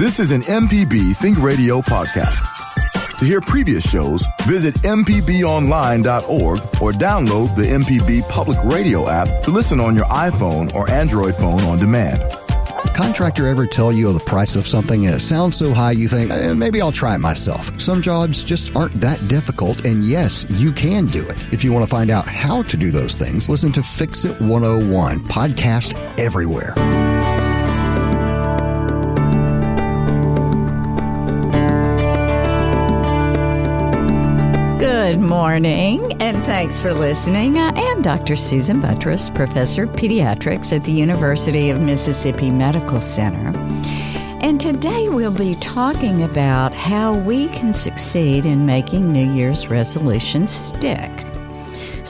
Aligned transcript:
This 0.00 0.18
is 0.18 0.32
an 0.32 0.40
MPB 0.40 1.14
Think 1.18 1.42
Radio 1.42 1.82
podcast. 1.82 2.40
To 3.18 3.24
hear 3.26 3.42
previous 3.42 3.86
shows, 3.86 4.26
visit 4.46 4.74
MPBOnline.org 4.76 6.58
or 6.80 6.92
download 6.92 7.54
the 7.54 7.64
MPB 7.64 8.26
Public 8.30 8.56
Radio 8.64 9.10
app 9.10 9.42
to 9.42 9.50
listen 9.50 9.78
on 9.78 9.94
your 9.94 10.06
iPhone 10.06 10.74
or 10.74 10.88
Android 10.90 11.36
phone 11.36 11.60
on 11.64 11.78
demand. 11.78 12.22
Contractor 12.94 13.46
ever 13.46 13.66
tell 13.66 13.92
you 13.92 14.10
the 14.14 14.20
price 14.20 14.56
of 14.56 14.66
something 14.66 15.04
and 15.04 15.14
it 15.14 15.20
sounds 15.20 15.58
so 15.58 15.74
high 15.74 15.92
you 15.92 16.08
think, 16.08 16.30
eh, 16.30 16.54
maybe 16.54 16.80
I'll 16.80 16.92
try 16.92 17.14
it 17.14 17.18
myself. 17.18 17.78
Some 17.78 18.00
jobs 18.00 18.42
just 18.42 18.74
aren't 18.74 18.98
that 19.02 19.28
difficult, 19.28 19.84
and 19.84 20.02
yes, 20.02 20.46
you 20.48 20.72
can 20.72 21.08
do 21.08 21.28
it. 21.28 21.36
If 21.52 21.62
you 21.62 21.74
want 21.74 21.82
to 21.82 21.90
find 21.90 22.08
out 22.08 22.24
how 22.24 22.62
to 22.62 22.76
do 22.78 22.90
those 22.90 23.16
things, 23.16 23.50
listen 23.50 23.70
to 23.72 23.82
Fix 23.82 24.24
It 24.24 24.40
101, 24.40 25.20
podcast 25.24 25.92
everywhere. 26.18 26.72
Good 35.10 35.18
morning, 35.18 36.12
and 36.22 36.36
thanks 36.44 36.80
for 36.80 36.94
listening. 36.94 37.58
Uh, 37.58 37.72
I 37.74 37.80
am 37.80 38.00
Dr. 38.00 38.36
Susan 38.36 38.80
Buttross, 38.80 39.34
Professor 39.34 39.82
of 39.82 39.90
Pediatrics 39.90 40.72
at 40.72 40.84
the 40.84 40.92
University 40.92 41.68
of 41.68 41.80
Mississippi 41.80 42.52
Medical 42.52 43.00
Center. 43.00 43.48
And 44.40 44.60
today 44.60 45.08
we'll 45.08 45.32
be 45.32 45.56
talking 45.56 46.22
about 46.22 46.72
how 46.72 47.18
we 47.18 47.48
can 47.48 47.74
succeed 47.74 48.46
in 48.46 48.66
making 48.66 49.12
New 49.12 49.34
Year's 49.34 49.66
resolutions 49.66 50.52
stick. 50.52 51.10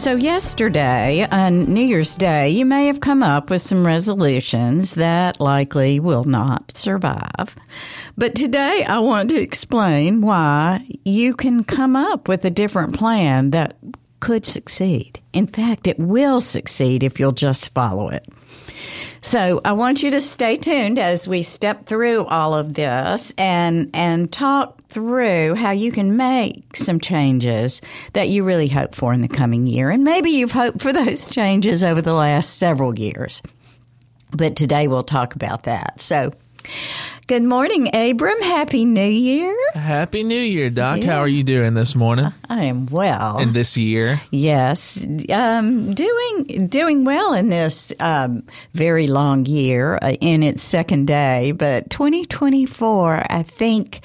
So, 0.01 0.17
yesterday, 0.17 1.27
on 1.31 1.75
New 1.75 1.85
Year's 1.85 2.17
Day, 2.17 2.49
you 2.49 2.65
may 2.65 2.87
have 2.87 3.01
come 3.01 3.23
up 3.23 3.51
with 3.51 3.61
some 3.61 3.85
resolutions 3.85 4.95
that 4.95 5.41
likely 5.41 6.01
will 6.01 6.25
not 6.25 6.75
survive. 6.75 7.55
But 8.17 8.35
today, 8.35 8.83
I 8.89 9.01
want 9.01 9.29
to 9.29 9.39
explain 9.39 10.23
why 10.23 10.87
you 11.05 11.35
can 11.35 11.65
come 11.65 11.97
up 11.97 12.29
with 12.29 12.47
a 12.47 12.51
different 12.51 12.97
plan 12.97 13.51
that 13.51 13.77
could 14.21 14.47
succeed. 14.47 15.21
In 15.35 15.47
fact, 15.47 15.87
it 15.87 15.99
will 15.99 16.41
succeed 16.41 17.03
if 17.03 17.21
you'll 17.21 17.33
just 17.33 17.75
follow 17.75 18.09
it. 18.09 18.27
So 19.21 19.61
I 19.67 19.73
want 19.73 20.03
you 20.03 20.13
to 20.13 20.21
stay 20.23 20.57
tuned 20.57 20.99
as 20.99 21.29
we 21.29 21.43
step 21.43 21.85
through 21.85 22.25
all 22.25 22.57
of 22.57 22.73
this 22.73 23.35
and 23.37 23.91
and 23.93 24.33
talk 24.33 24.80
through 24.91 25.55
how 25.55 25.71
you 25.71 25.93
can 25.93 26.17
make 26.17 26.77
some 26.77 27.01
changes 27.01 27.81
that 28.13 28.29
you 28.29 28.45
really 28.45 28.69
hope 28.69 28.95
for 28.95 29.13
in 29.13 29.21
the 29.21 29.29
coming 29.29 29.67
year. 29.67 29.89
And 29.91 30.05
maybe 30.05 30.31
you've 30.31 30.53
hoped 30.53 30.83
for 30.83 30.93
those 30.93 31.29
changes 31.31 31.83
over 31.85 32.03
the 32.03 32.15
last 32.15 32.59
several 32.59 32.99
years. 32.99 33.43
But 34.33 34.57
today 34.57 34.89
we'll 34.89 35.03
talk 35.03 35.35
about 35.35 35.65
that. 35.65 36.01
So 36.01 36.33
Good 37.31 37.45
morning, 37.45 37.95
Abram. 37.95 38.43
Happy 38.43 38.85
New 38.85 39.01
Year. 39.01 39.57
Happy 39.75 40.25
New 40.25 40.35
Year, 40.35 40.69
Doc. 40.69 40.99
Yeah. 40.99 41.13
How 41.13 41.19
are 41.19 41.29
you 41.29 41.45
doing 41.45 41.75
this 41.75 41.95
morning? 41.95 42.33
I 42.49 42.65
am 42.65 42.87
well. 42.87 43.39
In 43.39 43.53
this 43.53 43.77
year? 43.77 44.21
Yes. 44.33 45.07
Um, 45.29 45.95
doing 45.95 46.67
doing 46.67 47.05
well 47.05 47.35
in 47.35 47.49
this 47.49 47.93
um, 48.01 48.43
very 48.75 49.07
long 49.07 49.47
year 49.47 49.97
uh, 50.03 50.17
in 50.21 50.43
its 50.43 50.65
second 50.65 51.07
day, 51.07 51.53
but 51.53 51.89
2024, 51.91 53.27
I 53.31 53.45
think, 53.45 54.01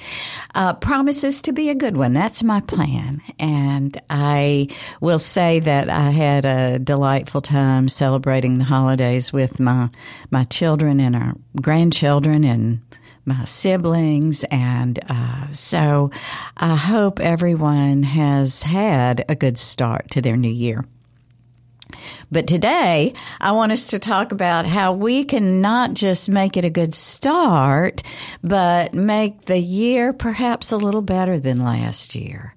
uh, 0.54 0.74
promises 0.74 1.42
to 1.42 1.52
be 1.52 1.68
a 1.68 1.74
good 1.74 1.96
one. 1.96 2.12
That's 2.12 2.44
my 2.44 2.60
plan. 2.60 3.20
And 3.40 4.00
I 4.08 4.68
will 5.00 5.18
say 5.18 5.58
that 5.58 5.90
I 5.90 6.10
had 6.10 6.44
a 6.44 6.78
delightful 6.78 7.42
time 7.42 7.88
celebrating 7.88 8.58
the 8.58 8.64
holidays 8.64 9.32
with 9.32 9.58
my, 9.58 9.90
my 10.30 10.44
children 10.44 11.00
and 11.00 11.16
our 11.16 11.34
grandchildren 11.60 12.44
and 12.44 12.85
my 13.26 13.44
siblings. 13.44 14.44
And 14.44 14.98
uh, 15.08 15.52
so 15.52 16.10
I 16.56 16.76
hope 16.76 17.20
everyone 17.20 18.04
has 18.04 18.62
had 18.62 19.24
a 19.28 19.34
good 19.34 19.58
start 19.58 20.10
to 20.12 20.22
their 20.22 20.36
new 20.36 20.48
year. 20.48 20.84
But 22.30 22.48
today, 22.48 23.14
I 23.40 23.52
want 23.52 23.72
us 23.72 23.88
to 23.88 23.98
talk 23.98 24.32
about 24.32 24.66
how 24.66 24.92
we 24.92 25.24
can 25.24 25.60
not 25.60 25.94
just 25.94 26.28
make 26.28 26.56
it 26.56 26.64
a 26.64 26.70
good 26.70 26.92
start, 26.94 28.02
but 28.42 28.94
make 28.94 29.42
the 29.42 29.58
year 29.58 30.12
perhaps 30.12 30.72
a 30.72 30.76
little 30.76 31.02
better 31.02 31.38
than 31.38 31.62
last 31.62 32.14
year. 32.14 32.54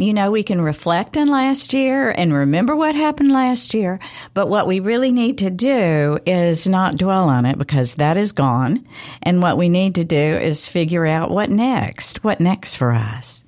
You 0.00 0.14
know, 0.14 0.30
we 0.30 0.42
can 0.42 0.62
reflect 0.62 1.16
on 1.16 1.28
last 1.28 1.74
year 1.74 2.10
and 2.10 2.32
remember 2.32 2.74
what 2.74 2.94
happened 2.94 3.32
last 3.32 3.74
year, 3.74 4.00
but 4.32 4.48
what 4.48 4.66
we 4.66 4.80
really 4.80 5.12
need 5.12 5.38
to 5.38 5.50
do 5.50 6.18
is 6.24 6.66
not 6.66 6.96
dwell 6.96 7.28
on 7.28 7.44
it 7.44 7.58
because 7.58 7.96
that 7.96 8.16
is 8.16 8.32
gone. 8.32 8.86
And 9.22 9.42
what 9.42 9.58
we 9.58 9.68
need 9.68 9.96
to 9.96 10.04
do 10.04 10.16
is 10.16 10.66
figure 10.66 11.04
out 11.04 11.30
what 11.30 11.50
next, 11.50 12.24
what 12.24 12.40
next 12.40 12.76
for 12.76 12.92
us. 12.92 13.44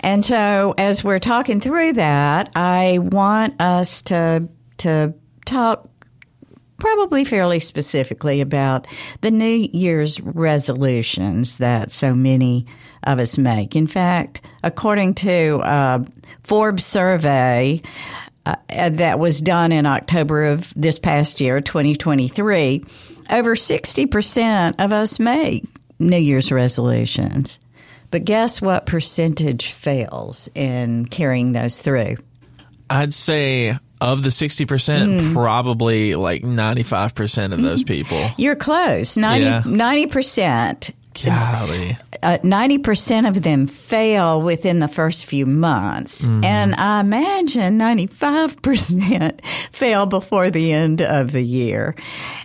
And 0.00 0.24
so 0.24 0.74
as 0.78 1.04
we're 1.04 1.18
talking 1.18 1.60
through 1.60 1.94
that, 1.94 2.52
I 2.56 2.98
want 3.00 3.60
us 3.60 4.02
to 4.02 4.48
to 4.78 5.14
talk 5.44 5.88
probably 6.78 7.24
fairly 7.24 7.60
specifically 7.60 8.40
about 8.40 8.86
the 9.20 9.30
New 9.30 9.68
Year's 9.72 10.20
resolutions 10.20 11.58
that 11.58 11.90
so 11.90 12.14
many 12.14 12.66
of 13.06 13.20
us 13.20 13.38
make. 13.38 13.76
In 13.76 13.86
fact, 13.86 14.40
according 14.62 15.14
to 15.14 15.60
a 15.62 16.06
Forbes 16.42 16.84
survey 16.84 17.82
uh, 18.44 18.56
that 18.68 19.18
was 19.18 19.40
done 19.40 19.72
in 19.72 19.86
October 19.86 20.44
of 20.44 20.72
this 20.74 20.98
past 20.98 21.40
year, 21.40 21.60
2023, 21.60 22.84
over 23.30 23.54
60% 23.54 24.84
of 24.84 24.92
us 24.92 25.18
make 25.18 25.64
New 25.98 26.18
Year's 26.18 26.52
resolutions. 26.52 27.58
But 28.10 28.24
guess 28.24 28.62
what 28.62 28.86
percentage 28.86 29.72
fails 29.72 30.48
in 30.54 31.06
carrying 31.06 31.52
those 31.52 31.80
through? 31.80 32.16
I'd 32.88 33.12
say 33.12 33.76
of 34.00 34.22
the 34.22 34.28
60%, 34.28 34.66
mm. 34.66 35.32
probably 35.32 36.14
like 36.14 36.42
95% 36.42 37.52
of 37.52 37.62
those 37.62 37.82
people. 37.82 38.20
You're 38.36 38.56
close. 38.56 39.16
90, 39.16 39.44
yeah. 39.44 39.62
90% 39.62 40.92
Golly. 41.24 41.96
Uh, 42.22 42.38
90% 42.42 43.28
of 43.28 43.42
them 43.42 43.66
fail 43.66 44.42
within 44.42 44.80
the 44.80 44.88
first 44.88 45.26
few 45.26 45.46
months. 45.46 46.26
Mm-hmm. 46.26 46.44
And 46.44 46.74
I 46.74 47.00
imagine 47.00 47.78
95% 47.78 49.44
fail 49.72 50.06
before 50.06 50.50
the 50.50 50.72
end 50.72 51.02
of 51.02 51.32
the 51.32 51.42
year. 51.42 51.94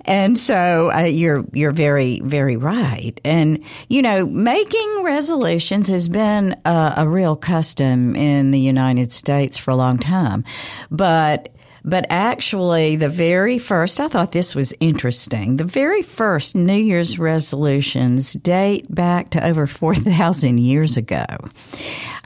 And 0.06 0.38
so 0.38 0.92
uh, 0.94 1.02
you're, 1.04 1.46
you're 1.54 1.72
very, 1.72 2.20
very 2.22 2.58
right. 2.58 3.20
And, 3.24 3.64
you 3.88 4.02
know, 4.02 4.26
making 4.26 5.04
resolutions 5.04 5.88
has 5.90 6.10
been 6.10 6.56
a, 6.66 6.94
a 6.98 7.08
real 7.08 7.36
custom 7.36 8.16
in 8.16 8.52
the 8.52 8.60
United 8.60 9.12
States 9.12 9.58
for 9.58 9.72
a 9.72 9.76
long 9.76 9.98
time. 9.98 10.44
But 10.90 11.50
but 11.84 12.06
actually, 12.10 12.96
the 12.96 13.10
very 13.10 13.58
first, 13.58 14.00
I 14.00 14.08
thought 14.08 14.32
this 14.32 14.54
was 14.54 14.74
interesting. 14.80 15.58
The 15.58 15.64
very 15.64 16.04
first 16.04 16.56
New 16.56 16.74
Year's 16.74 17.18
resolutions 17.18 18.34
date 18.34 18.94
back 18.94 19.32
to 19.32 19.46
over 19.46 19.66
4,000 19.68 20.60
years 20.60 20.98
ago. 20.98 21.26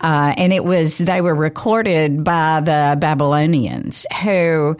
Uh, 0.02 0.34
and 0.38 0.52
it 0.52 0.66
was, 0.66 0.98
they 0.98 1.22
were 1.22 1.36
recorded 1.36 2.24
by 2.24 2.60
the 2.60 2.98
Babylonians 3.00 4.06
who, 4.24 4.76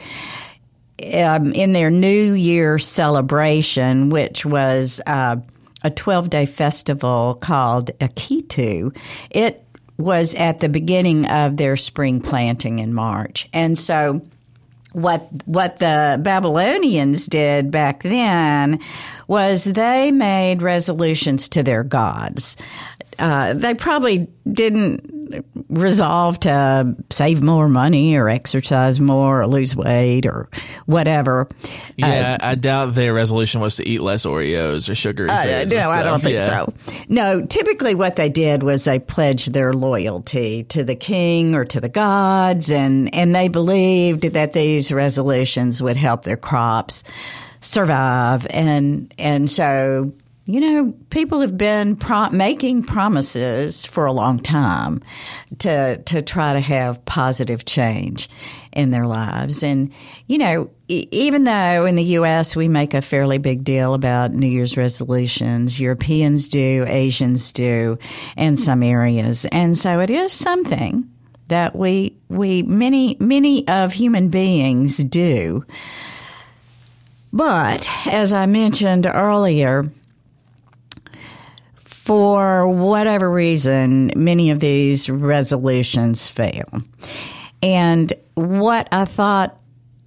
um, 1.14 1.54
in 1.54 1.72
their 1.72 1.90
New 1.90 2.34
Year 2.34 2.78
celebration, 2.78 4.10
which 4.10 4.46
was 4.46 5.00
uh, 5.08 5.38
a 5.84 5.90
12 5.90 6.30
day 6.30 6.46
festival 6.46 7.36
called 7.36 7.92
Akitu, 8.00 8.96
it 9.30 9.62
was 9.98 10.36
at 10.36 10.60
the 10.60 10.68
beginning 10.68 11.26
of 11.28 11.56
their 11.56 11.78
spring 11.78 12.20
planting 12.20 12.80
in 12.80 12.94
March. 12.94 13.48
And 13.54 13.78
so 13.78 14.22
what 14.96 15.28
what 15.46 15.80
the 15.80 16.18
Babylonians 16.22 17.26
did 17.26 17.70
back 17.70 18.02
then 18.02 18.80
was 19.28 19.66
they 19.66 20.12
made 20.12 20.62
resolutions 20.62 21.50
to 21.50 21.64
their 21.64 21.84
gods. 21.84 22.56
Uh, 23.18 23.54
they 23.54 23.74
probably 23.74 24.28
didn't 24.52 25.16
resolve 25.70 26.40
to 26.42 26.96
save 27.10 27.42
more 27.42 27.68
money 27.68 28.16
or 28.16 28.30
exercise 28.30 29.00
more 29.00 29.42
or 29.42 29.48
lose 29.48 29.76
weight 29.76 30.26
or 30.26 30.50
whatever. 30.86 31.48
Yeah, 31.98 32.38
uh, 32.42 32.46
I 32.46 32.56
doubt 32.56 32.96
their 32.96 33.14
resolution 33.14 33.62
was 33.62 33.78
to 33.78 33.88
eat 33.88 34.02
less 34.02 34.26
Oreos 34.26 34.90
or 34.90 34.96
sugar. 34.96 35.28
Uh, 35.30 35.66
no, 35.68 35.90
I 35.90 36.04
don't 36.04 36.22
think 36.22 36.36
yeah. 36.36 36.44
so. 36.44 36.74
No, 37.10 37.42
typically 37.46 37.96
what 37.96 38.16
they 38.16 38.30
did 38.30 38.64
was 38.64 38.84
they 38.84 39.00
pledged 39.00 39.54
their 39.54 39.74
loyalty 39.74 40.64
to 40.66 40.84
the 40.84 40.96
king 40.96 41.56
or 41.56 41.66
to 41.66 41.82
the 41.82 41.90
gods, 41.90 42.70
and 42.70 43.14
and 43.14 43.34
they 43.36 43.48
believed 43.48 44.24
that 44.24 44.54
these 44.54 44.92
resolutions 44.92 45.82
would 45.82 45.98
help 45.98 46.24
their 46.24 46.38
crops 46.38 47.04
survive, 47.62 48.46
and 48.50 49.14
and 49.18 49.50
so 49.50 50.14
you 50.48 50.60
know, 50.60 50.94
people 51.10 51.42
have 51.42 51.58
been 51.58 51.98
making 52.32 52.84
promises 52.84 53.84
for 53.84 54.06
a 54.06 54.14
long 54.14 54.40
time 54.40 55.02
to 55.60 55.98
to 56.04 56.22
try 56.22 56.54
to 56.54 56.60
have 56.60 57.04
positive 57.06 57.66
change 57.66 58.30
in 58.72 58.92
their 58.92 59.08
lives, 59.08 59.64
and 59.64 59.92
you 60.28 60.38
know, 60.38 60.70
e- 60.88 61.08
even 61.10 61.46
though 61.46 61.86
in 61.86 61.96
the 61.96 62.04
U.S. 62.04 62.56
we 62.56 62.68
make 62.68 62.94
a 62.94 63.02
fairly 63.02 63.40
big 63.40 63.64
deal 63.64 63.96
about 63.96 64.34
New 64.34 64.46
Year's 64.48 64.78
resolutions, 64.78 65.80
Europeans 65.80 66.48
do, 66.48 66.86
Asians 66.88 67.52
do, 67.52 67.98
in 68.38 68.56
some 68.56 68.84
areas, 68.84 69.48
and 69.52 69.76
so 69.76 70.00
it 70.00 70.12
is 70.12 70.32
something 70.32 71.10
that 71.48 71.76
we 71.76 72.16
we 72.30 72.62
many 72.62 73.18
many 73.20 73.68
of 73.68 73.94
human 73.94 74.30
beings 74.30 74.98
do. 74.98 75.66
But 77.34 77.90
as 78.06 78.32
I 78.32 78.46
mentioned 78.46 79.08
earlier, 79.08 79.92
for 82.06 82.68
whatever 82.68 83.32
reason, 83.32 84.12
many 84.16 84.52
of 84.52 84.60
these 84.60 85.10
resolutions 85.10 86.28
fail. 86.28 86.84
And 87.64 88.14
what 88.36 88.88
I 88.92 89.06
thought, 89.06 89.60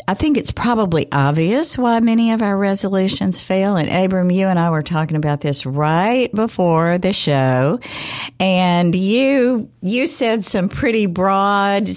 I 0.08 0.14
think 0.14 0.38
it's 0.38 0.50
probably 0.50 1.06
obvious 1.12 1.76
why 1.76 2.00
many 2.00 2.32
of 2.32 2.40
our 2.40 2.56
resolutions 2.56 3.42
fail. 3.42 3.76
And 3.76 3.90
Abram, 3.90 4.30
you 4.30 4.46
and 4.46 4.58
I 4.58 4.70
were 4.70 4.82
talking 4.82 5.18
about 5.18 5.42
this 5.42 5.66
right 5.66 6.34
before 6.34 6.96
the 6.96 7.12
show, 7.12 7.78
and 8.40 8.94
you 8.94 9.68
you 9.82 10.06
said 10.06 10.46
some 10.46 10.70
pretty 10.70 11.04
broad, 11.04 11.88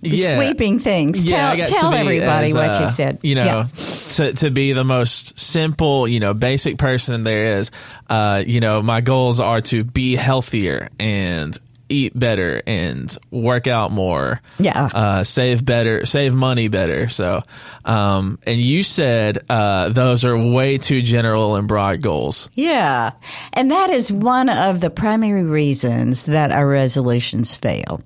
Yeah. 0.00 0.38
sweeping 0.38 0.78
things. 0.78 1.24
Yeah, 1.26 1.54
tell 1.56 1.80
tell 1.80 1.94
everybody 1.94 2.46
as, 2.46 2.54
what 2.54 2.80
you 2.80 2.86
uh, 2.86 2.90
said. 2.90 3.18
You 3.22 3.34
know, 3.34 3.44
Yeah. 3.44 3.66
to 4.14 4.32
to 4.32 4.50
be 4.50 4.72
the 4.72 4.84
most 4.84 5.38
simple, 5.38 6.08
you 6.08 6.20
know, 6.20 6.32
basic 6.32 6.78
person 6.78 7.24
there 7.24 7.58
is. 7.58 7.70
Uh, 8.08 8.42
you 8.46 8.60
know, 8.60 8.80
my 8.80 9.02
goals 9.02 9.38
are 9.38 9.60
to 9.60 9.84
be 9.84 10.14
healthier 10.16 10.88
and 10.98 11.58
eat 11.88 12.18
better 12.18 12.62
and 12.66 13.16
work 13.30 13.66
out 13.66 13.90
more. 13.90 14.40
Yeah. 14.58 14.88
Uh, 14.92 15.24
save 15.24 15.64
better, 15.64 16.06
save 16.06 16.34
money 16.34 16.68
better. 16.68 17.08
So, 17.08 17.42
um, 17.84 18.38
and 18.46 18.58
you 18.58 18.82
said 18.82 19.38
uh, 19.48 19.88
those 19.90 20.24
are 20.24 20.36
way 20.36 20.78
too 20.78 21.02
general 21.02 21.56
and 21.56 21.68
broad 21.68 22.02
goals. 22.02 22.50
Yeah. 22.54 23.12
And 23.52 23.70
that 23.70 23.90
is 23.90 24.12
one 24.12 24.48
of 24.48 24.80
the 24.80 24.90
primary 24.90 25.44
reasons 25.44 26.24
that 26.24 26.52
our 26.52 26.66
resolutions 26.66 27.56
fail 27.56 28.02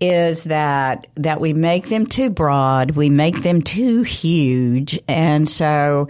is 0.00 0.44
that 0.44 1.06
that 1.14 1.40
we 1.40 1.54
make 1.54 1.88
them 1.88 2.04
too 2.04 2.28
broad, 2.28 2.92
we 2.92 3.08
make 3.08 3.42
them 3.42 3.62
too 3.62 4.02
huge, 4.02 4.98
and 5.08 5.48
so 5.48 6.08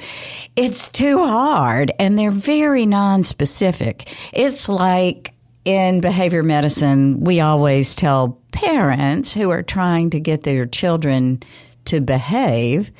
it's 0.56 0.89
too 0.89 1.25
hard 1.25 1.93
and 1.99 2.19
they're 2.19 2.31
very 2.31 2.87
non-specific. 2.87 4.12
It's 4.33 4.69
like 4.69 5.33
in 5.64 6.00
behavior 6.00 6.43
medicine, 6.43 7.20
we 7.20 7.40
always 7.40 7.94
tell 7.94 8.38
parents 8.52 9.32
who 9.32 9.50
are 9.50 9.62
trying 9.62 10.11
to 10.11 10.20
get 10.20 10.43
their 10.43 10.66
children 10.66 11.43
to 11.87 12.00
behave 12.00 12.90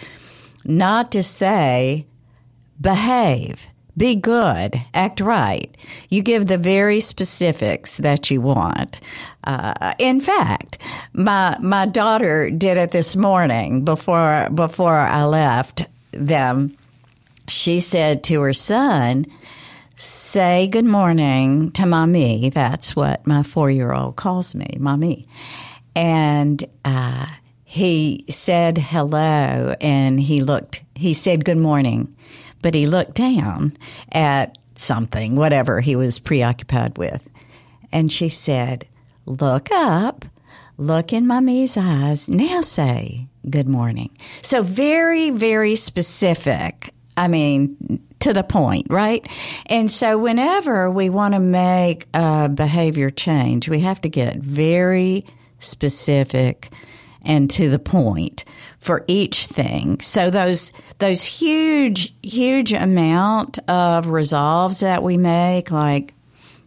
not 0.65 1.13
to 1.13 1.23
say 1.23 2.07
behave, 2.81 3.67
be 3.97 4.17
good, 4.17 4.81
act 4.93 5.21
right. 5.21 5.77
You 6.09 6.23
give 6.23 6.47
the 6.47 6.59
very 6.59 7.01
specifics 7.01 7.99
that 7.99 8.31
you 8.31 8.41
want. 8.41 9.01
Uh, 9.45 9.95
in 9.99 10.21
fact, 10.21 10.79
my 11.13 11.57
my 11.61 11.87
daughter 11.87 12.51
did 12.51 12.77
it 12.77 12.91
this 12.91 13.15
morning 13.15 13.85
before 13.85 14.49
before 14.53 14.97
I 14.97 15.25
left 15.25 15.87
them. 16.13 16.77
She 17.47 17.79
said 17.79 18.25
to 18.25 18.41
her 18.41 18.55
son, 18.55 19.27
"Say 19.97 20.67
good 20.67 20.85
morning 20.85 21.71
to 21.73 21.87
mommy." 21.87 22.51
That's 22.51 22.95
what 22.95 23.27
my 23.27 23.43
four 23.43 23.71
year 23.71 23.93
old 23.93 24.17
calls 24.17 24.55
me, 24.55 24.77
mommy, 24.79 25.29
and. 25.95 26.63
Uh, 26.85 27.27
he 27.75 28.25
said 28.31 28.79
hello 28.79 29.75
and 29.81 30.21
he 30.21 30.45
looked 30.45 30.85
he 30.95 31.13
said 31.13 31.45
good 31.45 31.59
morning 31.59 32.15
but 32.63 32.73
he 32.73 32.87
looked 32.87 33.15
down 33.15 33.77
at 34.13 34.57
something 34.75 35.37
whatever 35.37 35.81
he 35.81 35.97
was 35.97 36.19
preoccupied 36.19 36.97
with. 36.97 37.23
And 37.93 38.11
she 38.11 38.29
said 38.29 38.87
look 39.27 39.71
up. 39.73 40.25
Look 40.77 41.13
in 41.13 41.27
mommy's 41.27 41.77
eyes. 41.77 42.29
Now 42.29 42.61
say 42.61 43.27
good 43.51 43.69
morning. 43.69 44.17
So 44.43 44.63
very 44.63 45.31
very 45.31 45.77
specific. 45.77 46.95
I 47.17 47.29
mean 47.29 48.01
to 48.25 48.33
the 48.33 48.43
point 48.43 48.87
right 48.91 49.27
and 49.67 49.91
so 49.91 50.19
whenever 50.19 50.91
we 50.91 51.09
want 51.09 51.35
to 51.35 51.41
make 51.41 52.07
a 52.15 52.49
behavior 52.49 53.11
change 53.11 53.69
we 53.69 53.81
have 53.81 54.01
to 54.01 54.09
get 54.09 54.37
very 54.37 55.25
specific 55.59 56.71
and 57.25 57.51
to 57.51 57.71
the 57.71 57.79
point 57.79 58.45
for 58.79 59.05
each 59.09 59.47
thing. 59.47 59.99
So 60.01 60.31
those 60.31 60.73
those 60.99 61.25
huge 61.25 62.15
huge 62.23 62.73
amount 62.73 63.59
of 63.69 64.09
resolves 64.09 64.81
that 64.81 65.03
we 65.03 65.17
make 65.17 65.71
like 65.71 66.15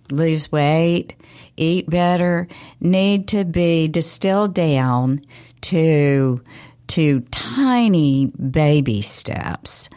lose 0.10 0.52
weight, 0.52 1.16
eat 1.56 1.90
better 1.90 2.48
need 2.82 3.28
to 3.30 3.46
be 3.46 3.88
distilled 3.88 4.54
down 4.54 5.22
to 5.62 6.42
to 6.88 7.20
tiny 7.32 8.28
baby 8.28 9.02
steps. 9.02 9.90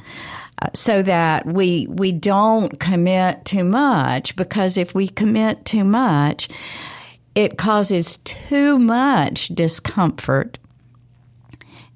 So 0.74 1.02
that 1.02 1.46
we 1.46 1.86
we 1.88 2.12
don't 2.12 2.78
commit 2.78 3.44
too 3.44 3.64
much 3.64 4.36
because 4.36 4.76
if 4.76 4.94
we 4.94 5.08
commit 5.08 5.64
too 5.64 5.84
much, 5.84 6.48
it 7.34 7.56
causes 7.56 8.18
too 8.18 8.78
much 8.78 9.48
discomfort 9.48 10.58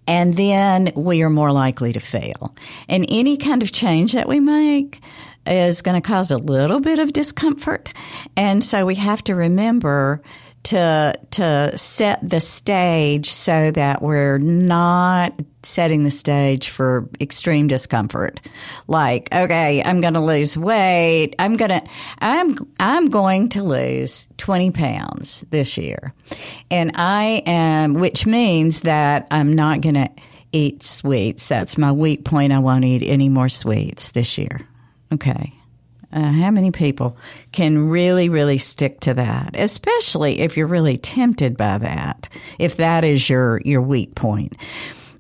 and 0.07 0.35
then 0.35 0.93
we 0.95 1.23
are 1.23 1.31
more 1.31 1.53
likely 1.53 1.93
to 1.93 2.01
fail. 2.01 2.55
And 2.89 3.07
any 3.09 3.37
kind 3.37 3.63
of 3.63 3.73
change 3.73 4.13
that 4.13 4.29
we 4.29 4.41
make 4.41 5.01
is 5.47 5.83
going 5.83 6.01
to 6.01 6.07
cause 6.07 6.31
a 6.31 6.39
little 6.39 6.81
bit 6.81 6.99
of 6.99 7.13
discomfort. 7.13 7.93
And 8.37 8.63
so 8.63 8.87
we 8.87 8.95
have 8.97 9.23
to 9.25 9.35
remember 9.35 10.23
to 10.65 11.15
to 11.33 11.79
set 11.79 12.29
the 12.29 12.41
stage 12.41 13.31
so 13.31 13.71
that 13.71 14.03
we're 14.03 14.39
not 14.39 15.39
setting 15.63 16.05
the 16.05 16.11
stage 16.11 16.69
for 16.69 17.09
extreme 17.21 17.69
discomfort. 17.69 18.41
Like, 18.87 19.29
okay, 19.35 19.83
I'm 19.83 20.01
going 20.01 20.15
to 20.15 20.21
lose 20.21 20.57
weight. 20.57 21.35
I'm 21.39 21.57
going 21.57 21.71
to 21.71 21.83
I'm 22.19 22.57
I'm 22.81 23.09
going 23.09 23.51
to 23.51 23.63
lose 23.63 24.29
20 24.39 24.71
pounds 24.73 25.45
this 25.51 25.77
year. 25.77 26.13
And 26.71 26.93
I 26.95 27.43
am 27.47 27.95
which 27.95 28.27
means 28.27 28.83
that 28.83 29.29
I'm 29.31 29.55
not 29.55 29.81
going 29.81 29.97
to 29.97 30.11
eat 30.53 30.83
sweets. 30.83 31.47
That's 31.47 31.77
my 31.77 31.93
weak 31.93 32.25
point. 32.25 32.53
I 32.53 32.59
won't 32.61 32.85
eat 32.85 33.03
any 33.03 33.29
more 33.29 33.49
sweets 33.49 34.11
this 34.11 34.39
year. 34.39 34.61
Okay. 35.13 35.53
Uh, 36.15 36.31
how 36.31 36.51
many 36.51 36.71
people 36.71 37.17
can 37.51 37.89
really, 37.89 38.29
really 38.29 38.57
stick 38.57 39.01
to 39.01 39.15
that? 39.15 39.51
Especially 39.55 40.41
if 40.41 40.57
you're 40.57 40.69
really 40.69 40.97
tempted 40.97 41.57
by 41.57 41.77
that, 41.79 42.29
if 42.59 42.77
that 42.77 43.05
is 43.05 43.29
your, 43.29 43.61
your 43.65 43.83
weak 43.83 44.15
point. 44.15 44.57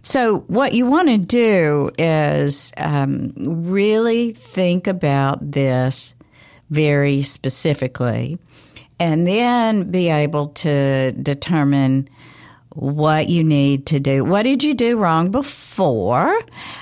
So, 0.03 0.41
what 0.49 0.75
you 0.75 0.87
want 0.87 1.09
to 1.09 1.19
do 1.19 1.91
is 1.99 2.73
um, 2.77 3.33
really 3.37 4.33
think 4.33 4.87
about 4.87 5.51
this 5.51 6.15
very 6.71 7.23
specifically 7.23 8.39
and 9.01 9.27
then 9.27 9.91
be 9.91 10.11
able 10.11 10.49
to 10.49 11.13
determine 11.13 12.09
what 12.75 13.29
you 13.29 13.45
need 13.45 13.87
to 13.87 14.01
do. 14.01 14.25
What 14.25 14.43
did 14.43 14.63
you 14.63 14.75
do 14.75 14.97
wrong 14.97 15.31
before? 15.31 16.41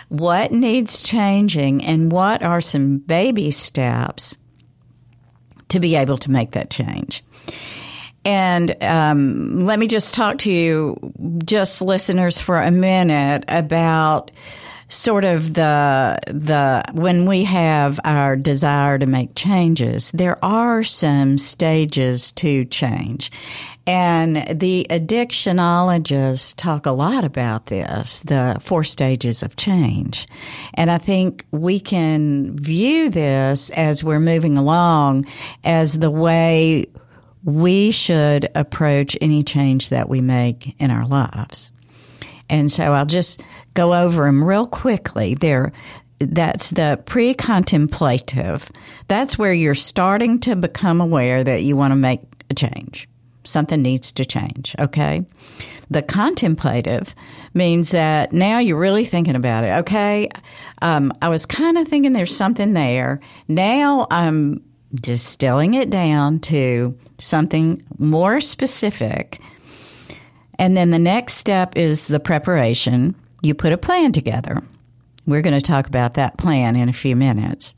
What 0.09 0.53
needs 0.53 1.03
changing? 1.03 1.85
And 1.85 2.11
what 2.11 2.43
are 2.43 2.61
some 2.61 2.99
baby 2.99 3.51
steps 3.51 4.37
to 5.69 5.81
be 5.81 5.95
able 5.97 6.17
to 6.19 6.31
make 6.31 6.53
that 6.53 6.71
change? 6.71 7.23
And 8.25 8.77
um, 8.83 9.67
let 9.67 9.79
me 9.79 9.87
just 9.87 10.15
talk 10.15 10.39
to 10.39 10.51
you, 10.51 10.97
just 11.45 11.83
listeners, 11.83 12.41
for 12.41 12.61
a 12.61 12.71
minute 12.71 13.45
about 13.49 14.31
sort 14.89 15.25
of 15.25 15.55
the 15.55 16.19
the 16.27 16.85
when 16.93 17.27
we 17.27 17.45
have 17.45 17.99
our 18.05 18.37
desire 18.37 18.99
to 18.99 19.07
make 19.07 19.35
changes 19.35 20.11
there 20.13 20.43
are 20.45 20.83
some 20.83 21.39
stages 21.39 22.33
to 22.33 22.65
change. 22.67 23.31
And 23.85 24.37
the 24.61 24.87
addictionologists 24.91 26.55
talk 26.57 26.87
a 26.87 26.93
lot 26.93 27.25
about 27.25 27.67
this 27.67 28.21
the 28.21 28.57
four 28.61 28.85
stages 28.85 29.43
of 29.43 29.57
change. 29.57 30.29
And 30.75 30.91
i 30.91 30.99
think 30.99 31.45
we 31.51 31.81
can 31.81 32.57
view 32.57 33.11
this 33.11 33.71
as 33.71 34.05
we're 34.05 34.21
moving 34.21 34.57
along 34.57 35.27
as 35.65 35.99
the 35.99 36.11
way 36.11 36.87
we 37.45 37.91
should 37.91 38.49
approach 38.55 39.17
any 39.21 39.43
change 39.43 39.89
that 39.89 40.09
we 40.09 40.21
make 40.21 40.77
in 40.81 40.91
our 40.91 41.07
lives 41.07 41.73
and 42.53 42.71
so 42.71 42.93
I'll 42.93 43.07
just 43.07 43.43
go 43.75 43.95
over 43.95 44.27
them 44.27 44.45
real 44.45 44.67
quickly. 44.67 45.35
There, 45.35 45.73
that's 46.19 46.71
the 46.71 47.01
pre-contemplative. 47.07 48.71
That's 49.09 49.39
where 49.39 49.55
you're 49.55 49.75
starting 49.75 50.39
to 50.41 50.55
become 50.55 51.01
aware 51.01 51.43
that 51.43 51.63
you 51.63 51.77
want 51.77 51.93
to 51.93 51.97
make 51.97 52.21
a 52.51 52.55
change. 52.55 53.09
Something 53.45 53.83
needs 53.83 54.13
to 54.13 54.25
change, 54.25 54.77
okay? 54.79 55.25
The 55.91 56.03
contemplative 56.03 57.15
means 57.55 57.91
that 57.91 58.33
now 58.33 58.59
you're 58.59 58.79
really 58.79 59.05
thinking 59.05 59.35
about 59.35 59.65
it. 59.65 59.79
Okay, 59.81 60.29
um, 60.81 61.13
I 61.21 61.29
was 61.29 61.45
kind 61.47 61.77
of 61.79 61.89
thinking 61.89 62.13
there's 62.13 62.37
something 62.37 62.75
there. 62.75 63.21
Now 63.49 64.07
I'm 64.11 64.63
distilling 64.95 65.75
it 65.75 65.91
down 65.91 66.39
to 66.41 66.97
something 67.19 67.83
more 67.99 68.41
specific. 68.41 69.41
And 70.63 70.77
then 70.77 70.93
the 70.93 70.99
next 71.01 71.35
step 71.35 71.77
is 71.77 72.07
the 72.07 72.21
preparation. 72.21 73.17
You 73.43 73.53
put 73.53 73.73
a 73.73 73.77
plan 73.77 74.13
together. 74.13 74.63
We're 75.27 75.43
going 75.43 75.59
to 75.59 75.61
talk 75.61 75.89
about 75.89 76.15
that 76.15 76.39
plan 76.39 76.77
in 76.77 76.89
a 76.89 76.93
few 76.93 77.17
minutes. 77.17 77.75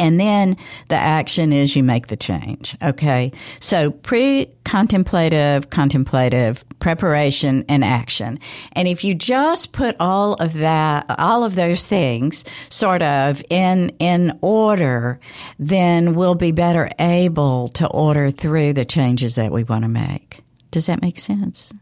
And 0.00 0.18
then 0.18 0.56
the 0.88 0.96
action 0.96 1.52
is 1.52 1.76
you 1.76 1.84
make 1.84 2.08
the 2.08 2.16
change. 2.16 2.76
Okay. 2.82 3.30
So 3.60 3.92
pre 3.92 4.50
contemplative, 4.64 5.70
contemplative, 5.70 6.64
preparation, 6.80 7.64
and 7.68 7.84
action. 7.84 8.40
And 8.72 8.88
if 8.88 9.04
you 9.04 9.14
just 9.14 9.70
put 9.70 9.94
all 10.00 10.34
of 10.34 10.54
that, 10.54 11.06
all 11.16 11.44
of 11.44 11.54
those 11.54 11.86
things 11.86 12.44
sort 12.70 13.02
of 13.02 13.40
in, 13.50 13.90
in 14.00 14.36
order, 14.40 15.20
then 15.60 16.16
we'll 16.16 16.34
be 16.34 16.50
better 16.50 16.90
able 16.98 17.68
to 17.68 17.86
order 17.86 18.32
through 18.32 18.72
the 18.72 18.84
changes 18.84 19.36
that 19.36 19.52
we 19.52 19.62
want 19.62 19.84
to 19.84 19.88
make. 19.88 20.42
Does 20.70 20.86
that 20.86 21.00
make 21.02 21.18
sense? 21.18 21.72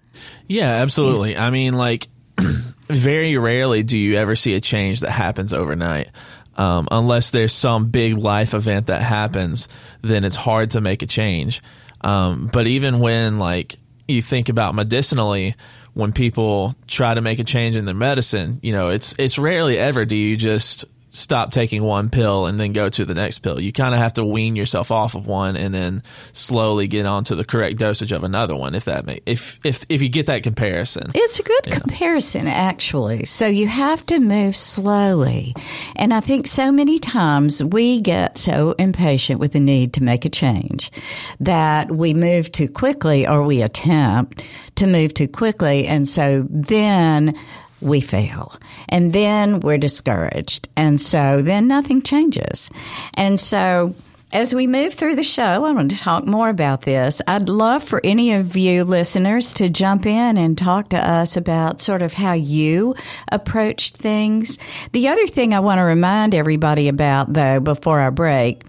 Yeah, 0.47 0.69
absolutely. 0.69 1.33
Yeah. 1.33 1.47
I 1.47 1.51
mean, 1.51 1.75
like, 1.75 2.09
very 2.89 3.37
rarely 3.37 3.83
do 3.83 3.99
you 3.99 4.17
ever 4.17 4.37
see 4.37 4.55
a 4.55 4.61
change 4.61 5.01
that 5.01 5.11
happens 5.11 5.53
overnight. 5.53 6.11
Um, 6.57 6.89
unless 6.91 7.31
there's 7.31 7.53
some 7.53 7.91
big 7.91 8.17
life 8.17 8.55
event 8.55 8.87
that 8.87 9.03
happens, 9.03 9.69
then 10.03 10.25
it's 10.25 10.37
hard 10.37 10.71
to 10.71 10.81
make 10.81 11.03
a 11.03 11.07
change. 11.07 11.61
Um, 12.01 12.49
but 12.53 12.67
even 12.67 13.01
when 13.01 13.39
like 13.39 13.77
you 14.09 14.23
think 14.23 14.49
about 14.49 14.75
medicinally, 14.75 15.55
when 15.93 16.13
people 16.13 16.75
try 16.87 17.13
to 17.13 17.21
make 17.21 17.39
a 17.39 17.45
change 17.45 17.77
in 17.77 17.85
their 17.85 17.95
medicine, 17.95 18.61
you 18.63 18.73
know, 18.73 18.89
it's 18.89 19.15
it's 19.19 19.39
rarely 19.39 19.79
ever 19.79 20.05
do 20.05 20.17
you 20.17 20.37
just 20.37 20.85
stop 21.17 21.51
taking 21.51 21.83
one 21.83 22.11
pill 22.11 22.47
and 22.47 22.61
then 22.61 22.73
go 22.73 22.89
to 22.89 23.05
the 23.05 23.15
next 23.15 23.39
pill. 23.41 23.61
You 23.61 23.73
kind 23.73 23.95
of 23.95 24.01
have 24.01 24.15
to 24.15 24.25
wean 24.25 24.55
yourself 24.55 24.91
off 24.91 25.15
of 25.15 25.27
one 25.27 25.57
and 25.57 25.73
then 25.73 26.03
slowly 26.33 26.87
get 26.87 27.07
onto 27.07 27.35
the 27.35 27.45
correct 27.45 27.79
dosage 27.79 28.13
of 28.13 28.23
another 28.23 28.55
one. 28.55 28.75
If 28.75 28.85
that 28.85 29.07
may, 29.07 29.21
if 29.27 29.59
if 29.65 29.85
if 29.89 30.03
you 30.03 30.09
get 30.09 30.27
that 30.27 30.43
comparison, 30.43 31.11
it's 31.15 31.41
a 31.41 31.43
good 31.43 31.65
comparison 31.65 32.45
know. 32.45 32.51
actually. 32.53 33.25
So 33.25 33.47
you 33.47 33.67
have 33.67 34.05
to 34.07 34.21
move 34.21 34.55
slowly, 34.55 35.55
and 35.97 36.13
I 36.13 36.21
think 36.21 36.47
so 36.47 36.71
many 36.71 36.99
times 36.99 37.65
we 37.65 38.01
get 38.01 38.39
so 38.39 38.73
impatient 38.73 39.41
with 39.41 39.53
the 39.53 39.61
need 39.61 39.95
to 39.95 40.03
make 40.03 40.25
a 40.25 40.31
change 40.31 40.91
that 41.41 41.91
we 41.91 42.15
move 42.15 42.53
too 42.53 42.69
quickly 42.69 43.27
or 43.27 43.43
we 43.43 43.63
attempt 43.63 44.45
to 44.77 44.87
move 44.87 45.15
too 45.15 45.29
quickly, 45.29 45.87
and 45.87 46.07
so 46.07 46.47
then 46.51 47.35
we 47.81 48.01
fail. 48.01 48.57
And 48.89 49.13
then 49.13 49.61
we're 49.61 49.79
discouraged. 49.79 50.69
And 50.77 51.01
so 51.01 51.43
then 51.43 51.69
nothing 51.69 52.03
changes. 52.03 52.71
And 53.15 53.39
so 53.39 53.95
as 54.33 54.55
we 54.55 54.67
move 54.67 54.95
through 54.95 55.15
the 55.15 55.23
show, 55.23 55.43
I 55.43 55.59
want 55.59 55.91
to 55.93 55.99
talk 55.99 56.27
more 56.27 56.49
about 56.49 56.83
this. 56.83 57.23
I'd 57.27 57.49
love 57.49 57.83
for 57.83 58.01
any 58.03 58.33
of 58.33 58.57
you 58.57 58.85
listeners 58.85 59.53
to 59.55 59.69
jump 59.69 60.05
in 60.05 60.37
and 60.37 60.59
talk 60.59 60.91
to 60.91 60.99
us 60.99 61.37
about 61.37 61.81
sort 61.81 62.03
of 62.03 62.13
how 62.13 62.33
you 62.33 62.97
approached 63.31 63.97
things. 63.97 64.59
The 64.93 65.09
other 65.09 65.27
thing 65.27 65.55
I 65.55 65.61
want 65.61 65.79
to 65.79 65.85
remind 65.85 66.35
everybody 66.35 66.89
about, 66.89 67.33
though, 67.33 67.61
before 67.61 68.01
I 68.01 68.11
break, 68.11 68.65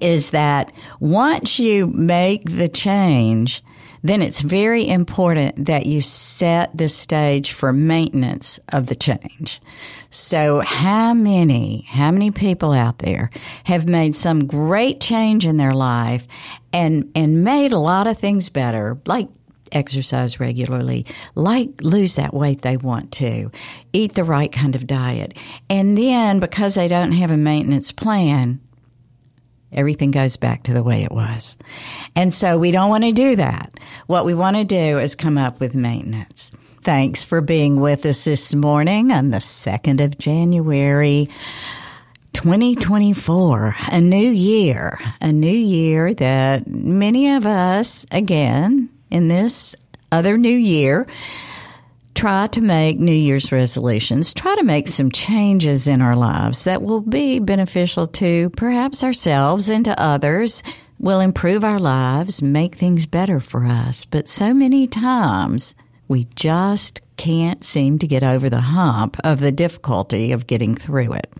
is 0.00 0.30
that 0.30 0.72
once 1.00 1.58
you 1.58 1.86
make 1.86 2.44
the 2.44 2.68
change, 2.68 3.62
then 4.02 4.22
it's 4.22 4.40
very 4.40 4.86
important 4.86 5.66
that 5.66 5.86
you 5.86 6.02
set 6.02 6.76
the 6.76 6.88
stage 6.88 7.52
for 7.52 7.72
maintenance 7.72 8.60
of 8.72 8.86
the 8.86 8.94
change. 8.94 9.60
So 10.10 10.60
how 10.60 11.14
many, 11.14 11.86
how 11.88 12.10
many 12.10 12.30
people 12.30 12.72
out 12.72 12.98
there 12.98 13.30
have 13.64 13.86
made 13.86 14.14
some 14.16 14.46
great 14.46 15.00
change 15.00 15.44
in 15.44 15.56
their 15.56 15.74
life 15.74 16.26
and, 16.72 17.10
and 17.14 17.44
made 17.44 17.72
a 17.72 17.78
lot 17.78 18.06
of 18.06 18.18
things 18.18 18.48
better, 18.48 18.98
like 19.06 19.28
exercise 19.72 20.40
regularly, 20.40 21.06
like 21.34 21.68
lose 21.80 22.16
that 22.16 22.34
weight 22.34 22.62
they 22.62 22.76
want 22.76 23.12
to, 23.12 23.50
eat 23.92 24.14
the 24.14 24.24
right 24.24 24.52
kind 24.52 24.74
of 24.74 24.86
diet. 24.86 25.36
And 25.68 25.98
then 25.98 26.40
because 26.40 26.74
they 26.74 26.88
don't 26.88 27.12
have 27.12 27.30
a 27.30 27.36
maintenance 27.36 27.92
plan, 27.92 28.60
Everything 29.72 30.10
goes 30.10 30.36
back 30.36 30.64
to 30.64 30.72
the 30.72 30.82
way 30.82 31.02
it 31.02 31.12
was. 31.12 31.56
And 32.14 32.32
so 32.32 32.58
we 32.58 32.70
don't 32.70 32.90
want 32.90 33.04
to 33.04 33.12
do 33.12 33.36
that. 33.36 33.78
What 34.06 34.24
we 34.24 34.34
want 34.34 34.56
to 34.56 34.64
do 34.64 34.98
is 34.98 35.14
come 35.14 35.38
up 35.38 35.60
with 35.60 35.74
maintenance. 35.74 36.50
Thanks 36.82 37.24
for 37.24 37.40
being 37.40 37.80
with 37.80 38.06
us 38.06 38.24
this 38.24 38.54
morning 38.54 39.10
on 39.10 39.30
the 39.30 39.38
2nd 39.38 40.04
of 40.04 40.18
January. 40.18 41.28
2024, 42.32 43.76
a 43.92 44.00
new 44.00 44.30
year, 44.30 45.00
a 45.20 45.32
new 45.32 45.48
year 45.48 46.12
that 46.14 46.66
many 46.66 47.32
of 47.32 47.46
us, 47.46 48.04
again, 48.12 48.90
in 49.10 49.28
this 49.28 49.74
other 50.12 50.36
new 50.36 50.48
year, 50.48 51.06
try 52.16 52.46
to 52.48 52.62
make 52.62 52.98
New 52.98 53.12
Year's 53.12 53.52
resolutions, 53.52 54.32
try 54.32 54.56
to 54.56 54.64
make 54.64 54.88
some 54.88 55.12
changes 55.12 55.86
in 55.86 56.00
our 56.00 56.16
lives 56.16 56.64
that 56.64 56.82
will 56.82 57.02
be 57.02 57.38
beneficial 57.38 58.06
to 58.06 58.48
perhaps 58.50 59.04
ourselves 59.04 59.68
and 59.68 59.84
to 59.84 60.02
others, 60.02 60.62
will 60.98 61.20
improve 61.20 61.62
our 61.62 61.78
lives, 61.78 62.42
make 62.42 62.74
things 62.74 63.04
better 63.04 63.38
for 63.38 63.66
us. 63.66 64.06
But 64.06 64.28
so 64.28 64.54
many 64.54 64.86
times 64.86 65.74
we 66.08 66.26
just 66.34 67.02
can't 67.18 67.62
seem 67.62 67.98
to 67.98 68.06
get 68.06 68.22
over 68.22 68.48
the 68.48 68.62
hump 68.62 69.18
of 69.22 69.40
the 69.40 69.52
difficulty 69.52 70.32
of 70.32 70.46
getting 70.46 70.74
through 70.74 71.12
it. 71.12 71.30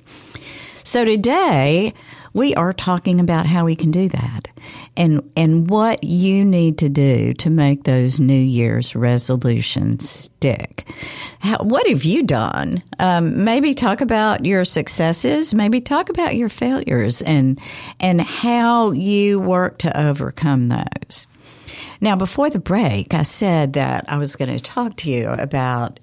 So 0.85 1.05
today, 1.05 1.95
we 2.37 2.55
are 2.55 2.75
talking 2.75 3.19
about 3.19 3.47
how 3.47 3.65
we 3.65 3.75
can 3.75 3.91
do 3.91 4.11
that 4.11 4.49
and 4.95 5.33
and 5.37 5.71
what 5.71 6.05
you 6.05 6.45
need 6.45 6.77
to 6.79 6.91
do 6.91 7.33
to 7.33 7.49
make 7.49 7.85
those 7.85 8.21
New 8.21 8.35
Year's 8.35 8.95
resolutions 8.95 10.09
stick. 10.09 10.87
How, 11.39 11.57
what 11.63 11.89
have 11.89 12.05
you 12.05 12.23
done? 12.23 12.83
Um, 12.99 13.43
maybe 13.45 13.73
talk 13.73 14.03
about 14.03 14.45
your 14.45 14.67
successes. 14.67 15.55
Maybe 15.55 15.81
talk 15.81 16.11
about 16.11 16.37
your 16.37 16.51
failures 16.51 17.23
and 17.23 17.59
and 18.01 18.21
how 18.21 18.91
you 18.91 19.41
work 19.41 19.79
to 19.79 19.99
overcome 19.99 20.69
those. 20.69 21.27
Now, 22.03 22.17
before 22.17 22.51
the 22.51 22.59
break, 22.59 23.15
I 23.15 23.23
said 23.23 23.73
that 23.73 24.05
I 24.13 24.19
was 24.19 24.37
going 24.37 24.55
to 24.55 24.63
talk 24.63 24.97
to 24.97 25.11
you 25.11 25.29
about 25.31 25.99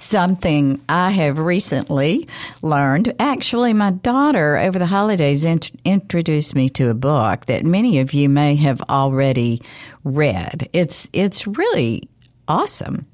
something 0.00 0.80
I 0.88 1.10
have 1.10 1.38
recently 1.38 2.28
learned. 2.62 3.12
Actually, 3.18 3.72
my 3.72 3.90
daughter 3.90 4.56
over 4.56 4.78
the 4.78 4.86
holidays 4.86 5.44
int- 5.44 5.72
introduced 5.84 6.54
me 6.54 6.68
to 6.70 6.88
a 6.88 6.94
book 6.94 7.46
that 7.46 7.64
many 7.64 8.00
of 8.00 8.12
you 8.12 8.28
may 8.28 8.56
have 8.56 8.82
already 8.82 9.62
read. 10.04 10.68
It's 10.72 11.08
it's 11.12 11.46
really 11.46 12.08
awesome. 12.46 13.06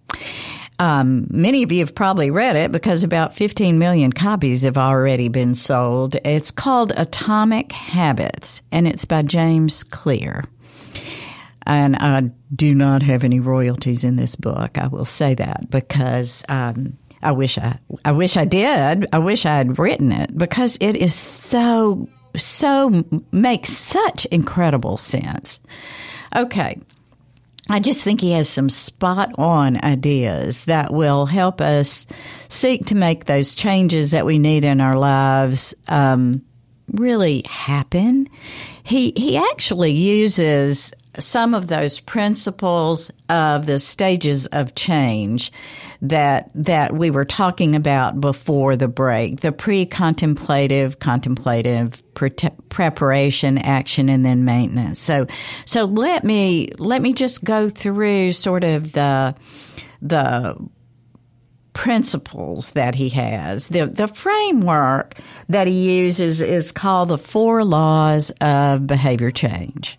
Um, 0.78 1.28
many 1.30 1.62
of 1.62 1.70
you 1.70 1.80
have 1.80 1.94
probably 1.94 2.30
read 2.30 2.56
it 2.56 2.72
because 2.72 3.04
about 3.04 3.36
15 3.36 3.78
million 3.78 4.12
copies 4.12 4.64
have 4.64 4.76
already 4.76 5.28
been 5.28 5.54
sold. 5.54 6.16
It's 6.24 6.50
called 6.50 6.92
Atomic 6.96 7.70
Habits, 7.70 8.60
and 8.72 8.88
it's 8.88 9.04
by 9.04 9.22
James 9.22 9.84
Clear. 9.84 10.44
And 11.66 11.96
I 11.96 12.30
do 12.54 12.74
not 12.74 13.02
have 13.02 13.24
any 13.24 13.40
royalties 13.40 14.04
in 14.04 14.16
this 14.16 14.36
book. 14.36 14.78
I 14.78 14.88
will 14.88 15.04
say 15.04 15.34
that 15.34 15.70
because 15.70 16.44
um, 16.48 16.98
I 17.22 17.32
wish 17.32 17.56
I, 17.58 17.78
I 18.04 18.12
wish 18.12 18.36
I 18.36 18.44
did. 18.44 19.06
I 19.12 19.18
wish 19.18 19.46
I 19.46 19.56
had 19.56 19.78
written 19.78 20.12
it 20.12 20.36
because 20.36 20.76
it 20.80 20.96
is 20.96 21.14
so, 21.14 22.08
so 22.36 23.04
makes 23.32 23.70
such 23.70 24.26
incredible 24.26 24.96
sense. 24.96 25.60
Okay. 26.36 26.80
I 27.70 27.80
just 27.80 28.04
think 28.04 28.20
he 28.20 28.32
has 28.32 28.46
some 28.46 28.68
spot 28.68 29.32
on 29.38 29.82
ideas 29.82 30.66
that 30.66 30.92
will 30.92 31.24
help 31.24 31.62
us 31.62 32.04
seek 32.50 32.84
to 32.86 32.94
make 32.94 33.24
those 33.24 33.54
changes 33.54 34.10
that 34.10 34.26
we 34.26 34.38
need 34.38 34.64
in 34.64 34.82
our 34.82 34.98
lives 34.98 35.74
um, 35.88 36.42
really 36.92 37.42
happen. 37.48 38.28
He 38.82 39.14
he 39.16 39.38
actually 39.38 39.92
uses 39.92 40.92
some 41.18 41.54
of 41.54 41.68
those 41.68 42.00
principles 42.00 43.10
of 43.28 43.66
the 43.66 43.78
stages 43.78 44.46
of 44.46 44.74
change 44.74 45.52
that 46.02 46.50
that 46.54 46.94
we 46.94 47.10
were 47.10 47.24
talking 47.24 47.74
about 47.74 48.20
before 48.20 48.76
the 48.76 48.88
break 48.88 49.40
the 49.40 49.52
pre-contemplative 49.52 50.98
contemplative 50.98 52.02
pre- 52.14 52.30
preparation 52.68 53.58
action 53.58 54.08
and 54.08 54.24
then 54.24 54.44
maintenance 54.44 54.98
so 54.98 55.26
so 55.64 55.84
let 55.84 56.24
me 56.24 56.68
let 56.78 57.00
me 57.00 57.12
just 57.12 57.44
go 57.44 57.68
through 57.68 58.32
sort 58.32 58.64
of 58.64 58.92
the 58.92 59.34
the 60.02 60.56
principles 61.74 62.70
that 62.70 62.94
he 62.94 63.10
has. 63.10 63.68
The, 63.68 63.86
the 63.86 64.08
framework 64.08 65.18
that 65.50 65.66
he 65.66 65.98
uses 65.98 66.40
is 66.40 66.72
called 66.72 67.10
the 67.10 67.18
four 67.18 67.64
laws 67.64 68.30
of 68.40 68.86
behavior 68.86 69.30
change. 69.30 69.98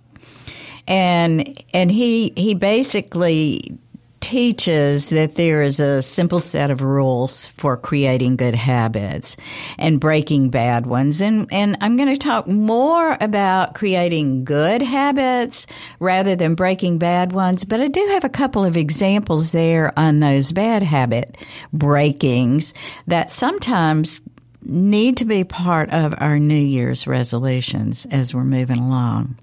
And, 0.87 1.63
and 1.73 1.91
he, 1.91 2.33
he 2.35 2.55
basically 2.55 3.77
teaches 4.25 5.09
that 5.09 5.35
there 5.35 5.61
is 5.61 5.79
a 5.79 6.01
simple 6.01 6.39
set 6.39 6.71
of 6.71 6.81
rules 6.81 7.49
for 7.57 7.77
creating 7.77 8.35
good 8.35 8.55
habits 8.55 9.37
and 9.77 9.99
breaking 9.99 10.49
bad 10.49 10.87
ones. 10.87 11.21
And, 11.21 11.47
and 11.51 11.77
I'm 11.79 11.95
going 11.95 12.09
to 12.09 12.17
talk 12.17 12.47
more 12.47 13.17
about 13.21 13.75
creating 13.75 14.43
good 14.43 14.81
habits 14.81 15.67
rather 15.99 16.35
than 16.35 16.55
breaking 16.55 16.97
bad 16.97 17.33
ones. 17.33 17.63
But 17.63 17.81
I 17.81 17.87
do 17.87 18.03
have 18.13 18.23
a 18.23 18.29
couple 18.29 18.65
of 18.65 18.75
examples 18.75 19.51
there 19.51 19.93
on 19.95 20.21
those 20.21 20.51
bad 20.51 20.81
habit 20.81 21.37
breakings 21.71 22.73
that 23.05 23.29
sometimes 23.29 24.21
need 24.63 25.17
to 25.17 25.25
be 25.25 25.43
part 25.43 25.91
of 25.91 26.15
our 26.17 26.39
New 26.39 26.55
Year's 26.55 27.05
resolutions 27.05 28.07
as 28.09 28.33
we're 28.33 28.43
moving 28.43 28.79
along. 28.79 29.37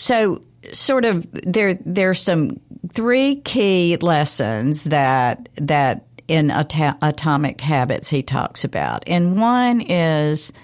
So, 0.00 0.40
sort 0.72 1.04
of, 1.04 1.28
there 1.30 1.74
there's 1.74 2.22
some 2.22 2.58
three 2.90 3.36
key 3.36 3.98
lessons 3.98 4.84
that 4.84 5.50
that 5.56 6.06
in 6.26 6.50
At- 6.50 6.96
Atomic 7.02 7.60
Habits 7.60 8.08
he 8.08 8.22
talks 8.22 8.64
about, 8.64 9.04
and 9.06 9.38
one 9.38 9.82
is 9.82 10.54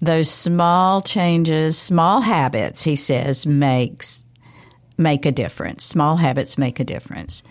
those 0.00 0.30
small 0.30 1.00
changes, 1.02 1.76
small 1.76 2.20
habits. 2.20 2.84
He 2.84 2.94
says 2.94 3.46
makes 3.46 4.24
make 4.96 5.26
a 5.26 5.32
difference. 5.32 5.82
Small 5.82 6.16
habits 6.16 6.56
make 6.56 6.78
a 6.78 6.84
difference, 6.84 7.42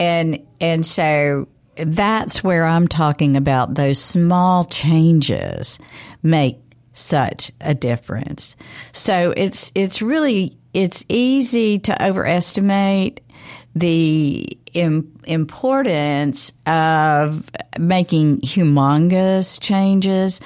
and 0.00 0.44
and 0.60 0.84
so 0.84 1.46
that's 1.76 2.42
where 2.42 2.64
I'm 2.64 2.88
talking 2.88 3.36
about 3.36 3.74
those 3.74 4.00
small 4.00 4.64
changes 4.64 5.78
make 6.24 6.63
such 6.94 7.52
a 7.60 7.74
difference. 7.74 8.56
So 8.92 9.34
it's 9.36 9.70
it's 9.74 10.00
really 10.00 10.56
it's 10.72 11.04
easy 11.08 11.78
to 11.80 12.02
overestimate 12.04 13.20
the 13.74 14.58
Im- 14.72 15.12
importance 15.24 16.52
of 16.66 17.48
making 17.78 18.40
humongous 18.40 19.60
changes 19.60 20.40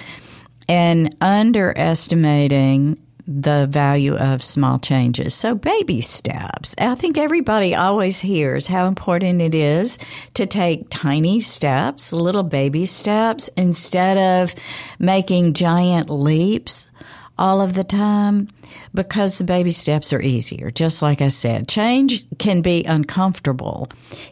and 0.69 1.15
underestimating 1.21 2.99
the 3.29 3.67
value 3.71 4.17
of 4.17 4.43
small 4.43 4.79
changes. 4.79 5.35
So, 5.35 5.55
baby 5.55 6.01
steps. 6.01 6.75
I 6.79 6.95
think 6.95 7.19
everybody 7.19 7.75
always 7.75 8.19
hears 8.19 8.67
how 8.67 8.87
important 8.87 9.43
it 9.43 9.55
is 9.55 9.99
to 10.35 10.47
take 10.47 10.89
tiny 10.89 11.41
steps, 11.41 12.15
little 12.15 12.43
baby 12.43 12.87
steps, 12.87 13.49
instead 13.57 14.17
of 14.17 14.55
making 14.99 15.53
giant 15.53 16.09
leaps 16.09 16.89
all 17.37 17.61
of 17.61 17.75
the 17.75 17.85
time 17.85 18.49
because 18.95 19.37
the 19.37 19.45
baby 19.45 19.73
steps 19.73 20.13
are 20.15 20.23
easier. 20.23 20.71
Just 20.71 21.03
like 21.03 21.21
I 21.21 21.29
said, 21.29 21.69
change 21.69 22.25
can 22.39 22.63
be 22.63 22.83
uncomfortable. 22.85 23.89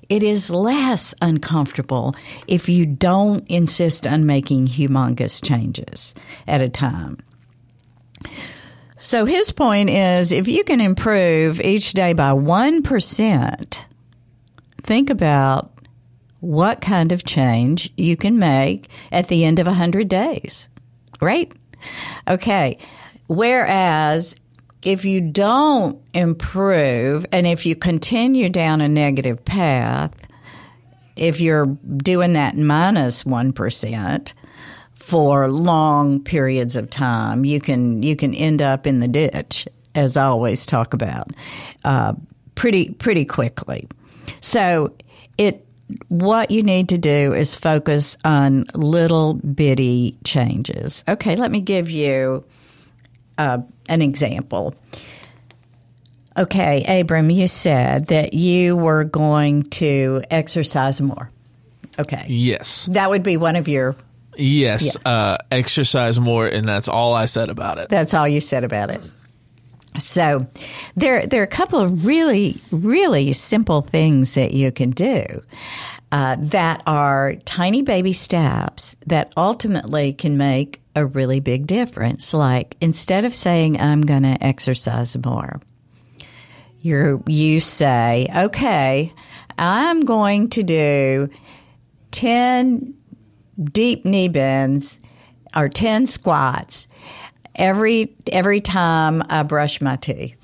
It 0.09 0.23
is 0.23 0.51
less 0.51 1.15
uncomfortable 1.21 2.15
if 2.49 2.69
you 2.69 2.87
don't 2.87 3.47
insist 3.49 4.07
on 4.07 4.25
making 4.25 4.69
humongous 4.69 5.45
changes 5.45 6.15
at 6.49 6.63
a 6.63 6.69
time. 6.71 7.19
So 8.99 9.27
his 9.27 9.53
point 9.53 9.91
is 9.91 10.33
if 10.33 10.49
you 10.49 10.65
can 10.65 10.81
improve 10.81 11.61
each 11.61 11.93
day 11.93 12.13
by 12.15 12.31
1%, 12.31 13.85
think 14.83 15.11
about 15.11 15.73
what 16.41 16.81
kind 16.81 17.13
of 17.13 17.25
change 17.25 17.93
you 17.97 18.17
can 18.17 18.39
make 18.39 18.89
at 19.13 19.29
the 19.29 19.45
end 19.45 19.59
of 19.59 19.67
100 19.67 20.09
days. 20.09 20.69
Right? 21.21 21.53
Okay. 22.27 22.79
Whereas 23.27 24.37
if 24.83 25.05
you 25.05 25.21
don't 25.21 26.01
improve 26.15 27.27
and 27.33 27.47
if 27.47 27.67
you 27.67 27.75
continue 27.75 28.49
down 28.49 28.81
a 28.81 28.89
negative 28.89 29.45
path, 29.45 30.15
if 31.17 31.41
you're 31.41 31.67
doing 31.67 32.35
that 32.35 32.57
minus 32.57 33.27
1, 33.27 33.53
for 35.07 35.49
long 35.49 36.21
periods 36.21 36.75
of 36.75 36.91
time, 36.91 37.45
you 37.45 37.61
can 37.61 38.03
you 38.03 38.17
can 38.17 38.35
end 38.35 38.61
up 38.61 38.89
in 38.89 38.99
the 38.99 39.07
ditch, 39.07 39.69
as 39.95 40.17
I 40.17 40.25
always 40.25 40.67
talk 40.67 40.95
about, 40.95 41.29
uh, 41.85 42.15
pretty 42.57 42.91
pretty 42.91 43.25
quickly. 43.25 43.87
So 44.41 44.97
it 45.39 45.65
what 46.09 46.51
you 46.51 46.65
need 46.65 46.89
to 46.89 46.99
do 46.99 47.33
is 47.35 47.55
focus 47.55 48.17
on 48.25 48.65
little 48.75 49.35
bitty 49.35 50.19
changes. 50.25 51.05
Okay, 51.09 51.37
let 51.37 51.53
me 51.53 51.61
give 51.61 51.89
you 51.89 52.43
uh, 53.39 53.59
an 53.89 54.03
example. 54.03 54.75
Okay, 56.37 57.01
Abram, 57.01 57.31
you 57.31 57.47
said 57.47 58.09
that 58.09 58.35
you 58.35 58.77
were 58.77 59.05
going 59.05 59.63
to 59.65 60.23
exercise 60.33 61.01
more. 61.01 61.31
Okay. 61.97 62.25
Yes. 62.27 62.87
That 62.87 63.09
would 63.09 63.23
be 63.23 63.37
one 63.37 63.55
of 63.55 63.69
your. 63.69 63.95
Yes. 64.39 64.97
Yeah. 65.05 65.13
Uh, 65.13 65.39
exercise 65.51 66.19
more, 66.21 66.47
and 66.47 66.67
that's 66.67 66.89
all 66.89 67.15
I 67.15 67.27
said 67.27 67.49
about 67.49 67.79
it. 67.79 67.89
That's 67.89 68.15
all 68.15 68.29
you 68.29 68.41
said 68.41 68.65
about 68.65 68.91
it. 68.91 69.01
So 69.99 70.47
there, 70.95 71.27
there 71.27 71.41
are 71.41 71.45
a 71.45 71.49
couple 71.49 71.81
of 71.81 72.05
really, 72.05 72.57
really 72.71 73.33
simple 73.33 73.81
things 73.81 74.35
that 74.35 74.53
you 74.53 74.73
can 74.73 74.91
do. 74.91 75.43
Uh, 76.13 76.37
that 76.39 76.83
are 76.87 77.35
tiny 77.45 77.83
baby 77.83 78.13
steps 78.13 78.95
that 79.07 79.33
ultimately 79.37 80.13
can 80.13 80.37
make 80.37 80.81
a 80.95 81.05
really 81.05 81.41
big 81.41 81.67
difference. 81.67 82.33
Like 82.33 82.77
instead 82.81 83.25
of 83.25 83.35
saying, 83.35 83.81
I'm 83.81 84.03
going 84.03 84.23
to 84.23 84.43
exercise 84.43 85.17
more, 85.25 85.61
you 86.81 87.25
you 87.27 87.59
say, 87.59 88.29
okay, 88.35 89.13
I'm 89.59 90.03
going 90.03 90.51
to 90.51 90.63
do 90.63 91.29
10 92.13 92.95
deep 93.65 94.05
knee 94.05 94.29
bends 94.29 95.01
or 95.55 95.69
10 95.69 96.07
squats 96.07 96.89
every 97.55 98.15
every 98.33 98.61
time 98.61 99.23
I 99.29 99.43
brush 99.43 99.81
my 99.81 99.97
teeth. 99.97 100.37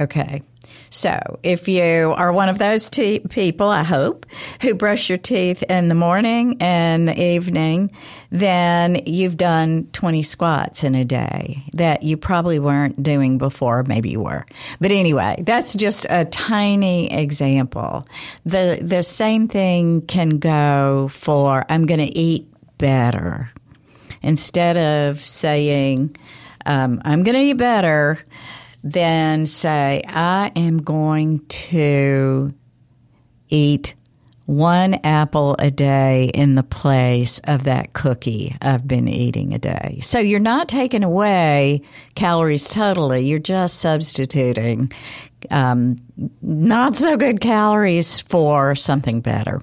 Okay. 0.00 0.42
So, 0.90 1.38
if 1.42 1.68
you 1.68 2.14
are 2.16 2.32
one 2.32 2.48
of 2.48 2.58
those 2.58 2.88
te- 2.88 3.20
people, 3.20 3.68
I 3.68 3.82
hope, 3.82 4.26
who 4.62 4.74
brush 4.74 5.08
your 5.08 5.18
teeth 5.18 5.62
in 5.64 5.88
the 5.88 5.94
morning 5.94 6.56
and 6.60 7.08
the 7.08 7.20
evening, 7.20 7.90
then 8.30 9.02
you've 9.06 9.36
done 9.36 9.88
20 9.92 10.22
squats 10.22 10.84
in 10.84 10.94
a 10.94 11.04
day 11.04 11.64
that 11.74 12.02
you 12.02 12.16
probably 12.16 12.58
weren't 12.58 13.02
doing 13.02 13.38
before. 13.38 13.82
Maybe 13.84 14.10
you 14.10 14.20
were. 14.20 14.46
But 14.80 14.92
anyway, 14.92 15.42
that's 15.46 15.74
just 15.74 16.06
a 16.08 16.24
tiny 16.24 17.12
example. 17.12 18.06
The, 18.44 18.78
the 18.82 19.02
same 19.02 19.48
thing 19.48 20.02
can 20.02 20.38
go 20.38 21.08
for 21.08 21.64
I'm 21.68 21.86
going 21.86 22.00
to 22.00 22.18
eat 22.18 22.48
better. 22.78 23.50
Instead 24.22 24.76
of 24.76 25.20
saying, 25.20 26.16
um, 26.66 27.00
I'm 27.04 27.22
going 27.22 27.36
to 27.36 27.42
eat 27.42 27.56
better, 27.56 28.18
then 28.92 29.46
say, 29.46 30.02
I 30.06 30.52
am 30.56 30.78
going 30.78 31.44
to 31.46 32.52
eat 33.48 33.94
one 34.46 34.94
apple 35.04 35.56
a 35.58 35.70
day 35.70 36.30
in 36.32 36.54
the 36.54 36.62
place 36.62 37.38
of 37.44 37.64
that 37.64 37.92
cookie 37.92 38.56
I've 38.62 38.88
been 38.88 39.06
eating 39.06 39.52
a 39.52 39.58
day. 39.58 39.98
So 40.00 40.20
you're 40.20 40.40
not 40.40 40.68
taking 40.68 41.04
away 41.04 41.82
calories 42.14 42.68
totally, 42.68 43.26
you're 43.26 43.38
just 43.38 43.78
substituting 43.78 44.90
um, 45.50 45.96
not 46.40 46.96
so 46.96 47.16
good 47.16 47.40
calories 47.40 48.20
for 48.20 48.74
something 48.74 49.20
better. 49.20 49.60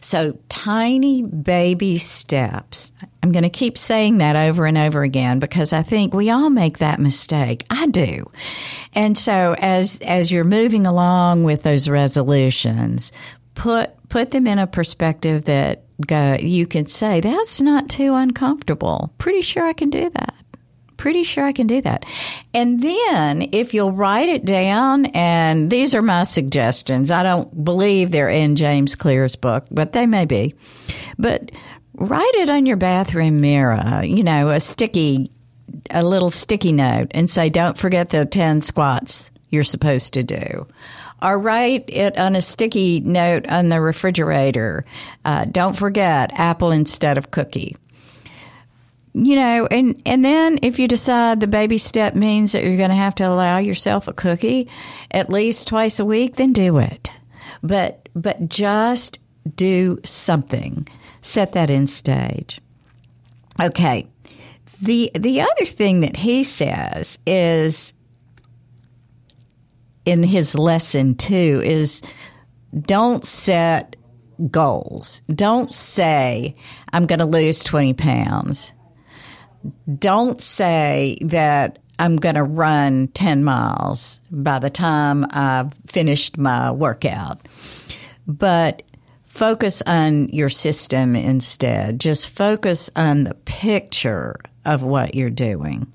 So 0.00 0.38
tiny 0.48 1.22
baby 1.22 1.98
steps. 1.98 2.92
I'm 3.22 3.32
going 3.32 3.42
to 3.42 3.50
keep 3.50 3.76
saying 3.76 4.18
that 4.18 4.36
over 4.36 4.66
and 4.66 4.78
over 4.78 5.02
again 5.02 5.38
because 5.38 5.72
I 5.72 5.82
think 5.82 6.14
we 6.14 6.30
all 6.30 6.50
make 6.50 6.78
that 6.78 7.00
mistake. 7.00 7.66
I 7.70 7.86
do. 7.86 8.30
And 8.94 9.16
so 9.16 9.54
as, 9.58 9.98
as 10.00 10.32
you're 10.32 10.44
moving 10.44 10.86
along 10.86 11.44
with 11.44 11.62
those 11.62 11.88
resolutions, 11.88 13.12
put, 13.54 13.90
put 14.08 14.30
them 14.30 14.46
in 14.46 14.58
a 14.58 14.66
perspective 14.66 15.44
that 15.44 15.84
go, 16.06 16.36
you 16.40 16.66
can 16.66 16.86
say, 16.86 17.20
that's 17.20 17.60
not 17.60 17.90
too 17.90 18.14
uncomfortable. 18.14 19.12
Pretty 19.18 19.42
sure 19.42 19.66
I 19.66 19.74
can 19.74 19.90
do 19.90 20.08
that 20.10 20.34
pretty 21.00 21.24
sure 21.24 21.46
I 21.46 21.52
can 21.52 21.66
do 21.66 21.80
that. 21.80 22.04
And 22.52 22.82
then 22.82 23.48
if 23.52 23.72
you'll 23.72 23.90
write 23.90 24.28
it 24.28 24.44
down, 24.44 25.06
and 25.06 25.70
these 25.70 25.94
are 25.94 26.02
my 26.02 26.24
suggestions. 26.24 27.10
I 27.10 27.22
don't 27.22 27.64
believe 27.64 28.10
they're 28.10 28.28
in 28.28 28.54
James 28.54 28.94
Clear's 28.94 29.34
book, 29.34 29.64
but 29.70 29.92
they 29.92 30.04
may 30.06 30.26
be. 30.26 30.54
But 31.18 31.52
write 31.94 32.34
it 32.34 32.50
on 32.50 32.66
your 32.66 32.76
bathroom 32.76 33.40
mirror, 33.40 34.02
you 34.04 34.22
know, 34.22 34.50
a 34.50 34.60
sticky, 34.60 35.32
a 35.90 36.04
little 36.04 36.30
sticky 36.30 36.72
note 36.72 37.08
and 37.12 37.30
say, 37.30 37.48
don't 37.48 37.78
forget 37.78 38.10
the 38.10 38.26
10 38.26 38.60
squats 38.60 39.30
you're 39.48 39.64
supposed 39.64 40.12
to 40.14 40.22
do. 40.22 40.66
or 41.22 41.38
write 41.38 41.84
it 41.88 42.18
on 42.18 42.36
a 42.36 42.42
sticky 42.42 43.00
note 43.00 43.46
on 43.48 43.70
the 43.70 43.80
refrigerator. 43.80 44.84
Uh, 45.24 45.46
don't 45.46 45.76
forget 45.76 46.30
apple 46.34 46.72
instead 46.72 47.16
of 47.18 47.30
cookie. 47.30 47.76
You 49.12 49.34
know, 49.34 49.66
and, 49.70 50.00
and 50.06 50.24
then 50.24 50.58
if 50.62 50.78
you 50.78 50.86
decide 50.86 51.40
the 51.40 51.48
baby 51.48 51.78
step 51.78 52.14
means 52.14 52.52
that 52.52 52.62
you're 52.62 52.76
going 52.76 52.90
to 52.90 52.94
have 52.94 53.16
to 53.16 53.24
allow 53.24 53.58
yourself 53.58 54.06
a 54.06 54.12
cookie 54.12 54.68
at 55.10 55.30
least 55.30 55.66
twice 55.66 55.98
a 55.98 56.04
week, 56.04 56.36
then 56.36 56.52
do 56.52 56.78
it. 56.78 57.10
But, 57.62 58.08
but 58.14 58.48
just 58.48 59.18
do 59.56 59.98
something. 60.04 60.86
Set 61.22 61.52
that 61.52 61.70
in 61.70 61.88
stage. 61.88 62.60
Okay. 63.60 64.06
The, 64.80 65.10
the 65.18 65.40
other 65.40 65.66
thing 65.66 66.00
that 66.00 66.16
he 66.16 66.44
says 66.44 67.18
is 67.26 67.92
in 70.04 70.22
his 70.22 70.56
lesson 70.56 71.14
too 71.16 71.60
is 71.64 72.00
don't 72.80 73.24
set 73.24 73.96
goals. 74.50 75.22
Don't 75.28 75.74
say, 75.74 76.56
I'm 76.92 77.06
going 77.06 77.18
to 77.18 77.26
lose 77.26 77.62
20 77.62 77.94
pounds. 77.94 78.72
Don't 79.98 80.40
say 80.40 81.18
that 81.22 81.78
I'm 81.98 82.16
going 82.16 82.36
to 82.36 82.42
run 82.42 83.08
10 83.08 83.44
miles 83.44 84.20
by 84.30 84.58
the 84.58 84.70
time 84.70 85.26
I've 85.30 85.74
finished 85.86 86.38
my 86.38 86.70
workout. 86.70 87.46
But 88.26 88.82
focus 89.26 89.82
on 89.86 90.28
your 90.30 90.48
system 90.48 91.14
instead. 91.14 92.00
Just 92.00 92.30
focus 92.30 92.90
on 92.96 93.24
the 93.24 93.34
picture 93.34 94.36
of 94.64 94.82
what 94.82 95.14
you're 95.14 95.30
doing. 95.30 95.92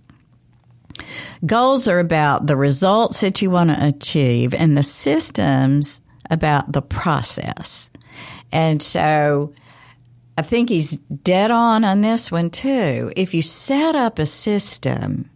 Goals 1.46 1.88
are 1.88 2.00
about 2.00 2.48
the 2.48 2.56
results 2.56 3.22
that 3.22 3.42
you 3.42 3.50
want 3.50 3.70
to 3.70 3.88
achieve, 3.88 4.54
and 4.54 4.78
the 4.78 4.84
systems 4.84 6.02
about 6.30 6.72
the 6.72 6.82
process. 6.82 7.92
And 8.52 8.82
so 8.82 9.54
I 10.38 10.42
think 10.42 10.70
he's 10.70 10.98
dead 10.98 11.52
on 11.52 11.84
on 11.84 12.02
this 12.02 12.32
one 12.32 12.50
too. 12.50 13.12
If 13.16 13.34
you 13.34 13.42
set 13.42 13.96
up 13.96 14.20
a 14.20 14.26
system, 14.26 15.30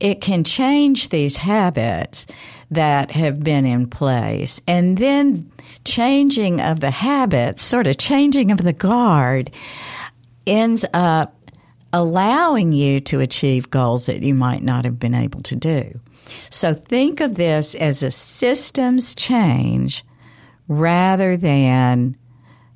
it 0.00 0.20
can 0.20 0.44
change 0.44 1.08
these 1.08 1.36
habits 1.36 2.26
that 2.70 3.10
have 3.10 3.42
been 3.42 3.64
in 3.64 3.88
place. 3.88 4.60
And 4.68 4.98
then 4.98 5.50
changing 5.84 6.60
of 6.60 6.80
the 6.80 6.90
habits, 6.90 7.62
sort 7.62 7.86
of 7.86 7.96
changing 7.96 8.50
of 8.50 8.58
the 8.58 8.72
guard, 8.72 9.50
ends 10.46 10.84
up 10.92 11.34
allowing 11.92 12.72
you 12.72 13.00
to 13.00 13.20
achieve 13.20 13.70
goals 13.70 14.06
that 14.06 14.22
you 14.22 14.34
might 14.34 14.62
not 14.62 14.84
have 14.84 14.98
been 14.98 15.14
able 15.14 15.42
to 15.42 15.56
do. 15.56 15.98
So 16.50 16.74
think 16.74 17.20
of 17.20 17.36
this 17.36 17.74
as 17.74 18.02
a 18.02 18.10
systems 18.10 19.14
change 19.14 20.04
rather 20.68 21.38
than 21.38 22.14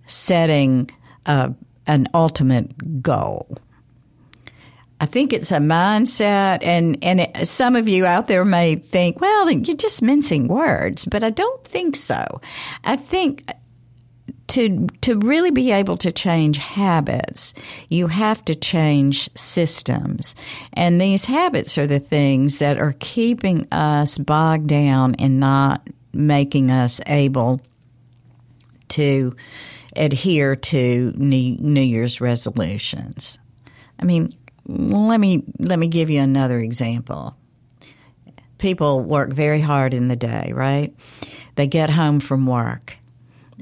setting 0.06 0.90
a, 1.26 1.54
an 1.86 2.08
ultimate 2.14 3.02
goal. 3.02 3.58
I 5.00 5.06
think 5.06 5.32
it's 5.32 5.50
a 5.50 5.58
mindset, 5.58 6.60
and 6.62 6.96
and 7.02 7.22
it, 7.22 7.48
some 7.48 7.74
of 7.74 7.88
you 7.88 8.06
out 8.06 8.28
there 8.28 8.44
may 8.44 8.76
think, 8.76 9.20
well, 9.20 9.50
you're 9.50 9.76
just 9.76 10.00
mincing 10.00 10.46
words, 10.46 11.04
but 11.06 11.24
I 11.24 11.30
don't 11.30 11.64
think 11.64 11.96
so. 11.96 12.40
I 12.84 12.94
think 12.94 13.50
to 14.52 14.86
to 15.00 15.18
really 15.18 15.50
be 15.50 15.72
able 15.72 15.96
to 15.96 16.12
change 16.12 16.58
habits, 16.58 17.52
you 17.88 18.06
have 18.06 18.44
to 18.44 18.54
change 18.54 19.28
systems. 19.34 20.36
And 20.74 21.00
these 21.00 21.24
habits 21.24 21.78
are 21.78 21.86
the 21.86 21.98
things 21.98 22.60
that 22.60 22.78
are 22.78 22.94
keeping 23.00 23.66
us 23.72 24.18
bogged 24.18 24.68
down 24.68 25.16
and 25.16 25.40
not 25.40 25.88
making 26.12 26.70
us 26.70 27.00
able 27.06 27.60
to 28.90 29.34
adhere 29.96 30.56
to 30.56 31.12
New, 31.16 31.82
Year's 31.82 32.20
resolutions. 32.20 33.38
I 33.98 34.04
mean, 34.04 34.30
let 34.66 35.18
me 35.18 35.44
let 35.58 35.78
me 35.78 35.88
give 35.88 36.10
you 36.10 36.20
another 36.20 36.58
example. 36.58 37.36
People 38.58 39.02
work 39.02 39.32
very 39.32 39.60
hard 39.60 39.92
in 39.92 40.08
the 40.08 40.16
day, 40.16 40.52
right? 40.54 40.94
They 41.56 41.66
get 41.66 41.90
home 41.90 42.20
from 42.20 42.46
work 42.46 42.96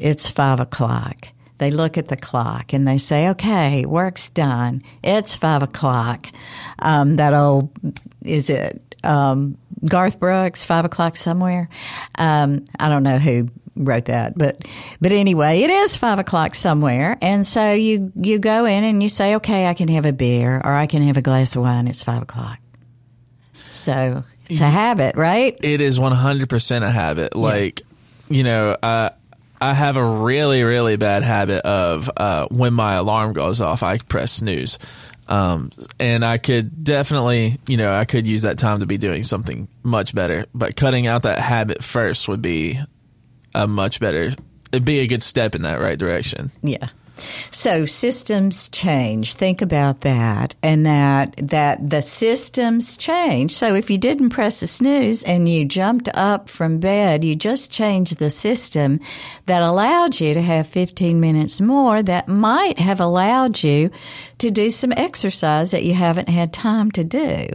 it's 0.00 0.28
five 0.28 0.60
o'clock. 0.60 1.28
They 1.58 1.70
look 1.70 1.98
at 1.98 2.08
the 2.08 2.16
clock 2.16 2.72
and 2.72 2.88
they 2.88 2.96
say, 2.96 3.28
okay, 3.30 3.84
work's 3.84 4.30
done. 4.30 4.82
It's 5.04 5.34
five 5.34 5.62
o'clock. 5.62 6.26
Um, 6.78 7.16
that 7.16 7.34
old, 7.34 7.70
is 8.24 8.48
it 8.48 8.96
um, 9.04 9.58
Garth 9.84 10.18
Brooks, 10.18 10.64
five 10.64 10.86
o'clock 10.86 11.16
somewhere? 11.16 11.68
Um, 12.16 12.64
I 12.78 12.88
don't 12.88 13.02
know 13.02 13.18
who 13.18 13.48
wrote 13.80 14.06
that, 14.06 14.36
but 14.36 14.66
but 15.00 15.12
anyway, 15.12 15.62
it 15.62 15.70
is 15.70 15.96
five 15.96 16.18
o'clock 16.18 16.54
somewhere, 16.54 17.16
and 17.20 17.44
so 17.44 17.72
you 17.72 18.12
you 18.14 18.38
go 18.38 18.66
in 18.66 18.84
and 18.84 19.02
you 19.02 19.08
say, 19.08 19.36
okay, 19.36 19.66
I 19.66 19.74
can 19.74 19.88
have 19.88 20.04
a 20.04 20.12
beer 20.12 20.56
or 20.56 20.72
I 20.72 20.86
can 20.86 21.02
have 21.02 21.16
a 21.16 21.22
glass 21.22 21.56
of 21.56 21.62
wine. 21.62 21.88
It's 21.88 22.02
five 22.02 22.22
o'clock. 22.22 22.58
So 23.68 24.24
it's 24.48 24.60
a 24.60 24.64
habit, 24.64 25.16
right? 25.16 25.58
It 25.62 25.80
is 25.80 25.98
one 25.98 26.12
hundred 26.12 26.48
percent 26.48 26.84
a 26.84 26.90
habit. 26.90 27.34
Like 27.34 27.82
you 28.28 28.44
know, 28.44 28.76
uh, 28.82 29.10
I 29.60 29.74
have 29.74 29.96
a 29.96 30.04
really, 30.04 30.62
really 30.62 30.96
bad 30.96 31.22
habit 31.22 31.64
of 31.66 32.10
uh, 32.16 32.46
when 32.50 32.72
my 32.72 32.94
alarm 32.94 33.34
goes 33.34 33.60
off, 33.60 33.82
I 33.82 33.98
press 33.98 34.32
snooze. 34.32 34.78
Um, 35.28 35.70
and 36.00 36.24
I 36.24 36.38
could 36.38 36.82
definitely, 36.82 37.58
you 37.68 37.76
know, 37.76 37.92
I 37.92 38.04
could 38.04 38.26
use 38.26 38.42
that 38.42 38.58
time 38.58 38.80
to 38.80 38.86
be 38.86 38.98
doing 38.98 39.22
something 39.22 39.68
much 39.84 40.12
better. 40.12 40.46
But 40.52 40.74
cutting 40.74 41.06
out 41.06 41.22
that 41.22 41.38
habit 41.38 41.84
first 41.84 42.26
would 42.26 42.42
be 42.42 42.80
a 43.54 43.66
much 43.66 44.00
better, 44.00 44.30
it'd 44.72 44.84
be 44.84 45.00
a 45.00 45.06
good 45.06 45.22
step 45.22 45.54
in 45.54 45.62
that 45.62 45.80
right 45.80 45.98
direction. 45.98 46.50
Yeah. 46.62 46.88
So 47.50 47.86
systems 47.86 48.68
change. 48.68 49.34
Think 49.34 49.62
about 49.62 50.00
that 50.02 50.54
and 50.62 50.86
that 50.86 51.34
that 51.36 51.90
the 51.90 52.02
systems 52.02 52.96
change. 52.96 53.52
So 53.52 53.74
if 53.74 53.90
you 53.90 53.98
didn't 53.98 54.30
press 54.30 54.60
the 54.60 54.66
snooze 54.66 55.22
and 55.22 55.48
you 55.48 55.64
jumped 55.64 56.08
up 56.14 56.48
from 56.48 56.78
bed, 56.78 57.24
you 57.24 57.36
just 57.36 57.70
changed 57.70 58.18
the 58.18 58.30
system 58.30 59.00
that 59.46 59.62
allowed 59.62 60.20
you 60.20 60.34
to 60.34 60.42
have 60.42 60.66
15 60.66 61.20
minutes 61.20 61.60
more 61.60 62.02
that 62.02 62.28
might 62.28 62.78
have 62.78 63.00
allowed 63.00 63.62
you 63.62 63.90
to 64.38 64.50
do 64.50 64.70
some 64.70 64.92
exercise 64.96 65.70
that 65.70 65.84
you 65.84 65.94
haven't 65.94 66.28
had 66.28 66.52
time 66.52 66.90
to 66.92 67.04
do. 67.04 67.48